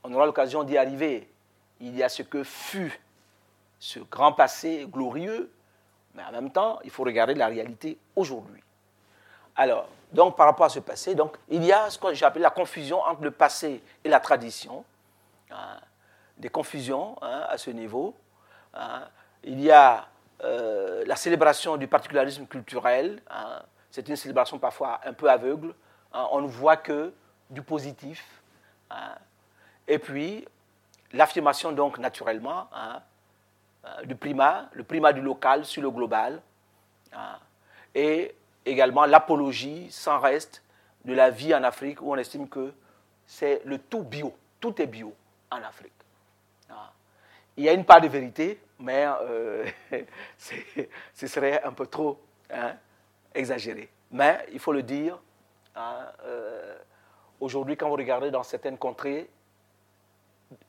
on 0.03 0.13
aura 0.13 0.25
l'occasion 0.25 0.63
d'y 0.63 0.77
arriver. 0.77 1.30
Il 1.82 1.95
y 1.97 2.03
a 2.03 2.09
ce 2.09 2.21
que 2.21 2.43
fut 2.43 2.99
ce 3.79 3.99
grand 3.99 4.32
passé 4.32 4.88
glorieux, 4.88 5.51
mais 6.13 6.23
en 6.23 6.32
même 6.32 6.51
temps, 6.51 6.79
il 6.84 6.91
faut 6.91 7.03
regarder 7.03 7.34
la 7.34 7.47
réalité 7.47 7.97
aujourd'hui. 8.15 8.63
Alors, 9.55 9.88
donc 10.13 10.38
par 10.38 10.45
rapport 10.45 10.67
à 10.67 10.69
ce 10.69 10.79
passé, 10.79 11.15
donc, 11.15 11.38
il 11.49 11.63
y 11.63 11.71
a 11.71 11.89
ce 11.89 11.97
que 11.97 12.13
j'appelle 12.13 12.43
la 12.43 12.51
confusion 12.51 13.01
entre 13.01 13.23
le 13.23 13.32
passé 13.32 13.82
et 14.03 14.09
la 14.09 14.19
tradition. 14.19 14.86
Hein, 15.49 15.79
des 16.38 16.49
confusions 16.49 17.17
hein, 17.21 17.45
à 17.49 17.57
ce 17.57 17.69
niveau. 17.71 18.15
Hein. 18.73 19.03
il 19.43 19.59
y 19.59 19.69
a 19.69 20.07
euh, 20.43 21.03
la 21.05 21.15
célébration 21.15 21.77
du 21.77 21.88
particularisme 21.88 22.45
culturel. 22.45 23.21
c'est 23.89 24.07
une 24.07 24.15
célébration 24.15 24.57
parfois 24.57 25.01
un 25.03 25.13
peu 25.13 25.29
aveugle. 25.29 25.73
on 26.13 26.41
ne 26.41 26.47
voit 26.47 26.77
que 26.77 27.13
du 27.49 27.61
positif. 27.61 28.41
et 29.88 29.99
puis, 29.99 30.47
l'affirmation 31.14 31.72
donc 31.72 31.97
naturellement 31.97 32.68
euh, 32.76 34.05
du 34.05 34.16
primat, 34.16 34.70
le 34.74 34.84
primat 34.84 35.14
du 35.14 35.22
local 35.22 35.66
sur 35.66 35.82
le 35.82 35.89
global. 35.89 36.41
et 37.93 38.36
également 38.66 39.05
l'apologie 39.05 39.91
sans 39.91 40.20
reste 40.20 40.64
de 41.05 41.14
la 41.14 41.30
vie 41.30 41.53
en 41.53 41.64
Afrique 41.64 42.01
où 42.01 42.12
on 42.12 42.16
estime 42.16 42.47
que 42.47 42.74
c'est 43.26 43.62
le 43.66 43.80
tout 43.80 44.03
bio, 44.03 44.36
tout 44.59 44.82
est 44.82 44.88
bio 44.88 45.14
en 45.49 45.57
Afrique. 45.64 45.93
Ah. 46.70 46.91
Il 47.57 47.64
y 47.64 47.70
a 47.70 47.74
une 47.74 47.86
part 47.86 48.01
de 48.01 48.07
vérité, 48.07 48.59
mais 48.80 49.05
euh, 49.07 49.66
ce 50.38 51.28
serait 51.28 51.64
un 51.64 51.72
peu 51.72 51.88
trop 51.88 52.20
hein, 52.49 52.76
exagéré. 53.34 53.89
Mais 54.12 54.45
il 54.51 54.59
faut 54.59 54.74
le 54.74 54.84
dire, 54.84 55.18
hein, 55.76 56.05
euh, 56.26 56.78
aujourd'hui 57.39 57.78
quand 57.78 57.89
vous 57.89 57.95
regardez 57.95 58.32
dans 58.32 58.43
certaines 58.43 58.78
contrées, 58.78 59.30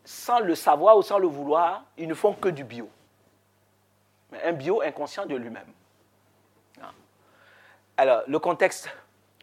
sans 0.05 0.41
le 0.41 0.55
savoir 0.55 0.97
ou 0.97 1.03
sans 1.03 1.19
le 1.19 1.27
vouloir, 1.27 1.85
ils 1.97 2.09
ne 2.09 2.15
font 2.15 2.33
que 2.35 2.49
du 2.49 2.65
bio. 2.65 2.89
Un 4.45 4.53
bio 4.53 4.83
inconscient 4.83 5.27
de 5.27 5.37
lui-même. 5.37 5.67
Alors, 7.97 8.23
le 8.27 8.39
contexte, 8.39 8.89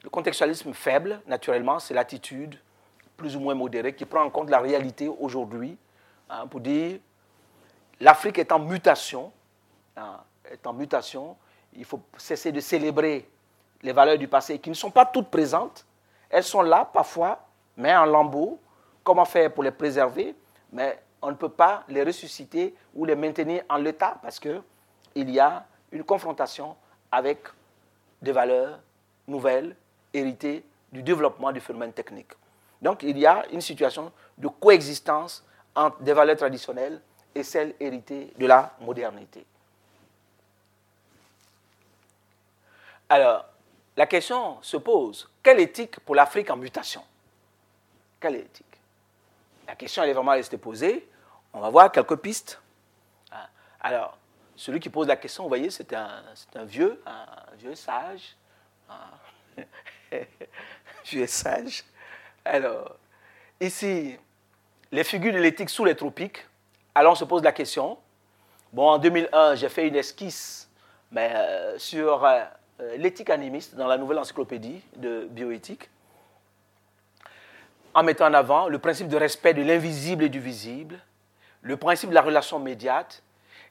le 0.04 0.10
contextualisme 0.10 0.74
faible, 0.74 1.22
naturellement, 1.28 1.80
c'est 1.80 1.94
l'attitude 1.94 2.60
plus 3.16 3.36
ou 3.36 3.40
moins 3.40 3.54
modérée 3.54 3.94
qui 3.94 4.06
prend 4.06 4.24
en 4.24 4.30
compte 4.30 4.50
la 4.50 4.60
réalité 4.60 5.08
aujourd'hui 5.08 5.78
hein, 6.30 6.48
pour 6.48 6.62
dire 6.62 7.00
l'Afrique 8.00 8.38
est 8.38 8.52
en 8.52 8.60
mutation, 8.60 9.32
hein, 9.98 10.18
est 10.50 10.66
en 10.66 10.74
mutation, 10.74 11.36
il 11.74 11.86
faut 11.86 12.02
cesser 12.18 12.52
de 12.52 12.60
célébrer 12.60 13.30
les 13.82 13.92
valeurs 13.92 14.18
du 14.18 14.28
passé 14.28 14.60
qui 14.60 14.70
ne 14.70 14.76
sont 14.76 14.92
pas 14.92 15.06
toutes 15.06 15.30
présentes. 15.30 15.86
Elles 16.30 16.44
sont 16.44 16.62
là 16.62 16.90
parfois, 16.92 17.46
mais 17.78 17.96
en 17.96 18.06
lambeaux. 18.06 18.60
Comment 19.10 19.26
faire 19.26 19.52
pour 19.52 19.64
les 19.64 19.72
préserver 19.72 20.36
Mais 20.72 21.02
on 21.20 21.32
ne 21.32 21.36
peut 21.36 21.50
pas 21.50 21.84
les 21.88 22.04
ressusciter 22.04 22.76
ou 22.94 23.06
les 23.06 23.16
maintenir 23.16 23.64
en 23.68 23.78
l'état 23.78 24.20
parce 24.22 24.40
qu'il 24.40 24.62
y 25.16 25.40
a 25.40 25.66
une 25.92 26.04
confrontation 26.04 26.76
avec 27.12 27.40
des 28.22 28.32
valeurs 28.32 28.78
nouvelles 29.28 29.76
héritées 30.14 30.64
du 30.92 31.02
développement 31.02 31.52
du 31.52 31.60
phénomène 31.60 31.92
technique. 31.92 32.34
Donc 32.84 33.02
il 33.02 33.18
y 33.18 33.26
a 33.26 33.48
une 33.52 33.62
situation 33.62 34.12
de 34.38 34.48
coexistence 34.48 35.44
entre 35.76 36.00
des 36.04 36.14
valeurs 36.14 36.38
traditionnelles 36.38 37.02
et 37.34 37.42
celles 37.42 37.74
héritées 37.80 38.32
de 38.38 38.46
la 38.46 38.76
modernité. 38.80 39.44
Alors, 43.10 43.46
la 43.98 44.06
question 44.06 44.62
se 44.62 44.78
pose, 44.78 45.28
quelle 45.42 45.62
éthique 45.62 46.00
pour 46.02 46.14
l'Afrique 46.14 46.52
en 46.52 46.58
mutation? 46.58 47.02
Quelle 48.20 48.36
éthique? 48.36 48.69
La 49.70 49.76
question 49.76 50.02
elle 50.02 50.10
est 50.10 50.14
vraiment 50.14 50.32
restée 50.32 50.58
posée. 50.58 51.08
On 51.54 51.60
va 51.60 51.70
voir 51.70 51.92
quelques 51.92 52.16
pistes. 52.16 52.60
Ah, 53.32 53.48
alors, 53.82 54.18
celui 54.56 54.80
qui 54.80 54.90
pose 54.90 55.06
la 55.06 55.16
question, 55.16 55.44
vous 55.44 55.50
voyez, 55.50 55.70
c'est 55.70 55.94
un, 55.94 56.24
vieux, 56.64 57.00
un 57.06 57.56
vieux 57.56 57.76
sage. 57.76 58.36
Un 58.90 59.62
vieux 61.06 61.28
sage. 61.28 61.84
Alors, 62.44 62.96
ici 63.62 64.18
les 64.92 65.04
figures 65.04 65.34
de 65.34 65.38
l'éthique 65.38 65.70
sous 65.70 65.86
les 65.86 65.96
tropiques. 65.96 66.48
Alors 66.96 67.12
on 67.12 67.16
se 67.16 67.26
pose 67.26 67.44
la 67.44 67.52
question. 67.52 68.00
Bon, 68.74 68.90
en 68.90 68.98
2001, 68.98 69.54
j'ai 69.54 69.70
fait 69.70 69.88
une 69.88 69.98
esquisse 69.98 70.68
euh, 71.16 71.78
sur 71.78 72.26
euh, 72.26 72.44
l'éthique 72.98 73.30
animiste 73.30 73.76
dans 73.76 73.86
la 73.86 74.00
nouvelle 74.00 74.18
encyclopédie 74.18 74.82
de 74.96 75.28
bioéthique, 75.30 75.92
en 77.94 78.04
mettant 78.04 78.28
en 78.28 78.34
avant 78.34 78.68
le 78.68 78.80
principe 78.80 79.08
de 79.08 79.18
respect 79.18 79.54
de 79.54 79.62
l'invisible 79.62 80.24
et 80.24 80.30
du 80.30 80.40
visible, 80.40 81.00
le 81.62 81.78
principe 81.78 82.10
de 82.10 82.16
la 82.16 82.22
relation 82.22 82.60
médiate, 82.60 83.24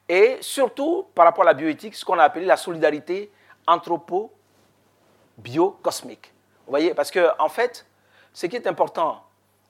et 0.07 0.37
surtout, 0.41 1.07
par 1.13 1.25
rapport 1.25 1.43
à 1.43 1.47
la 1.47 1.53
bioéthique, 1.53 1.95
ce 1.95 2.03
qu'on 2.03 2.17
a 2.17 2.23
appelé 2.23 2.45
la 2.45 2.57
solidarité 2.57 3.31
anthropo-bio-cosmique. 3.67 6.33
Vous 6.65 6.71
voyez, 6.71 6.93
parce 6.93 7.11
que 7.11 7.29
en 7.39 7.49
fait, 7.49 7.85
ce 8.33 8.47
qui 8.47 8.55
est 8.55 8.67
important 8.67 9.23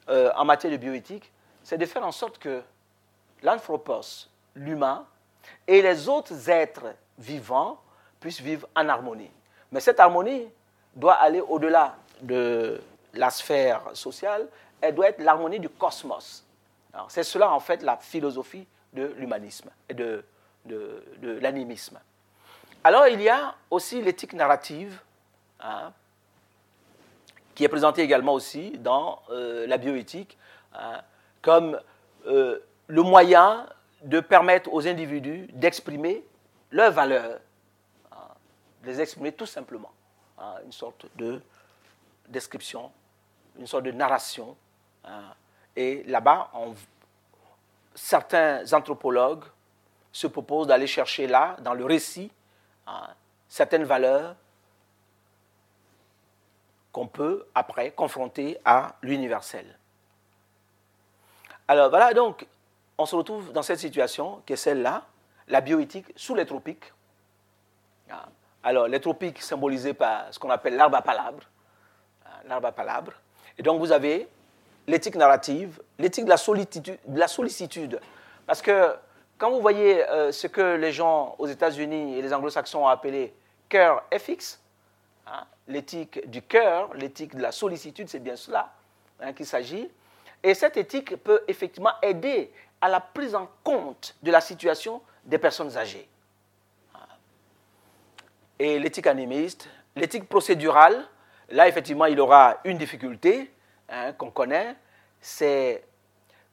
euh, 0.09 0.31
en 0.35 0.45
matière 0.45 0.71
de 0.71 0.77
bioéthique, 0.77 1.31
c'est 1.63 1.77
de 1.77 1.85
faire 1.85 2.05
en 2.05 2.11
sorte 2.11 2.39
que 2.39 2.61
l'anthropos, 3.43 4.29
l'humain, 4.55 5.05
et 5.67 5.81
les 5.81 6.07
autres 6.07 6.49
êtres 6.49 6.93
vivants 7.17 7.81
puissent 8.19 8.41
vivre 8.41 8.67
en 8.75 8.87
harmonie. 8.89 9.31
Mais 9.71 9.79
cette 9.79 9.99
harmonie 9.99 10.47
doit 10.95 11.13
aller 11.13 11.41
au-delà 11.41 11.95
de 12.21 12.81
la 13.13 13.29
sphère 13.29 13.81
sociale, 13.93 14.47
elle 14.81 14.95
doit 14.95 15.09
être 15.09 15.19
l'harmonie 15.19 15.59
du 15.59 15.69
cosmos. 15.69 16.45
C'est 17.07 17.23
cela 17.23 17.51
en 17.51 17.59
fait 17.59 17.83
la 17.83 17.97
philosophie 17.97 18.67
de 18.93 19.13
l'humanisme 19.17 19.69
et 19.87 19.93
de, 19.93 20.23
l'animisme. 21.21 21.99
Alors 22.83 23.07
il 23.07 23.21
y 23.21 23.29
a 23.29 23.55
aussi 23.69 24.01
l'éthique 24.01 24.33
narrative, 24.33 24.99
hein, 25.59 25.91
qui 27.55 27.63
est 27.63 27.69
présentée 27.69 28.01
également 28.01 28.33
aussi 28.33 28.71
dans 28.77 29.21
euh, 29.29 29.67
la 29.67 29.77
bioéthique, 29.77 30.37
hein, 30.73 31.01
comme 31.41 31.79
euh, 32.27 32.59
le 32.87 33.01
moyen 33.01 33.67
de 34.03 34.19
permettre 34.19 34.71
aux 34.71 34.87
individus 34.87 35.47
d'exprimer 35.53 36.23
leurs 36.71 36.91
valeurs, 36.91 37.39
hein, 38.11 38.17
de 38.83 38.87
les 38.87 39.01
exprimer 39.01 39.31
tout 39.31 39.45
simplement, 39.45 39.91
une 40.65 40.71
sorte 40.71 41.05
de 41.15 41.41
description, 42.29 42.91
une 43.59 43.67
sorte 43.67 43.83
de 43.83 43.91
narration. 43.91 44.55
et 45.75 46.03
là-bas, 46.03 46.51
certains 47.93 48.73
anthropologues 48.73 49.43
se 50.11 50.27
proposent 50.27 50.67
d'aller 50.67 50.87
chercher 50.87 51.27
là, 51.27 51.57
dans 51.61 51.73
le 51.73 51.85
récit, 51.85 52.31
certaines 53.47 53.83
valeurs 53.83 54.35
qu'on 56.91 57.07
peut 57.07 57.45
après 57.53 57.91
confronter 57.91 58.57
à 58.65 58.95
l'universel. 59.01 59.77
Alors 61.67 61.89
voilà, 61.89 62.13
donc, 62.13 62.47
on 62.97 63.05
se 63.05 63.15
retrouve 63.15 63.51
dans 63.53 63.61
cette 63.61 63.79
situation 63.79 64.41
qui 64.45 64.53
est 64.53 64.57
celle-là, 64.57 65.05
la 65.47 65.61
bioéthique 65.61 66.07
sous 66.15 66.33
les 66.33 66.45
tropiques. 66.45 66.91
Ah. 68.09 68.25
Alors, 68.63 68.87
les 68.87 68.99
tropiques 68.99 69.41
symbolisés 69.41 69.93
par 69.93 70.33
ce 70.33 70.39
qu'on 70.39 70.49
appelle 70.49 70.75
l'arbre 70.75 70.97
à 70.97 71.01
palabres. 71.01 71.43
L'arbre 72.45 72.67
à 72.67 72.71
palabres. 72.71 73.13
Et 73.59 73.61
donc, 73.61 73.79
vous 73.79 73.91
avez 73.91 74.27
l'éthique 74.87 75.15
narrative, 75.15 75.81
l'éthique 75.99 76.23
de, 76.25 76.31
la 77.13 77.27
sollicitude. 77.27 77.99
Parce 78.47 78.61
que 78.61 78.95
quand 79.37 79.51
vous 79.51 79.59
voyez 79.61 80.03
euh, 80.09 80.31
ce 80.31 80.47
que 80.47 80.77
les 80.77 80.93
gens 80.93 81.35
aux 81.37 81.45
États-Unis 81.45 82.17
et 82.17 82.21
les 82.21 82.33
anglo-saxons 82.33 82.85
ont 82.85 82.87
appelé 82.87 83.33
cœur 83.67 84.03
FX, 84.17 84.61
hein, 85.27 85.43
l'éthique 85.67 86.27
du 86.29 86.41
cœur, 86.41 86.93
l'éthique 86.95 87.35
de 87.35 87.41
la 87.41 87.51
sollicitude, 87.51 88.07
c'est 88.07 88.19
bien 88.19 88.37
cela 88.37 88.71
hein, 89.19 89.33
qu'il 89.33 89.45
s'agit. 89.45 89.91
Et 90.41 90.53
cette 90.53 90.77
éthique 90.77 91.17
peut 91.17 91.41
effectivement 91.49 91.93
aider 92.01 92.51
à 92.79 92.87
la 92.87 93.01
prise 93.01 93.35
en 93.35 93.49
compte 93.63 94.15
de 94.23 94.31
la 94.31 94.39
situation 94.39 95.01
des 95.25 95.37
personnes 95.37 95.75
âgées. 95.77 96.07
Et 98.57 98.79
l'éthique 98.79 99.07
animiste, 99.07 99.69
l'éthique 99.97 100.29
procédurale, 100.29 101.05
là 101.51 101.67
effectivement 101.67 102.05
il 102.05 102.19
aura 102.19 102.57
une 102.63 102.77
difficulté 102.77 103.51
hein, 103.89 104.13
qu'on 104.13 104.31
connaît, 104.31 104.75
c'est 105.21 105.83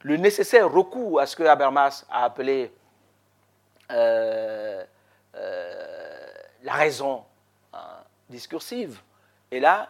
le 0.01 0.17
nécessaire 0.17 0.71
recours 0.71 1.19
à 1.19 1.25
ce 1.25 1.35
que 1.35 1.43
Habermas 1.43 2.05
a 2.09 2.23
appelé 2.23 2.71
euh, 3.91 4.83
euh, 5.35 6.27
la 6.63 6.73
raison 6.73 7.23
hein, 7.73 8.03
discursive. 8.29 9.01
Et 9.51 9.59
là, 9.59 9.89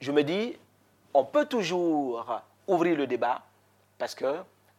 je 0.00 0.12
me 0.12 0.22
dis, 0.22 0.58
on 1.14 1.24
peut 1.24 1.46
toujours 1.46 2.42
ouvrir 2.66 2.96
le 2.96 3.06
débat, 3.06 3.42
parce 3.98 4.14
que 4.14 4.36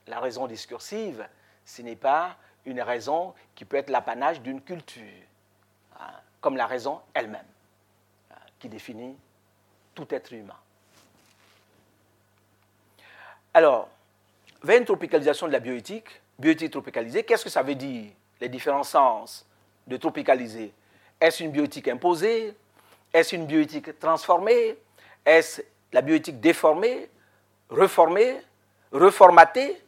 la 0.08 0.20
raison 0.20 0.48
discursive, 0.48 1.28
ce 1.66 1.82
n'est 1.82 1.96
pas 1.96 2.36
une 2.66 2.82
raison 2.82 3.34
qui 3.56 3.66
peut 3.66 3.78
être 3.78 3.90
l'apanage 3.90 4.42
d'une 4.42 4.62
culture, 4.62 5.04
hein, 6.00 6.12
comme 6.42 6.58
la 6.58 6.68
raison 6.68 7.02
elle-même, 7.14 7.46
qui 8.60 8.70
définit 8.70 9.16
tout 9.96 10.08
être 10.14 10.34
humain. 10.34 10.58
Alors, 13.54 13.90
vers 14.62 14.78
une 14.78 14.86
tropicalisation 14.86 15.48
de 15.48 15.54
la 15.54 15.60
bioéthique, 15.60 16.22
bioéthique 16.38 16.72
tropicalisée, 16.72 17.24
qu'est-ce 17.24 17.44
que 17.44 17.50
ça 17.50 17.64
veut 17.64 17.76
dire 17.76 18.12
Les 18.40 18.50
différents 18.50 18.84
sens 18.84 19.46
de 19.88 19.98
tropicaliser? 19.98 20.74
Est-ce 21.20 21.44
une 21.44 21.52
bioéthique 21.52 21.88
imposée? 21.88 22.54
Est-ce 23.12 23.36
une 23.36 23.46
bioéthique 23.46 23.98
transformée? 24.00 24.78
Est-ce 25.26 25.62
la 25.92 26.02
bioéthique 26.02 26.40
déformée 26.40 27.10
reformer, 27.70 28.42
reformater 28.92 29.82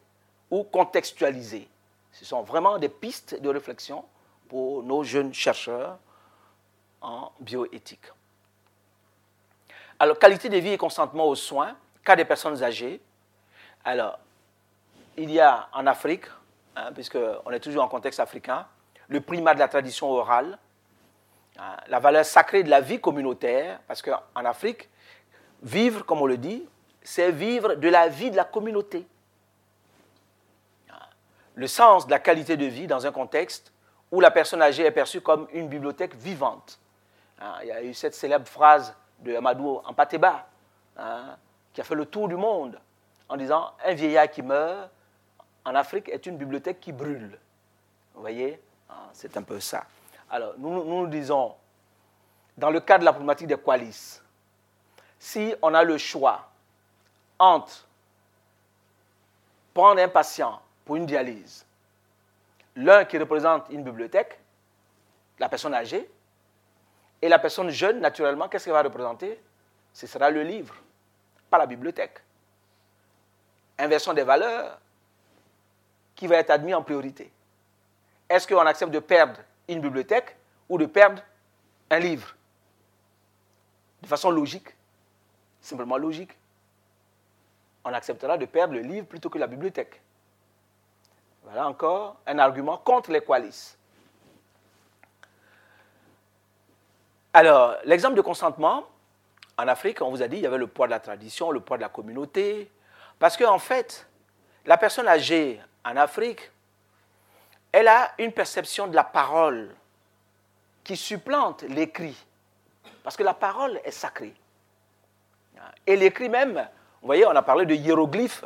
ou 0.50 0.64
contextualiser. 0.64 1.68
Ce 2.12 2.26
sont 2.26 2.44
vraiment 2.44 2.78
des 2.78 2.90
pistes 2.90 3.40
de 3.40 3.50
réflexion 3.50 4.06
pour 4.48 4.84
nos 4.84 5.04
jeunes 5.04 5.34
chercheurs 5.34 5.98
en 7.02 7.32
bioéthique. 7.40 8.06
Alors, 10.02 10.18
qualité 10.18 10.50
de 10.50 10.58
vie 10.58 10.72
et 10.72 10.78
consentement 10.80 11.26
aux 11.26 11.36
soins, 11.36 11.76
cas 12.04 12.16
des 12.16 12.26
personnes 12.26 12.64
âgées. 12.64 13.00
Alors, 13.86 14.18
il 15.16 15.30
y 15.30 15.40
a 15.40 15.70
en 15.74 15.86
Afrique, 15.86 16.26
hein, 16.76 16.92
puisqu'on 16.92 17.52
est 17.52 17.60
toujours 17.60 17.84
en 17.84 17.88
contexte 17.88 18.20
africain, 18.20 18.66
le 19.10 19.22
primat 19.22 19.54
de 19.54 19.60
la 19.60 19.68
tradition 19.68 20.10
orale, 20.10 20.58
hein, 21.60 21.78
la 21.88 22.00
valeur 22.00 22.26
sacrée 22.26 22.64
de 22.64 22.70
la 22.72 22.82
vie 22.82 23.00
communautaire, 23.00 23.80
parce 23.88 24.02
qu'en 24.02 24.18
Afrique, 24.34 24.90
vivre, 25.62 26.04
comme 26.04 26.24
on 26.24 26.26
le 26.26 26.38
dit, 26.38 26.68
c'est 27.04 27.32
vivre 27.32 27.76
de 27.76 27.88
la 27.88 28.08
vie 28.08 28.32
de 28.32 28.38
la 28.38 28.46
communauté. 28.46 29.06
Le 31.54 31.68
sens 31.68 32.08
de 32.08 32.12
la 32.12 32.18
qualité 32.18 32.58
de 32.58 32.66
vie 32.66 32.88
dans 32.88 33.06
un 33.06 33.12
contexte 33.12 33.72
où 34.12 34.20
la 34.20 34.32
personne 34.32 34.64
âgée 34.64 34.84
est 34.84 34.90
perçue 34.90 35.22
comme 35.22 35.48
une 35.54 35.68
bibliothèque 35.68 36.16
vivante. 36.16 36.80
Hein, 37.40 37.54
il 37.62 37.68
y 37.68 37.72
a 37.72 37.84
eu 37.84 37.94
cette 37.94 38.16
célèbre 38.16 38.48
phrase 38.48 38.96
de 39.22 39.36
Amadou 39.36 39.82
Ampateba, 39.86 40.48
hein, 40.98 41.38
qui 41.74 41.82
a 41.82 41.84
fait 41.84 41.96
le 41.96 42.06
tour 42.06 42.28
du 42.28 42.36
monde, 42.36 42.80
en 43.30 43.38
disant 43.38 43.72
Un 43.84 43.94
vieillard 43.94 44.30
qui 44.30 44.42
meurt 44.42 44.90
en 45.64 45.76
Afrique 45.76 46.10
est 46.10 46.26
une 46.26 46.38
bibliothèque 46.38 46.80
qui 46.80 46.92
brûle. 46.92 47.38
Vous 48.14 48.22
voyez 48.22 48.60
hein, 48.90 49.10
C'est 49.14 49.38
un 49.38 49.44
peu 49.44 49.60
ça. 49.60 49.86
Alors, 50.30 50.54
nous, 50.58 50.84
nous 50.84 51.08
disons, 51.08 51.56
dans 52.58 52.70
le 52.70 52.80
cadre 52.80 53.02
de 53.02 53.06
la 53.06 53.14
problématique 53.14 53.48
des 53.48 53.58
qualis, 53.58 54.22
si 55.20 55.54
on 55.62 55.74
a 55.74 55.84
le 55.84 55.98
choix 55.98 56.50
entre 57.38 57.88
prendre 59.74 60.02
un 60.02 60.08
patient 60.08 60.62
pour 60.86 60.96
une 60.96 61.06
dialyse, 61.06 61.66
l'un 62.76 63.06
qui 63.06 63.18
représente 63.18 63.66
une 63.70 63.84
bibliothèque, 63.84 64.40
la 65.40 65.50
personne 65.50 65.74
âgée, 65.74 66.10
et 67.22 67.30
la 67.30 67.40
personne 67.40 67.70
jeune, 67.70 68.00
naturellement, 68.00 68.48
qu'est-ce 68.48 68.66
qu'elle 68.66 68.74
va 68.74 68.82
représenter? 68.82 69.42
Ce 69.94 70.08
sera 70.08 70.30
le 70.30 70.44
livre, 70.44 70.76
pas 71.50 71.58
la 71.58 71.66
bibliothèque. 71.66 72.20
Inversion 73.78 74.14
des 74.14 74.24
valeurs, 74.24 74.80
qui 76.16 76.28
va 76.28 76.38
être 76.38 76.52
admis 76.52 76.74
en 76.74 76.84
priorité 76.84 77.32
Est-ce 78.30 78.48
qu'on 78.48 78.60
accepte 78.60 78.92
de 78.92 79.00
perdre 79.00 79.40
une 79.68 79.82
bibliothèque 79.82 80.36
ou 80.70 80.78
de 80.78 80.86
perdre 80.86 81.22
un 81.90 82.00
livre? 82.00 82.36
De 84.02 84.08
façon 84.08 84.32
logique, 84.32 84.70
simplement 85.62 85.98
logique 85.98 86.36
on 87.84 87.94
acceptera 87.94 88.38
de 88.38 88.46
perdre 88.46 88.74
le 88.74 88.82
livre 88.82 89.08
plutôt 89.08 89.30
que 89.30 89.38
la 89.38 89.48
bibliothèque. 89.48 90.02
Voilà 91.44 91.68
encore 91.68 92.18
un 92.28 92.38
argument 92.38 92.78
contre 92.78 93.12
les 93.12 93.22
qualis. 93.22 93.76
Alors, 97.34 97.76
l'exemple 97.86 98.16
de 98.16 98.22
consentement, 98.22 98.86
en 99.58 99.68
Afrique, 99.68 100.02
on 100.02 100.10
vous 100.10 100.22
a 100.22 100.28
dit, 100.28 100.38
il 100.38 100.44
y 100.44 100.48
avait 100.48 100.58
le 100.58 100.68
poids 100.68 100.88
de 100.88 100.92
la 100.92 101.00
tradition, 101.00 101.52
le 101.52 101.62
poids 101.62 101.78
de 101.78 101.82
la 101.82 101.90
communauté. 101.90 102.70
Parce 103.20 103.38
qu'en 103.38 103.54
en 103.54 103.60
fait, 103.60 104.08
la 104.66 104.78
personne 104.78 105.08
âgée 105.08 105.62
en 105.86 105.96
Afrique, 105.96 106.52
elle 107.72 107.88
a 107.88 108.12
une 108.18 108.34
perception 108.34 108.88
de 108.88 108.96
la 108.96 109.04
parole 109.04 109.74
qui 110.84 110.98
supplante 110.98 111.64
l'écrit. 111.64 112.18
Parce 113.04 113.16
que 113.16 113.24
la 113.24 113.34
parole 113.34 113.80
est 113.86 113.92
sacrée. 113.92 114.34
Et 115.88 115.96
l'écrit 115.96 116.30
même 116.30 116.68
Vous 117.02 117.08
voyez, 117.08 117.26
on 117.26 117.36
a 117.36 117.42
parlé 117.42 117.66
de 117.66 117.74
hiéroglyphes, 117.74 118.44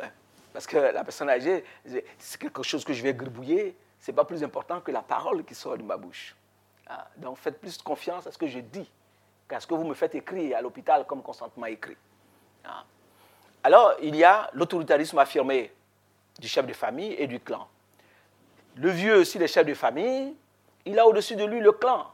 parce 0.52 0.66
que 0.66 0.76
la 0.76 1.02
personne 1.02 1.28
âgée, 1.28 1.64
c'est 2.18 2.40
quelque 2.40 2.62
chose 2.62 2.84
que 2.84 2.92
je 2.92 3.02
vais 3.02 3.14
gribouiller, 3.14 3.76
ce 4.00 4.10
n'est 4.10 4.14
pas 4.14 4.24
plus 4.24 4.44
important 4.44 4.80
que 4.80 4.92
la 4.92 5.02
parole 5.02 5.44
qui 5.44 5.54
sort 5.54 5.76
de 5.76 5.82
ma 5.82 5.96
bouche. 5.96 6.34
Ah, 6.88 7.08
donc 7.16 7.38
faites 7.38 7.60
plus 7.60 7.78
confiance 7.78 8.26
à 8.26 8.32
ce 8.32 8.38
que 8.38 8.46
je 8.46 8.60
dis 8.60 8.88
qu'à 9.48 9.60
ce 9.60 9.66
que 9.66 9.74
vous 9.74 9.84
me 9.84 9.94
faites 9.94 10.14
écrire 10.14 10.56
à 10.56 10.60
l'hôpital 10.60 11.04
comme 11.06 11.22
consentement 11.22 11.66
écrit. 11.66 11.96
Ah. 12.64 12.84
Alors, 13.64 13.94
il 14.00 14.14
y 14.14 14.24
a 14.24 14.48
l'autoritarisme 14.52 15.18
affirmé 15.18 15.72
du 16.38 16.48
chef 16.48 16.66
de 16.66 16.72
famille 16.72 17.14
et 17.18 17.26
du 17.26 17.40
clan. 17.40 17.66
Le 18.76 18.90
vieux 18.90 19.16
aussi, 19.16 19.38
le 19.38 19.46
chef 19.46 19.66
de 19.66 19.74
famille, 19.74 20.34
il 20.84 20.98
a 20.98 21.06
au-dessus 21.06 21.34
de 21.34 21.44
lui 21.44 21.60
le 21.60 21.72
clan. 21.72 22.12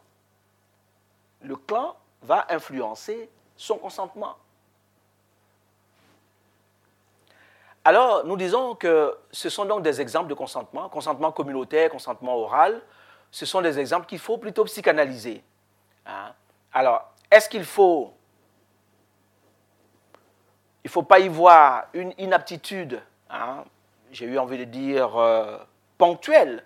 Le 1.42 1.56
clan 1.56 1.96
va 2.22 2.46
influencer 2.48 3.28
son 3.56 3.76
consentement. 3.76 4.36
Alors, 7.84 8.24
nous 8.24 8.36
disons 8.36 8.76
que 8.76 9.16
ce 9.32 9.48
sont 9.48 9.64
donc 9.64 9.82
des 9.82 10.00
exemples 10.00 10.28
de 10.28 10.34
consentement, 10.34 10.88
consentement 10.88 11.32
communautaire, 11.32 11.90
consentement 11.90 12.36
oral. 12.36 12.80
Ce 13.32 13.46
sont 13.46 13.62
des 13.62 13.78
exemples 13.80 14.06
qu'il 14.06 14.18
faut 14.18 14.36
plutôt 14.36 14.64
psychanalyser. 14.64 15.42
Hein. 16.06 16.32
Alors, 16.72 17.12
est-ce 17.30 17.48
qu'il 17.48 17.64
faut... 17.64 18.12
Ne 20.84 20.90
faut 20.90 21.02
pas 21.02 21.18
y 21.18 21.28
voir 21.28 21.86
une 21.94 22.12
inaptitude, 22.18 23.00
hein, 23.30 23.64
j'ai 24.10 24.26
eu 24.26 24.36
envie 24.36 24.58
de 24.58 24.64
dire 24.64 25.16
euh, 25.16 25.56
ponctuelle, 25.96 26.64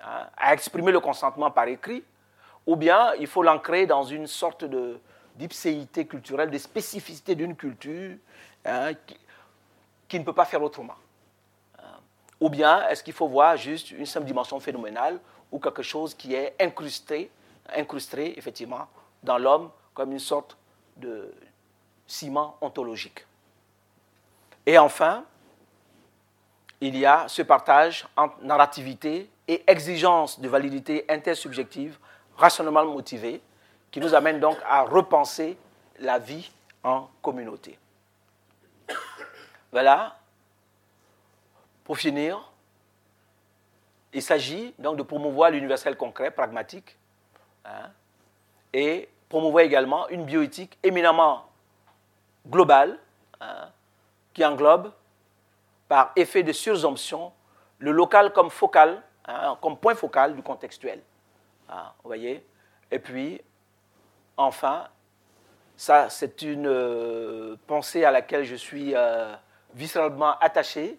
hein, 0.00 0.28
à 0.36 0.54
exprimer 0.54 0.92
le 0.92 1.00
consentement 1.00 1.50
par 1.50 1.66
écrit, 1.66 2.04
ou 2.66 2.76
bien 2.76 3.12
il 3.18 3.26
faut 3.26 3.42
l'ancrer 3.42 3.86
dans 3.86 4.04
une 4.04 4.26
sorte 4.26 4.64
de 4.64 4.98
d'ipséité 5.34 6.04
culturelle, 6.04 6.50
de 6.50 6.58
spécificité 6.58 7.36
d'une 7.36 7.54
culture 7.54 8.16
qui, 9.06 9.16
qui 10.08 10.18
ne 10.18 10.24
peut 10.24 10.32
pas 10.32 10.44
faire 10.44 10.60
autrement. 10.60 10.96
Ou 12.40 12.50
bien 12.50 12.88
est-ce 12.88 13.04
qu'il 13.04 13.12
faut 13.12 13.28
voir 13.28 13.56
juste 13.56 13.92
une 13.92 14.06
simple 14.06 14.26
dimension 14.26 14.58
phénoménale 14.58 15.20
ou 15.50 15.58
quelque 15.58 15.82
chose 15.82 16.14
qui 16.14 16.34
est 16.34 16.54
incrusté, 16.60 17.30
incrusté 17.74 18.38
effectivement, 18.38 18.86
dans 19.22 19.38
l'homme 19.38 19.70
comme 19.94 20.12
une 20.12 20.18
sorte 20.18 20.56
de 20.96 21.32
ciment 22.06 22.56
ontologique. 22.60 23.26
Et 24.66 24.78
enfin, 24.78 25.24
il 26.80 26.96
y 26.96 27.06
a 27.06 27.26
ce 27.28 27.42
partage 27.42 28.06
entre 28.16 28.42
narrativité 28.42 29.30
et 29.46 29.64
exigence 29.66 30.40
de 30.40 30.48
validité 30.48 31.04
intersubjective 31.08 31.98
rationnellement 32.36 32.84
motivée 32.84 33.40
qui 33.90 34.00
nous 34.00 34.14
amène 34.14 34.38
donc 34.38 34.58
à 34.64 34.82
repenser 34.82 35.56
la 35.98 36.18
vie 36.18 36.50
en 36.84 37.08
communauté. 37.22 37.78
Voilà. 39.72 40.18
Pour 41.84 41.98
finir, 41.98 42.52
il 44.12 44.22
s'agit 44.22 44.74
donc 44.78 44.96
de 44.96 45.02
promouvoir 45.02 45.50
l'universel 45.50 45.96
concret, 45.96 46.30
pragmatique, 46.30 46.98
hein, 47.64 47.90
et 48.72 49.08
promouvoir 49.28 49.64
également 49.64 50.08
une 50.08 50.24
bioéthique 50.24 50.78
éminemment 50.82 51.46
globale, 52.46 52.98
hein, 53.40 53.68
qui 54.32 54.44
englobe, 54.44 54.92
par 55.88 56.12
effet 56.16 56.42
de 56.42 56.52
sursomption, 56.52 57.32
le 57.78 57.92
local 57.92 58.32
comme 58.32 58.50
focal, 58.50 59.02
hein, 59.26 59.56
comme 59.60 59.76
point 59.76 59.94
focal 59.94 60.34
du 60.34 60.42
contextuel. 60.42 61.02
vous 61.68 61.74
voyez 62.04 62.44
Et 62.90 62.98
puis, 62.98 63.40
enfin, 64.36 64.88
ça, 65.76 66.08
c'est 66.10 66.42
une 66.42 66.66
euh, 66.66 67.56
pensée 67.66 68.04
à 68.04 68.10
laquelle 68.10 68.44
je 68.44 68.56
suis 68.56 68.94
euh, 68.94 69.34
viscéralement 69.74 70.38
attaché. 70.38 70.98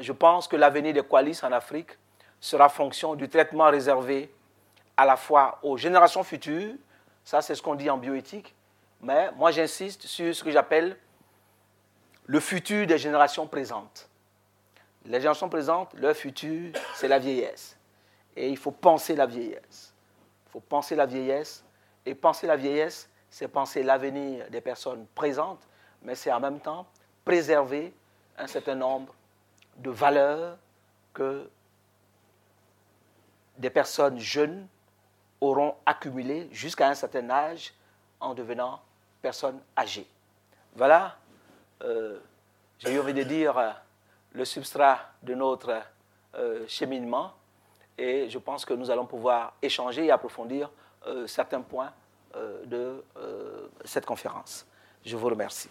Je 0.00 0.12
pense 0.12 0.48
que 0.48 0.56
l'avenir 0.56 0.92
des 0.92 1.02
coalitions 1.02 1.46
en 1.46 1.52
Afrique 1.52 1.92
sera 2.40 2.68
fonction 2.68 3.14
du 3.14 3.28
traitement 3.28 3.70
réservé 3.70 4.32
à 4.96 5.04
la 5.04 5.16
fois 5.16 5.58
aux 5.62 5.76
générations 5.76 6.22
futures, 6.22 6.74
ça 7.24 7.42
c'est 7.42 7.54
ce 7.54 7.62
qu'on 7.62 7.74
dit 7.74 7.90
en 7.90 7.98
bioéthique, 7.98 8.54
mais 9.00 9.30
moi 9.32 9.50
j'insiste 9.50 10.06
sur 10.06 10.34
ce 10.34 10.42
que 10.42 10.50
j'appelle 10.50 10.96
le 12.26 12.40
futur 12.40 12.86
des 12.86 12.98
générations 12.98 13.46
présentes. 13.46 14.08
Les 15.04 15.18
générations 15.18 15.48
présentes, 15.48 15.94
leur 15.94 16.14
futur, 16.14 16.72
c'est 16.94 17.08
la 17.08 17.18
vieillesse. 17.18 17.76
Et 18.36 18.48
il 18.48 18.56
faut 18.56 18.70
penser 18.70 19.16
la 19.16 19.26
vieillesse. 19.26 19.94
Il 20.46 20.52
faut 20.52 20.60
penser 20.60 20.94
la 20.94 21.06
vieillesse. 21.06 21.64
Et 22.06 22.14
penser 22.14 22.46
la 22.46 22.56
vieillesse, 22.56 23.08
c'est 23.30 23.48
penser 23.48 23.82
l'avenir 23.82 24.48
des 24.50 24.60
personnes 24.60 25.06
présentes, 25.14 25.66
mais 26.02 26.14
c'est 26.14 26.32
en 26.32 26.40
même 26.40 26.60
temps 26.60 26.86
préserver 27.24 27.92
un 28.38 28.46
certain 28.46 28.74
nombre 28.74 29.14
de 29.76 29.90
valeurs 29.90 30.56
que 31.12 31.48
des 33.60 33.70
personnes 33.70 34.18
jeunes 34.18 34.66
auront 35.40 35.76
accumulées 35.86 36.48
jusqu'à 36.50 36.88
un 36.88 36.94
certain 36.94 37.28
âge 37.30 37.74
en 38.18 38.34
devenant 38.34 38.80
personnes 39.22 39.60
âgées. 39.76 40.08
Voilà, 40.74 41.16
euh, 41.82 42.18
j'ai 42.78 42.94
eu 42.94 43.00
envie 43.00 43.14
de 43.14 43.22
dire, 43.22 43.56
euh, 43.58 43.70
le 44.32 44.44
substrat 44.44 44.98
de 45.22 45.34
notre 45.34 45.82
euh, 46.34 46.64
cheminement 46.66 47.32
et 47.98 48.30
je 48.30 48.38
pense 48.38 48.64
que 48.64 48.72
nous 48.72 48.90
allons 48.90 49.06
pouvoir 49.06 49.54
échanger 49.60 50.06
et 50.06 50.10
approfondir 50.10 50.70
certains 51.26 51.62
points 51.62 51.92
de 52.66 53.02
cette 53.84 54.04
conférence. 54.04 54.66
Je 55.04 55.16
vous 55.16 55.28
remercie. 55.28 55.70